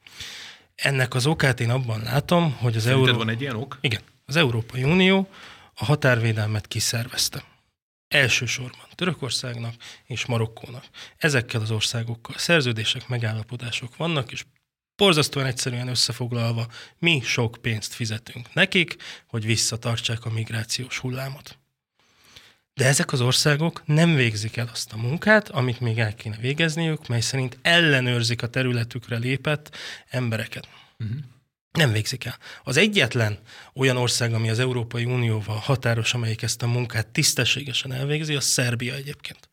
Ennek 0.75 1.13
az 1.13 1.25
okát 1.25 1.59
én 1.59 1.69
abban 1.69 2.01
látom, 2.01 2.51
hogy 2.57 2.75
az 2.75 2.85
Euró... 2.85 3.17
van 3.17 3.29
egy 3.29 3.41
ilyen 3.41 3.55
ok? 3.55 3.77
Igen. 3.81 4.01
Az 4.25 4.35
Európai 4.35 4.83
Unió 4.83 5.29
a 5.73 5.85
határvédelmet 5.85 6.67
kiszervezte. 6.67 7.43
Elsősorban 8.07 8.85
Törökországnak 8.95 9.73
és 10.05 10.25
Marokkónak. 10.25 10.85
Ezekkel 11.17 11.61
az 11.61 11.71
országokkal 11.71 12.37
szerződések, 12.37 13.07
megállapodások 13.07 13.95
vannak, 13.95 14.31
és 14.31 14.45
borzasztóan 14.95 15.45
egyszerűen 15.45 15.87
összefoglalva, 15.87 16.67
mi 16.97 17.21
sok 17.23 17.57
pénzt 17.61 17.93
fizetünk 17.93 18.53
nekik, 18.53 18.95
hogy 19.27 19.45
visszatartsák 19.45 20.25
a 20.25 20.29
migrációs 20.29 20.97
hullámot. 20.97 21.57
De 22.75 22.85
ezek 22.85 23.11
az 23.11 23.21
országok 23.21 23.81
nem 23.85 24.15
végzik 24.15 24.57
el 24.57 24.69
azt 24.71 24.93
a 24.93 24.97
munkát, 24.97 25.49
amit 25.49 25.79
még 25.79 25.99
el 25.99 26.15
kéne 26.15 26.37
végezniük, 26.37 27.07
mely 27.07 27.21
szerint 27.21 27.57
ellenőrzik 27.61 28.41
a 28.41 28.47
területükre 28.47 29.17
lépett 29.17 29.75
embereket. 30.09 30.67
Uh-huh. 30.99 31.17
Nem 31.71 31.91
végzik 31.91 32.25
el. 32.25 32.37
Az 32.63 32.77
egyetlen 32.77 33.39
olyan 33.73 33.97
ország, 33.97 34.33
ami 34.33 34.49
az 34.49 34.59
Európai 34.59 35.05
Unióval 35.05 35.57
határos, 35.57 36.13
amelyik 36.13 36.41
ezt 36.41 36.61
a 36.61 36.67
munkát 36.67 37.07
tisztességesen 37.07 37.93
elvégzi, 37.93 38.35
az 38.35 38.43
Szerbia 38.45 38.93
egyébként. 38.93 39.49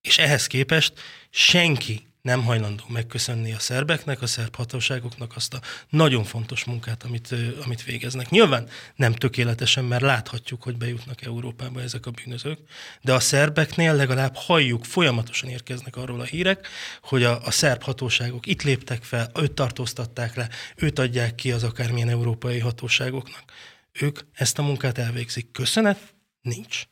És 0.00 0.18
ehhez 0.18 0.46
képest 0.46 0.92
senki 1.30 2.07
nem 2.22 2.42
hajlandó 2.42 2.84
megköszönni 2.88 3.52
a 3.52 3.58
szerbeknek, 3.58 4.22
a 4.22 4.26
szerb 4.26 4.54
hatóságoknak 4.54 5.36
azt 5.36 5.54
a 5.54 5.60
nagyon 5.88 6.24
fontos 6.24 6.64
munkát, 6.64 7.02
amit, 7.02 7.34
amit 7.64 7.84
végeznek. 7.84 8.30
Nyilván 8.30 8.68
nem 8.96 9.12
tökéletesen, 9.12 9.84
mert 9.84 10.02
láthatjuk, 10.02 10.62
hogy 10.62 10.76
bejutnak 10.76 11.22
Európába 11.22 11.80
ezek 11.80 12.06
a 12.06 12.10
bűnözők, 12.10 12.58
de 13.00 13.12
a 13.12 13.20
szerbeknél 13.20 13.94
legalább 13.94 14.34
halljuk, 14.34 14.84
folyamatosan 14.84 15.50
érkeznek 15.50 15.96
arról 15.96 16.20
a 16.20 16.24
hírek, 16.24 16.68
hogy 17.02 17.22
a, 17.22 17.42
a 17.44 17.50
szerb 17.50 17.82
hatóságok 17.82 18.46
itt 18.46 18.62
léptek 18.62 19.02
fel, 19.02 19.30
őt 19.40 19.52
tartóztatták 19.52 20.34
le, 20.34 20.48
őt 20.76 20.98
adják 20.98 21.34
ki 21.34 21.52
az 21.52 21.64
akármilyen 21.64 22.08
európai 22.08 22.58
hatóságoknak. 22.58 23.52
Ők 24.00 24.18
ezt 24.32 24.58
a 24.58 24.62
munkát 24.62 24.98
elvégzik. 24.98 25.50
Köszönet? 25.50 26.14
Nincs. 26.40 26.82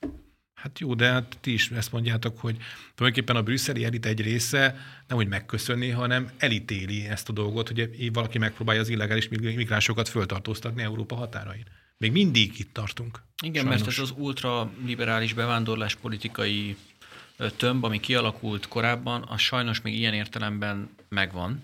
Hát 0.67 0.79
jó, 0.79 0.95
de 0.95 1.11
hát 1.11 1.37
ti 1.41 1.53
is 1.53 1.71
ezt 1.71 1.93
mondjátok, 1.93 2.41
hogy 2.41 2.57
tulajdonképpen 2.95 3.37
a 3.37 3.43
brüsszeli 3.43 3.85
elit 3.85 4.07
egy 4.07 4.21
része 4.21 4.77
nem 5.07 5.17
hogy 5.17 5.29
megköszönni, 5.29 5.91
hanem 5.91 6.31
elítéli 6.37 7.05
ezt 7.05 7.29
a 7.29 7.33
dolgot, 7.33 7.69
hogy 7.69 8.13
valaki 8.13 8.39
megpróbálja 8.39 8.81
az 8.81 8.89
illegális 8.89 9.29
migránsokat 9.29 10.09
föltartóztatni 10.09 10.83
Európa 10.83 11.15
határain. 11.15 11.65
Még 11.99 12.13
mindig 12.13 12.59
itt 12.59 12.73
tartunk. 12.73 13.23
Igen, 13.43 13.63
sajnos. 13.63 13.79
mert 13.79 13.91
ez 13.91 13.99
az 13.99 14.15
ultraliberális 14.17 15.33
bevándorlás 15.33 15.95
politikai 15.95 16.77
tömb, 17.57 17.85
ami 17.85 18.01
kialakult 18.01 18.69
korábban, 18.69 19.25
az 19.29 19.41
sajnos 19.41 19.81
még 19.81 19.95
ilyen 19.95 20.15
értelemben 20.15 20.91
megvan. 21.09 21.63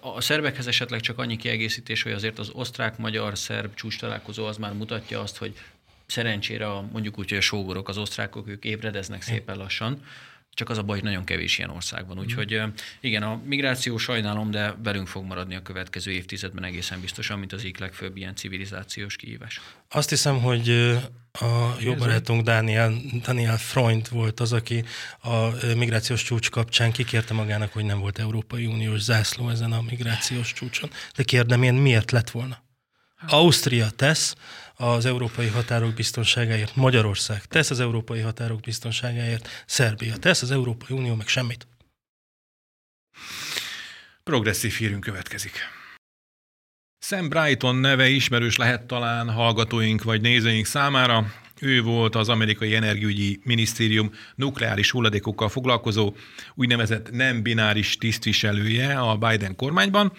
A 0.00 0.20
szerbekhez 0.20 0.66
esetleg 0.66 1.00
csak 1.00 1.18
annyi 1.18 1.36
kiegészítés, 1.36 2.02
hogy 2.02 2.12
azért 2.12 2.38
az 2.38 2.50
osztrák-magyar-szerb 2.52 3.74
csúcs 3.74 3.98
találkozó 3.98 4.44
az 4.44 4.56
már 4.56 4.72
mutatja 4.72 5.20
azt, 5.20 5.36
hogy 5.36 5.54
Szerencsére 6.06 6.66
a, 6.66 6.88
mondjuk 6.92 7.18
úgy, 7.18 7.28
hogy 7.28 7.38
a 7.38 7.40
sógorok, 7.40 7.88
az 7.88 7.98
osztrákok, 7.98 8.48
ők 8.48 8.64
ébredeznek 8.64 9.22
szépen 9.22 9.56
lassan, 9.56 10.02
csak 10.56 10.68
az 10.70 10.78
a 10.78 10.82
baj, 10.82 10.96
hogy 10.96 11.08
nagyon 11.08 11.24
kevés 11.24 11.58
ilyen 11.58 11.70
ország 11.70 12.06
van. 12.06 12.18
Úgyhogy 12.18 12.60
igen, 13.00 13.22
a 13.22 13.40
migráció 13.44 13.96
sajnálom, 13.96 14.50
de 14.50 14.74
velünk 14.82 15.06
fog 15.06 15.24
maradni 15.24 15.54
a 15.54 15.62
következő 15.62 16.10
évtizedben 16.10 16.64
egészen 16.64 17.00
biztosan, 17.00 17.38
mint 17.38 17.52
az 17.52 17.60
egyik 17.60 17.78
legfőbb 17.78 18.16
ilyen 18.16 18.34
civilizációs 18.34 19.16
kihívás. 19.16 19.60
Azt 19.88 20.08
hiszem, 20.08 20.40
hogy 20.40 20.70
a 21.32 21.76
jó 21.78 21.94
barátunk 21.94 22.42
Daniel, 22.42 22.94
Daniel 23.22 23.58
Freund 23.58 24.08
volt 24.10 24.40
az, 24.40 24.52
aki 24.52 24.84
a 25.22 25.48
migrációs 25.76 26.22
csúcs 26.22 26.50
kapcsán 26.50 26.92
kikérte 26.92 27.34
magának, 27.34 27.72
hogy 27.72 27.84
nem 27.84 27.98
volt 27.98 28.18
Európai 28.18 28.66
Uniós 28.66 29.00
zászló 29.00 29.48
ezen 29.48 29.72
a 29.72 29.82
migrációs 29.82 30.52
csúcson. 30.52 30.90
De 31.16 31.22
kérdem 31.22 31.62
én, 31.62 31.74
miért 31.74 32.10
lett 32.10 32.30
volna? 32.30 32.64
Ausztria 33.26 33.90
tesz, 33.90 34.34
az 34.76 35.06
európai 35.06 35.46
határok 35.46 35.94
biztonságáért, 35.94 36.76
Magyarország 36.76 37.44
tesz 37.44 37.70
az 37.70 37.80
európai 37.80 38.20
határok 38.20 38.60
biztonságáért, 38.60 39.64
Szerbia 39.66 40.16
tesz, 40.16 40.42
az 40.42 40.50
Európai 40.50 40.96
Unió 40.96 41.14
meg 41.14 41.28
semmit. 41.28 41.66
Progresszív 44.22 44.72
hírünk 44.72 45.00
következik. 45.00 45.52
Sam 46.98 47.28
Brighton 47.28 47.76
neve 47.76 48.08
ismerős 48.08 48.56
lehet 48.56 48.86
talán 48.86 49.30
hallgatóink 49.30 50.02
vagy 50.02 50.20
nézőink 50.20 50.66
számára. 50.66 51.32
Ő 51.60 51.82
volt 51.82 52.14
az 52.14 52.28
amerikai 52.28 52.74
energiügyi 52.74 53.40
minisztérium 53.44 54.10
nukleáris 54.34 54.90
hulladékokkal 54.90 55.48
foglalkozó 55.48 56.14
úgynevezett 56.54 57.10
nem 57.10 57.42
bináris 57.42 57.96
tisztviselője 57.96 58.98
a 58.98 59.16
Biden 59.16 59.56
kormányban. 59.56 60.12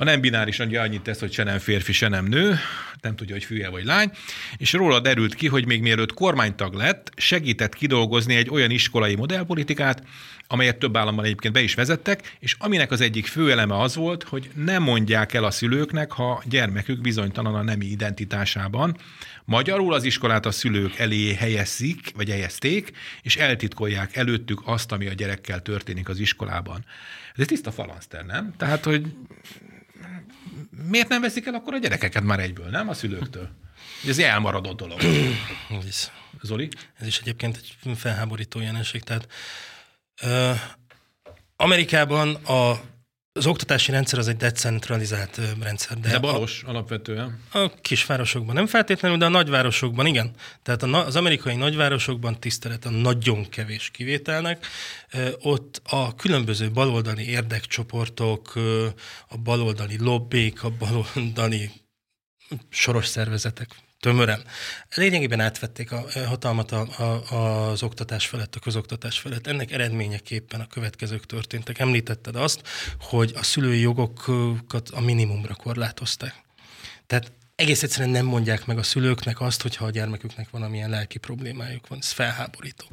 A 0.00 0.04
nem 0.04 0.20
bináris 0.20 0.58
ugye 0.58 0.80
annyit 0.80 1.02
tesz, 1.02 1.20
hogy 1.20 1.32
se 1.32 1.42
nem 1.42 1.58
férfi, 1.58 1.92
se 1.92 2.08
nem 2.08 2.24
nő, 2.24 2.58
nem 3.00 3.16
tudja, 3.16 3.34
hogy 3.34 3.44
fülye 3.44 3.68
vagy 3.68 3.84
lány, 3.84 4.10
és 4.56 4.72
róla 4.72 5.00
derült 5.00 5.34
ki, 5.34 5.48
hogy 5.48 5.66
még 5.66 5.82
mielőtt 5.82 6.14
kormánytag 6.14 6.74
lett, 6.74 7.12
segített 7.16 7.74
kidolgozni 7.74 8.34
egy 8.34 8.50
olyan 8.50 8.70
iskolai 8.70 9.14
modellpolitikát, 9.14 10.02
amelyet 10.46 10.78
több 10.78 10.96
államban 10.96 11.24
egyébként 11.24 11.54
be 11.54 11.60
is 11.60 11.74
vezettek, 11.74 12.36
és 12.38 12.56
aminek 12.58 12.90
az 12.90 13.00
egyik 13.00 13.26
fő 13.26 13.50
eleme 13.50 13.80
az 13.80 13.94
volt, 13.94 14.22
hogy 14.22 14.50
nem 14.54 14.82
mondják 14.82 15.34
el 15.34 15.44
a 15.44 15.50
szülőknek, 15.50 16.12
ha 16.12 16.42
gyermekük 16.44 17.00
bizonytalan 17.00 17.54
a 17.54 17.62
nemi 17.62 17.86
identitásában. 17.86 18.96
Magyarul 19.44 19.94
az 19.94 20.04
iskolát 20.04 20.46
a 20.46 20.50
szülők 20.50 20.98
elé 20.98 21.34
helyezik, 21.34 22.12
vagy 22.14 22.30
helyezték, 22.30 22.92
és 23.22 23.36
eltitkolják 23.36 24.16
előttük 24.16 24.60
azt, 24.64 24.92
ami 24.92 25.06
a 25.06 25.12
gyerekkel 25.12 25.62
történik 25.62 26.08
az 26.08 26.18
iskolában. 26.18 26.84
Ez 27.34 27.40
egy 27.40 27.46
tiszta 27.46 27.70
falanszter, 27.70 28.24
nem? 28.24 28.54
Tehát, 28.56 28.84
hogy 28.84 29.06
miért 30.70 31.08
nem 31.08 31.20
veszik 31.20 31.46
el 31.46 31.54
akkor 31.54 31.74
a 31.74 31.78
gyerekeket 31.78 32.22
már 32.22 32.40
egyből, 32.40 32.68
nem 32.68 32.88
a 32.88 32.94
szülőktől? 32.94 33.48
Ez 34.06 34.18
egy 34.18 34.24
elmaradott 34.24 34.76
dolog. 34.76 35.00
Ez, 35.86 36.10
Zoli? 36.42 36.68
Ez 36.94 37.06
is 37.06 37.18
egyébként 37.18 37.56
egy 37.56 37.96
felháborító 37.96 38.60
jelenség. 38.60 39.02
Tehát 39.02 39.28
ö, 40.22 40.52
Amerikában 41.56 42.34
a 42.34 42.80
az 43.38 43.46
oktatási 43.46 43.90
rendszer 43.90 44.18
az 44.18 44.28
egy 44.28 44.36
decentralizált 44.36 45.40
rendszer. 45.60 45.98
De, 45.98 46.08
de 46.08 46.18
balos 46.18 46.62
a, 46.66 46.68
alapvetően. 46.68 47.40
A 47.52 47.70
kisvárosokban 47.80 48.54
nem 48.54 48.66
feltétlenül, 48.66 49.18
de 49.18 49.24
a 49.24 49.28
nagyvárosokban 49.28 50.06
igen. 50.06 50.30
Tehát 50.62 50.82
az 50.82 51.16
amerikai 51.16 51.56
nagyvárosokban 51.56 52.40
tisztelet 52.40 52.84
a 52.84 52.90
nagyon 52.90 53.48
kevés 53.48 53.90
kivételnek. 53.90 54.66
Ott 55.40 55.82
a 55.84 56.14
különböző 56.14 56.70
baloldali 56.70 57.28
érdekcsoportok, 57.28 58.52
a 59.28 59.36
baloldali 59.36 59.98
lobbik, 59.98 60.62
a 60.62 60.70
baloldali 60.78 61.70
soros 62.68 63.06
szervezetek 63.06 63.68
tömören. 64.00 64.44
Lényegében 64.94 65.40
átvették 65.40 65.92
a 65.92 66.04
hatalmat 66.26 66.72
a, 66.72 67.02
a, 67.02 67.70
az 67.70 67.82
oktatás 67.82 68.26
felett, 68.26 68.54
a 68.54 68.58
közoktatás 68.58 69.18
felett. 69.18 69.46
Ennek 69.46 69.72
eredményeképpen 69.72 70.60
a 70.60 70.66
következők 70.66 71.26
történtek. 71.26 71.78
Említetted 71.78 72.36
azt, 72.36 72.68
hogy 73.00 73.32
a 73.36 73.42
szülői 73.42 73.80
jogokat 73.80 74.88
a 74.88 75.00
minimumra 75.00 75.54
korlátozták. 75.54 76.34
Tehát 77.06 77.32
egész 77.54 77.82
egyszerűen 77.82 78.10
nem 78.10 78.26
mondják 78.26 78.66
meg 78.66 78.78
a 78.78 78.82
szülőknek 78.82 79.40
azt, 79.40 79.62
hogyha 79.62 79.84
a 79.84 79.90
gyermeküknek 79.90 80.50
valamilyen 80.50 80.90
lelki 80.90 81.18
problémájuk 81.18 81.86
van. 81.86 81.98
Ez 81.98 82.10
felháborító. 82.10 82.86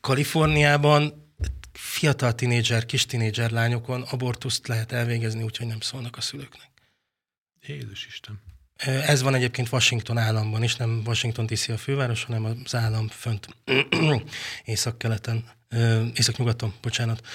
Kaliforniában 0.00 1.32
fiatal 1.72 2.34
tinédzser, 2.34 2.86
kis 2.86 3.06
tinédzser 3.06 3.50
lányokon 3.50 4.02
abortuszt 4.02 4.66
lehet 4.66 4.92
elvégezni, 4.92 5.42
úgyhogy 5.42 5.66
nem 5.66 5.80
szólnak 5.80 6.16
a 6.16 6.20
szülőknek. 6.20 6.70
Jézus 7.60 8.06
Isten. 8.06 8.49
Ez 8.86 9.22
van 9.22 9.34
egyébként 9.34 9.72
Washington 9.72 10.18
államban 10.18 10.62
is, 10.62 10.76
nem 10.76 11.02
Washington 11.06 11.46
DC 11.46 11.68
a 11.68 11.76
főváros, 11.76 12.24
hanem 12.24 12.44
az 12.64 12.74
állam 12.74 13.08
fönt 13.08 13.48
észak-keleten, 14.64 15.44
észak-nyugaton, 16.14 16.74
bocsánat. 16.82 17.26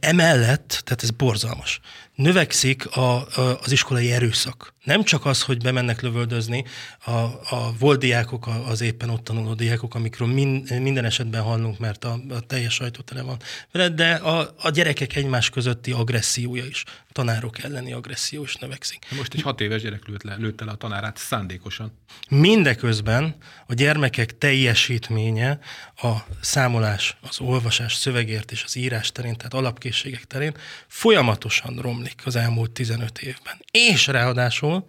Emellett, 0.00 0.80
tehát 0.84 1.02
ez 1.02 1.10
borzalmas, 1.10 1.80
növekszik 2.20 2.96
a, 2.96 3.14
a, 3.14 3.58
az 3.62 3.72
iskolai 3.72 4.12
erőszak. 4.12 4.74
Nem 4.84 5.02
csak 5.02 5.26
az, 5.26 5.42
hogy 5.42 5.62
bemennek 5.62 6.00
lövöldözni 6.00 6.64
a, 7.04 7.10
a 7.10 7.72
volt 7.78 7.98
diákok, 7.98 8.48
az 8.66 8.80
éppen 8.80 9.10
ott 9.10 9.24
tanuló 9.24 9.54
diákok, 9.54 9.94
amikről 9.94 10.28
min, 10.28 10.66
minden 10.80 11.04
esetben 11.04 11.42
hallunk, 11.42 11.78
mert 11.78 12.04
a, 12.04 12.20
a 12.30 12.40
teljes 12.40 12.74
sajtó 12.74 13.00
tele 13.00 13.22
van 13.22 13.36
vele, 13.72 13.88
de 13.88 14.14
a, 14.14 14.54
a 14.58 14.70
gyerekek 14.70 15.16
egymás 15.16 15.50
közötti 15.50 15.92
agressziója 15.92 16.64
is, 16.64 16.84
tanárok 17.12 17.62
elleni 17.62 17.92
agresszió 17.92 18.42
is 18.42 18.56
növekszik. 18.56 19.06
Most 19.16 19.34
egy 19.34 19.42
hat 19.42 19.60
éves 19.60 19.82
gyerek 19.82 20.06
lőtt 20.06 20.22
le, 20.22 20.36
lőtt 20.36 20.60
le 20.60 20.70
a 20.70 20.74
tanárát 20.74 21.16
szándékosan. 21.16 21.92
Mindeközben 22.28 23.36
a 23.66 23.74
gyermekek 23.74 24.38
teljesítménye 24.38 25.58
a 25.96 26.12
számolás, 26.40 27.16
az 27.20 27.40
olvasás, 27.40 27.94
szövegért 27.94 28.52
és 28.52 28.64
az 28.64 28.76
írás 28.76 29.12
terén, 29.12 29.36
tehát 29.36 29.54
alapkészségek 29.54 30.24
terén 30.24 30.54
folyamatosan 30.86 31.78
romlik 31.80 32.09
az 32.24 32.36
elmúlt 32.36 32.70
15 32.70 33.18
évben. 33.18 33.54
És 33.70 34.06
ráadásul 34.06 34.84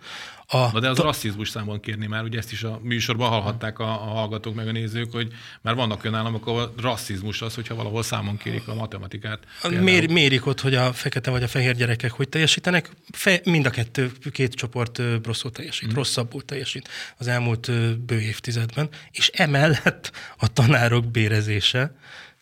a... 0.54 0.72
Na 0.72 0.80
de 0.80 0.90
az 0.90 0.98
ta... 0.98 1.04
rasszizmus 1.04 1.50
számon 1.50 1.80
kérni 1.80 2.08
már, 2.08 2.24
ugye 2.24 2.38
ezt 2.38 2.52
is 2.52 2.64
a 2.64 2.80
műsorban 2.84 3.30
hallhatták 3.30 3.80
a, 3.80 3.84
a 3.84 4.14
hallgatók 4.14 4.56
meg 4.56 4.68
a 4.68 4.72
nézők, 4.72 5.12
hogy 5.12 5.32
már 5.62 5.76
vannak 5.76 6.04
olyan 6.04 6.16
államok, 6.16 6.48
ahol 6.48 6.74
rasszizmus 6.78 7.42
az, 7.42 7.56
hogyha 7.56 7.76
valahol 7.76 8.04
számon 8.04 8.38
kérik 8.38 8.68
a 8.68 8.74
matematikát. 8.74 9.40
Mér, 9.80 10.10
mérik 10.10 10.46
ott, 10.46 10.62
hogy 10.62 10.76
a 10.76 10.94
fekete 10.94 11.32
vagy 11.32 11.44
a 11.44 11.48
fehér 11.48 11.76
gyerekek 11.76 12.12
hogy 12.12 12.30
teljesítenek, 12.30 12.90
Fe, 13.12 13.42
mind 13.44 13.66
a 13.66 13.70
kettő, 13.70 14.12
két 14.32 14.54
csoport 14.54 15.02
rosszul 15.24 15.52
teljesít, 15.52 15.86
hmm. 15.88 15.96
rosszabbul 15.96 16.46
teljesít 16.46 16.90
az 17.18 17.28
elmúlt 17.28 17.72
bő 18.00 18.20
évtizedben, 18.20 18.90
és 19.12 19.28
emellett 19.28 20.12
a 20.38 20.48
tanárok 20.48 21.12
bérezése 21.12 21.96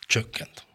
csökkent 0.06 0.68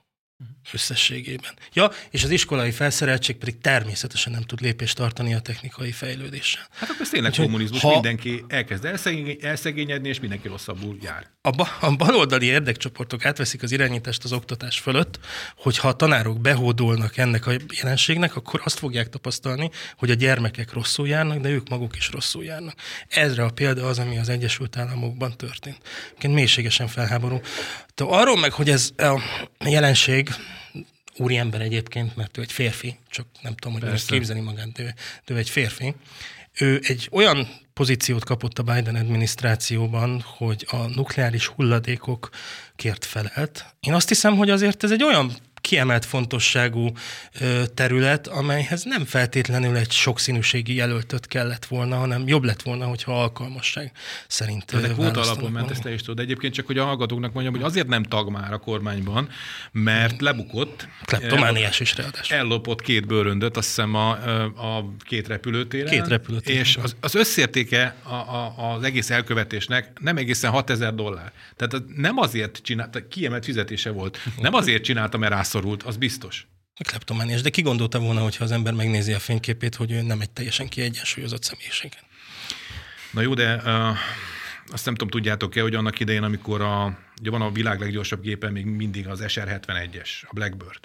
összességében. 0.73 1.51
Ja, 1.73 1.91
és 2.09 2.23
az 2.23 2.29
iskolai 2.29 2.71
felszereltség 2.71 3.35
pedig 3.35 3.57
természetesen 3.57 4.31
nem 4.31 4.41
tud 4.41 4.61
lépést 4.61 4.95
tartani 4.95 5.33
a 5.33 5.39
technikai 5.39 5.91
fejlődéssel. 5.91 6.67
Hát 6.73 6.89
akkor 6.89 7.01
ez 7.01 7.09
tényleg 7.09 7.31
Úgyhogy, 7.31 7.45
kommunizmus, 7.45 7.81
ha 7.81 7.93
mindenki 7.93 8.43
elkezd 8.47 8.85
elszegény, 8.85 9.37
elszegényedni, 9.41 10.09
és 10.09 10.19
mindenki 10.19 10.47
rosszabbul 10.47 10.97
jár. 11.01 11.33
A, 11.41 11.49
ba, 11.49 11.67
a 11.79 11.95
baloldali 11.95 12.45
érdekcsoportok 12.45 13.25
átveszik 13.25 13.63
az 13.63 13.71
irányítást 13.71 14.23
az 14.23 14.33
oktatás 14.33 14.79
fölött, 14.79 15.19
hogyha 15.57 15.87
a 15.87 15.93
tanárok 15.93 16.41
behódolnak 16.41 17.17
ennek 17.17 17.47
a 17.47 17.51
jelenségnek, 17.81 18.35
akkor 18.35 18.61
azt 18.63 18.79
fogják 18.79 19.09
tapasztalni, 19.09 19.69
hogy 19.97 20.11
a 20.11 20.13
gyermekek 20.13 20.73
rosszul 20.73 21.07
járnak, 21.07 21.39
de 21.39 21.49
ők 21.49 21.69
maguk 21.69 21.95
is 21.95 22.09
rosszul 22.11 22.43
járnak. 22.43 22.75
Ezre 23.07 23.43
a 23.43 23.49
példa 23.49 23.87
az, 23.87 23.99
ami 23.99 24.17
az 24.17 24.29
Egyesült 24.29 24.77
Államokban 24.77 25.37
történt. 25.37 25.77
Én 26.21 26.29
mélységesen 26.29 26.87
felháború. 26.87 27.39
De 27.95 28.03
arról 28.03 28.37
meg, 28.37 28.51
hogy 28.51 28.69
ez 28.69 28.91
a 28.97 29.21
jelenség 29.65 30.29
úriember 31.17 31.61
egyébként, 31.61 32.15
mert 32.15 32.37
ő 32.37 32.41
egy 32.41 32.51
férfi, 32.51 32.97
csak 33.09 33.25
nem 33.41 33.55
tudom, 33.55 33.73
hogy 33.73 33.89
Persze. 33.89 34.11
képzelni 34.11 34.41
magát, 34.41 34.71
de 34.71 34.83
ő, 34.83 34.93
de 35.25 35.33
ő 35.33 35.37
egy 35.37 35.49
férfi. 35.49 35.95
Ő 36.59 36.81
egy 36.83 37.07
olyan 37.11 37.47
pozíciót 37.73 38.23
kapott 38.23 38.59
a 38.59 38.63
Biden 38.63 38.95
adminisztrációban, 38.95 40.21
hogy 40.21 40.65
a 40.69 40.77
nukleáris 40.77 41.47
hulladékokért 41.47 43.05
felelt. 43.05 43.65
Én 43.79 43.93
azt 43.93 44.07
hiszem, 44.07 44.35
hogy 44.35 44.49
azért 44.49 44.83
ez 44.83 44.91
egy 44.91 45.03
olyan 45.03 45.31
kiemelt 45.65 46.05
fontosságú 46.05 46.91
terület, 47.73 48.27
amelyhez 48.27 48.83
nem 48.83 49.05
feltétlenül 49.05 49.75
egy 49.75 49.91
sokszínűségi 49.91 50.75
jelöltöt 50.75 51.27
kellett 51.27 51.65
volna, 51.65 51.95
hanem 51.95 52.27
jobb 52.27 52.43
lett 52.43 52.61
volna, 52.61 52.85
hogyha 52.85 53.21
alkalmasság 53.21 53.91
szerint 54.27 54.73
Ezek 54.73 54.91
kvóta 54.91 55.21
alapon 55.21 55.51
ment, 55.51 55.71
ezt 55.71 55.81
te 55.81 55.93
is 55.93 56.01
tudod. 56.01 56.19
Egyébként 56.19 56.53
csak, 56.53 56.65
hogy 56.65 56.77
a 56.77 56.85
hallgatóknak 56.85 57.33
mondjam, 57.33 57.53
hogy 57.53 57.63
azért 57.63 57.87
nem 57.87 58.03
tag 58.03 58.29
már 58.29 58.53
a 58.53 58.57
kormányban, 58.57 59.29
mert 59.71 60.21
lebukott. 60.21 60.87
Kleptomániás 61.05 61.79
is 61.79 61.95
ráadásul. 61.95 62.37
Ellopott 62.37 62.81
két 62.81 63.05
bőröndöt, 63.05 63.57
azt 63.57 63.67
hiszem 63.67 63.95
a, 63.95 64.09
a 64.77 64.93
két 64.99 65.27
repülőtéren. 65.27 65.91
Két 65.91 66.07
repülőtéren. 66.07 66.61
És 66.61 66.77
az, 66.83 66.95
az 66.99 67.15
összértéke 67.15 67.95
a, 68.03 68.13
a, 68.13 68.73
az 68.73 68.83
egész 68.83 69.09
elkövetésnek 69.09 69.91
nem 69.99 70.17
egészen 70.17 70.51
6000 70.51 70.95
dollár. 70.95 71.31
Tehát 71.55 71.85
nem 71.95 72.17
azért 72.17 72.59
csinálta, 72.63 73.07
kiemelt 73.07 73.45
fizetése 73.45 73.91
volt. 73.91 74.17
Nem 74.41 74.53
azért 74.53 74.83
csinálta, 74.83 75.17
mert 75.17 75.33
rászorult, 75.55 75.83
az 75.83 75.97
biztos. 75.97 76.47
Kleptomániás, 76.83 77.41
de 77.41 77.49
ki 77.49 77.61
gondolta 77.61 77.99
volna, 77.99 78.21
hogyha 78.21 78.43
az 78.43 78.51
ember 78.51 78.73
megnézi 78.73 79.13
a 79.13 79.19
fényképét, 79.19 79.75
hogy 79.75 79.91
ő 79.91 80.01
nem 80.01 80.21
egy 80.21 80.29
teljesen 80.29 80.67
kiegyensúlyozott 80.67 81.43
személyiség. 81.43 81.91
Na 83.11 83.21
jó, 83.21 83.33
de 83.33 83.55
uh, 83.55 83.97
azt 84.67 84.85
nem 84.85 84.93
tudom, 84.93 85.09
tudjátok-e, 85.09 85.61
hogy 85.61 85.75
annak 85.75 85.99
idején, 85.99 86.23
amikor 86.23 86.61
a, 86.61 86.97
ugye 87.19 87.29
van 87.29 87.41
a 87.41 87.51
világ 87.51 87.79
leggyorsabb 87.79 88.21
gépe 88.21 88.49
még 88.49 88.65
mindig 88.65 89.07
az 89.07 89.23
SR-71-es, 89.27 90.09
a 90.21 90.33
Blackbird. 90.33 90.79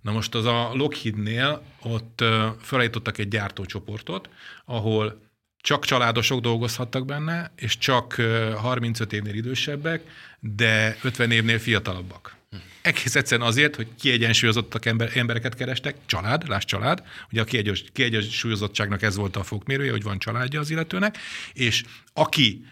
Na 0.00 0.12
most 0.12 0.34
az 0.34 0.44
a 0.44 0.70
Lockheednél 0.74 1.62
ott 1.82 2.20
uh, 2.20 2.44
felállítottak 2.60 3.18
egy 3.18 3.28
gyártócsoportot, 3.28 4.28
ahol 4.64 5.28
csak 5.62 5.84
családosok 5.84 6.40
dolgozhattak 6.40 7.04
benne, 7.04 7.52
és 7.56 7.78
csak 7.78 8.14
35 8.56 9.12
évnél 9.12 9.34
idősebbek, 9.34 10.02
de 10.40 10.96
50 11.02 11.30
évnél 11.30 11.58
fiatalabbak. 11.58 12.39
Egész 12.82 13.14
egyszerűen 13.14 13.48
azért, 13.48 13.76
hogy 13.76 13.88
kiegyensúlyozottak 14.00 14.86
ember, 14.86 15.10
embereket 15.14 15.54
kerestek, 15.54 15.96
család, 16.06 16.48
láss 16.48 16.64
család, 16.64 17.02
ugye 17.32 17.40
a 17.40 17.74
kiegyensúlyozottságnak 17.92 19.02
ez 19.02 19.16
volt 19.16 19.36
a 19.36 19.42
fokmérője, 19.42 19.90
hogy 19.90 20.02
van 20.02 20.18
családja 20.18 20.60
az 20.60 20.70
illetőnek, 20.70 21.18
és 21.52 21.82
aki 22.12 22.64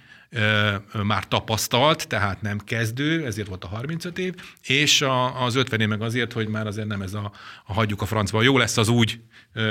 már 1.02 1.28
tapasztalt, 1.28 2.08
tehát 2.08 2.42
nem 2.42 2.58
kezdő, 2.58 3.24
ezért 3.24 3.48
volt 3.48 3.64
a 3.64 3.68
35 3.68 4.18
év, 4.18 4.34
és 4.62 5.02
a, 5.02 5.44
az 5.44 5.54
50 5.54 5.80
év 5.80 5.88
meg 5.88 6.02
azért, 6.02 6.32
hogy 6.32 6.48
már 6.48 6.66
azért 6.66 6.86
nem 6.86 7.02
ez 7.02 7.14
a, 7.14 7.32
a 7.66 7.72
hagyjuk 7.72 8.02
a 8.02 8.06
francba, 8.06 8.42
jó 8.42 8.58
lesz 8.58 8.76
az 8.76 8.88
úgy 8.88 9.20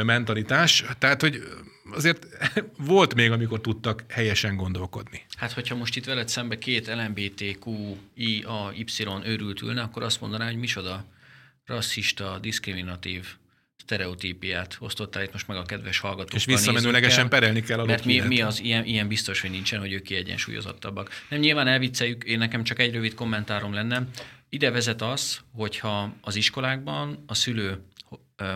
mentalitás, 0.03 0.85
tehát, 0.97 1.21
hogy 1.21 1.43
azért 1.91 2.27
volt 2.77 3.15
még, 3.15 3.31
amikor 3.31 3.61
tudtak 3.61 4.03
helyesen 4.09 4.55
gondolkodni. 4.55 5.25
Hát, 5.37 5.51
hogyha 5.51 5.75
most 5.75 5.95
itt 5.95 6.05
veled 6.05 6.27
szembe 6.27 6.57
két 6.57 6.87
LMBTQ, 6.87 7.97
I, 8.13 8.41
A, 8.41 8.71
Y 8.75 9.07
őrült 9.23 9.61
ülne, 9.61 9.81
akkor 9.81 10.03
azt 10.03 10.21
mondaná, 10.21 10.45
hogy 10.45 10.57
misoda 10.57 11.05
rasszista, 11.65 12.37
diszkriminatív 12.41 13.25
sztereotípiát 13.87 14.77
osztottál 14.79 15.23
itt 15.23 15.31
most 15.31 15.47
meg 15.47 15.57
a 15.57 15.63
kedves 15.63 15.99
hallgatókkal. 15.99 16.37
És 16.37 16.45
visszamenőlegesen 16.45 17.29
perelni 17.29 17.61
kell 17.61 17.79
a 17.79 17.85
Mert 17.85 18.05
mi, 18.05 18.19
mi 18.19 18.41
az 18.41 18.61
ilyen, 18.61 18.85
ilyen 18.85 19.07
biztos, 19.07 19.41
hogy 19.41 19.49
nincsen, 19.49 19.79
hogy 19.79 19.93
ők 19.93 20.01
kiegyensúlyozottabbak. 20.01 21.09
Nem 21.29 21.39
nyilván 21.39 21.67
elvicceljük, 21.67 22.23
én 22.23 22.37
nekem 22.37 22.63
csak 22.63 22.79
egy 22.79 22.93
rövid 22.93 23.13
kommentárom 23.13 23.73
lenne. 23.73 24.07
Ide 24.49 24.71
vezet 24.71 25.01
az, 25.01 25.39
hogyha 25.53 26.13
az 26.21 26.35
iskolákban 26.35 27.23
a 27.27 27.33
szülő 27.33 27.81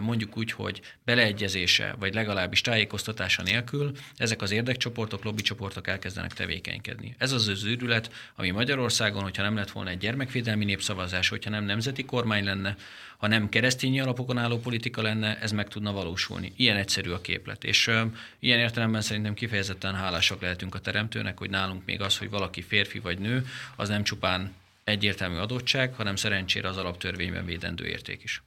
mondjuk 0.01 0.37
úgy, 0.37 0.51
hogy 0.51 0.81
beleegyezése, 1.05 1.95
vagy 1.99 2.13
legalábbis 2.13 2.61
tájékoztatása 2.61 3.43
nélkül 3.43 3.91
ezek 4.15 4.41
az 4.41 4.51
érdekcsoportok, 4.51 5.23
lobbycsoportok 5.23 5.87
elkezdenek 5.87 6.33
tevékenykedni. 6.33 7.15
Ez 7.17 7.31
az 7.31 7.47
az 7.47 7.63
őrület, 7.63 8.11
ami 8.35 8.49
Magyarországon, 8.49 9.23
hogyha 9.23 9.43
nem 9.43 9.55
lett 9.55 9.71
volna 9.71 9.89
egy 9.89 9.97
gyermekvédelmi 9.97 10.65
népszavazás, 10.65 11.29
hogyha 11.29 11.49
nem 11.49 11.63
nemzeti 11.63 12.05
kormány 12.05 12.43
lenne, 12.43 12.75
ha 13.17 13.27
nem 13.27 13.49
keresztényi 13.49 13.99
alapokon 13.99 14.37
álló 14.37 14.59
politika 14.59 15.01
lenne, 15.01 15.39
ez 15.39 15.51
meg 15.51 15.67
tudna 15.67 15.91
valósulni. 15.91 16.53
Ilyen 16.55 16.77
egyszerű 16.77 17.09
a 17.09 17.21
képlet. 17.21 17.63
És 17.63 17.87
uh, 17.87 18.01
ilyen 18.39 18.59
értelemben 18.59 19.01
szerintem 19.01 19.33
kifejezetten 19.33 19.95
hálásak 19.95 20.41
lehetünk 20.41 20.75
a 20.75 20.79
teremtőnek, 20.79 21.37
hogy 21.37 21.49
nálunk 21.49 21.85
még 21.85 22.01
az, 22.01 22.17
hogy 22.17 22.29
valaki 22.29 22.61
férfi 22.61 22.99
vagy 22.99 23.19
nő, 23.19 23.45
az 23.75 23.89
nem 23.89 24.03
csupán 24.03 24.53
egyértelmű 24.83 25.37
adottság, 25.37 25.93
hanem 25.93 26.15
szerencsére 26.15 26.67
az 26.67 26.77
alaptörvényben 26.77 27.45
védendő 27.45 27.85
érték 27.85 28.23
is. 28.23 28.41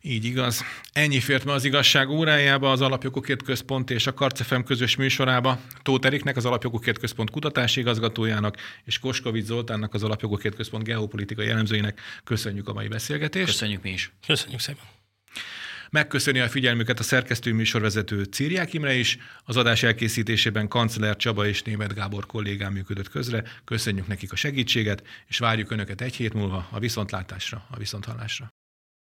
Így 0.00 0.24
igaz. 0.24 0.64
Ennyi 0.92 1.20
fért 1.20 1.44
ma 1.44 1.52
az 1.52 1.64
igazság 1.64 2.08
órájába, 2.08 2.70
az 2.70 2.80
Alapjogokért 2.80 3.42
Központ 3.42 3.90
és 3.90 4.06
a 4.06 4.14
Karcefem 4.14 4.64
közös 4.64 4.96
műsorába. 4.96 5.60
Tóth 5.82 6.06
Eriknek, 6.06 6.36
az 6.36 6.44
Alapjogokért 6.44 6.98
Központ 6.98 7.30
kutatási 7.30 7.80
igazgatójának, 7.80 8.56
és 8.84 8.98
Koskovics 8.98 9.44
Zoltánnak, 9.44 9.94
az 9.94 10.02
Alapjogokért 10.02 10.54
Központ 10.56 10.84
geopolitikai 10.84 11.46
jellemzőinek 11.46 12.00
köszönjük 12.24 12.68
a 12.68 12.72
mai 12.72 12.88
beszélgetést. 12.88 13.46
Köszönjük 13.46 13.82
mi 13.82 13.90
is. 13.90 14.12
Köszönjük 14.26 14.60
szépen. 14.60 14.84
Megköszöni 15.90 16.38
a 16.38 16.48
figyelmüket 16.48 16.98
a 16.98 17.02
szerkesztő 17.02 17.52
műsorvezető 17.52 18.22
Círiák 18.22 18.72
Imre 18.72 18.94
is. 18.94 19.18
Az 19.44 19.56
adás 19.56 19.82
elkészítésében 19.82 20.68
kancellár 20.68 21.16
Csaba 21.16 21.46
és 21.46 21.62
Német 21.62 21.94
Gábor 21.94 22.26
kollégám 22.26 22.72
működött 22.72 23.08
közre. 23.08 23.44
Köszönjük 23.64 24.06
nekik 24.06 24.32
a 24.32 24.36
segítséget, 24.36 25.02
és 25.26 25.38
várjuk 25.38 25.70
Önöket 25.70 26.00
egy 26.00 26.16
hét 26.16 26.32
múlva 26.32 26.68
a 26.70 26.78
viszontlátásra, 26.78 27.66
a 27.70 27.76
viszonthallásra. 27.76 28.48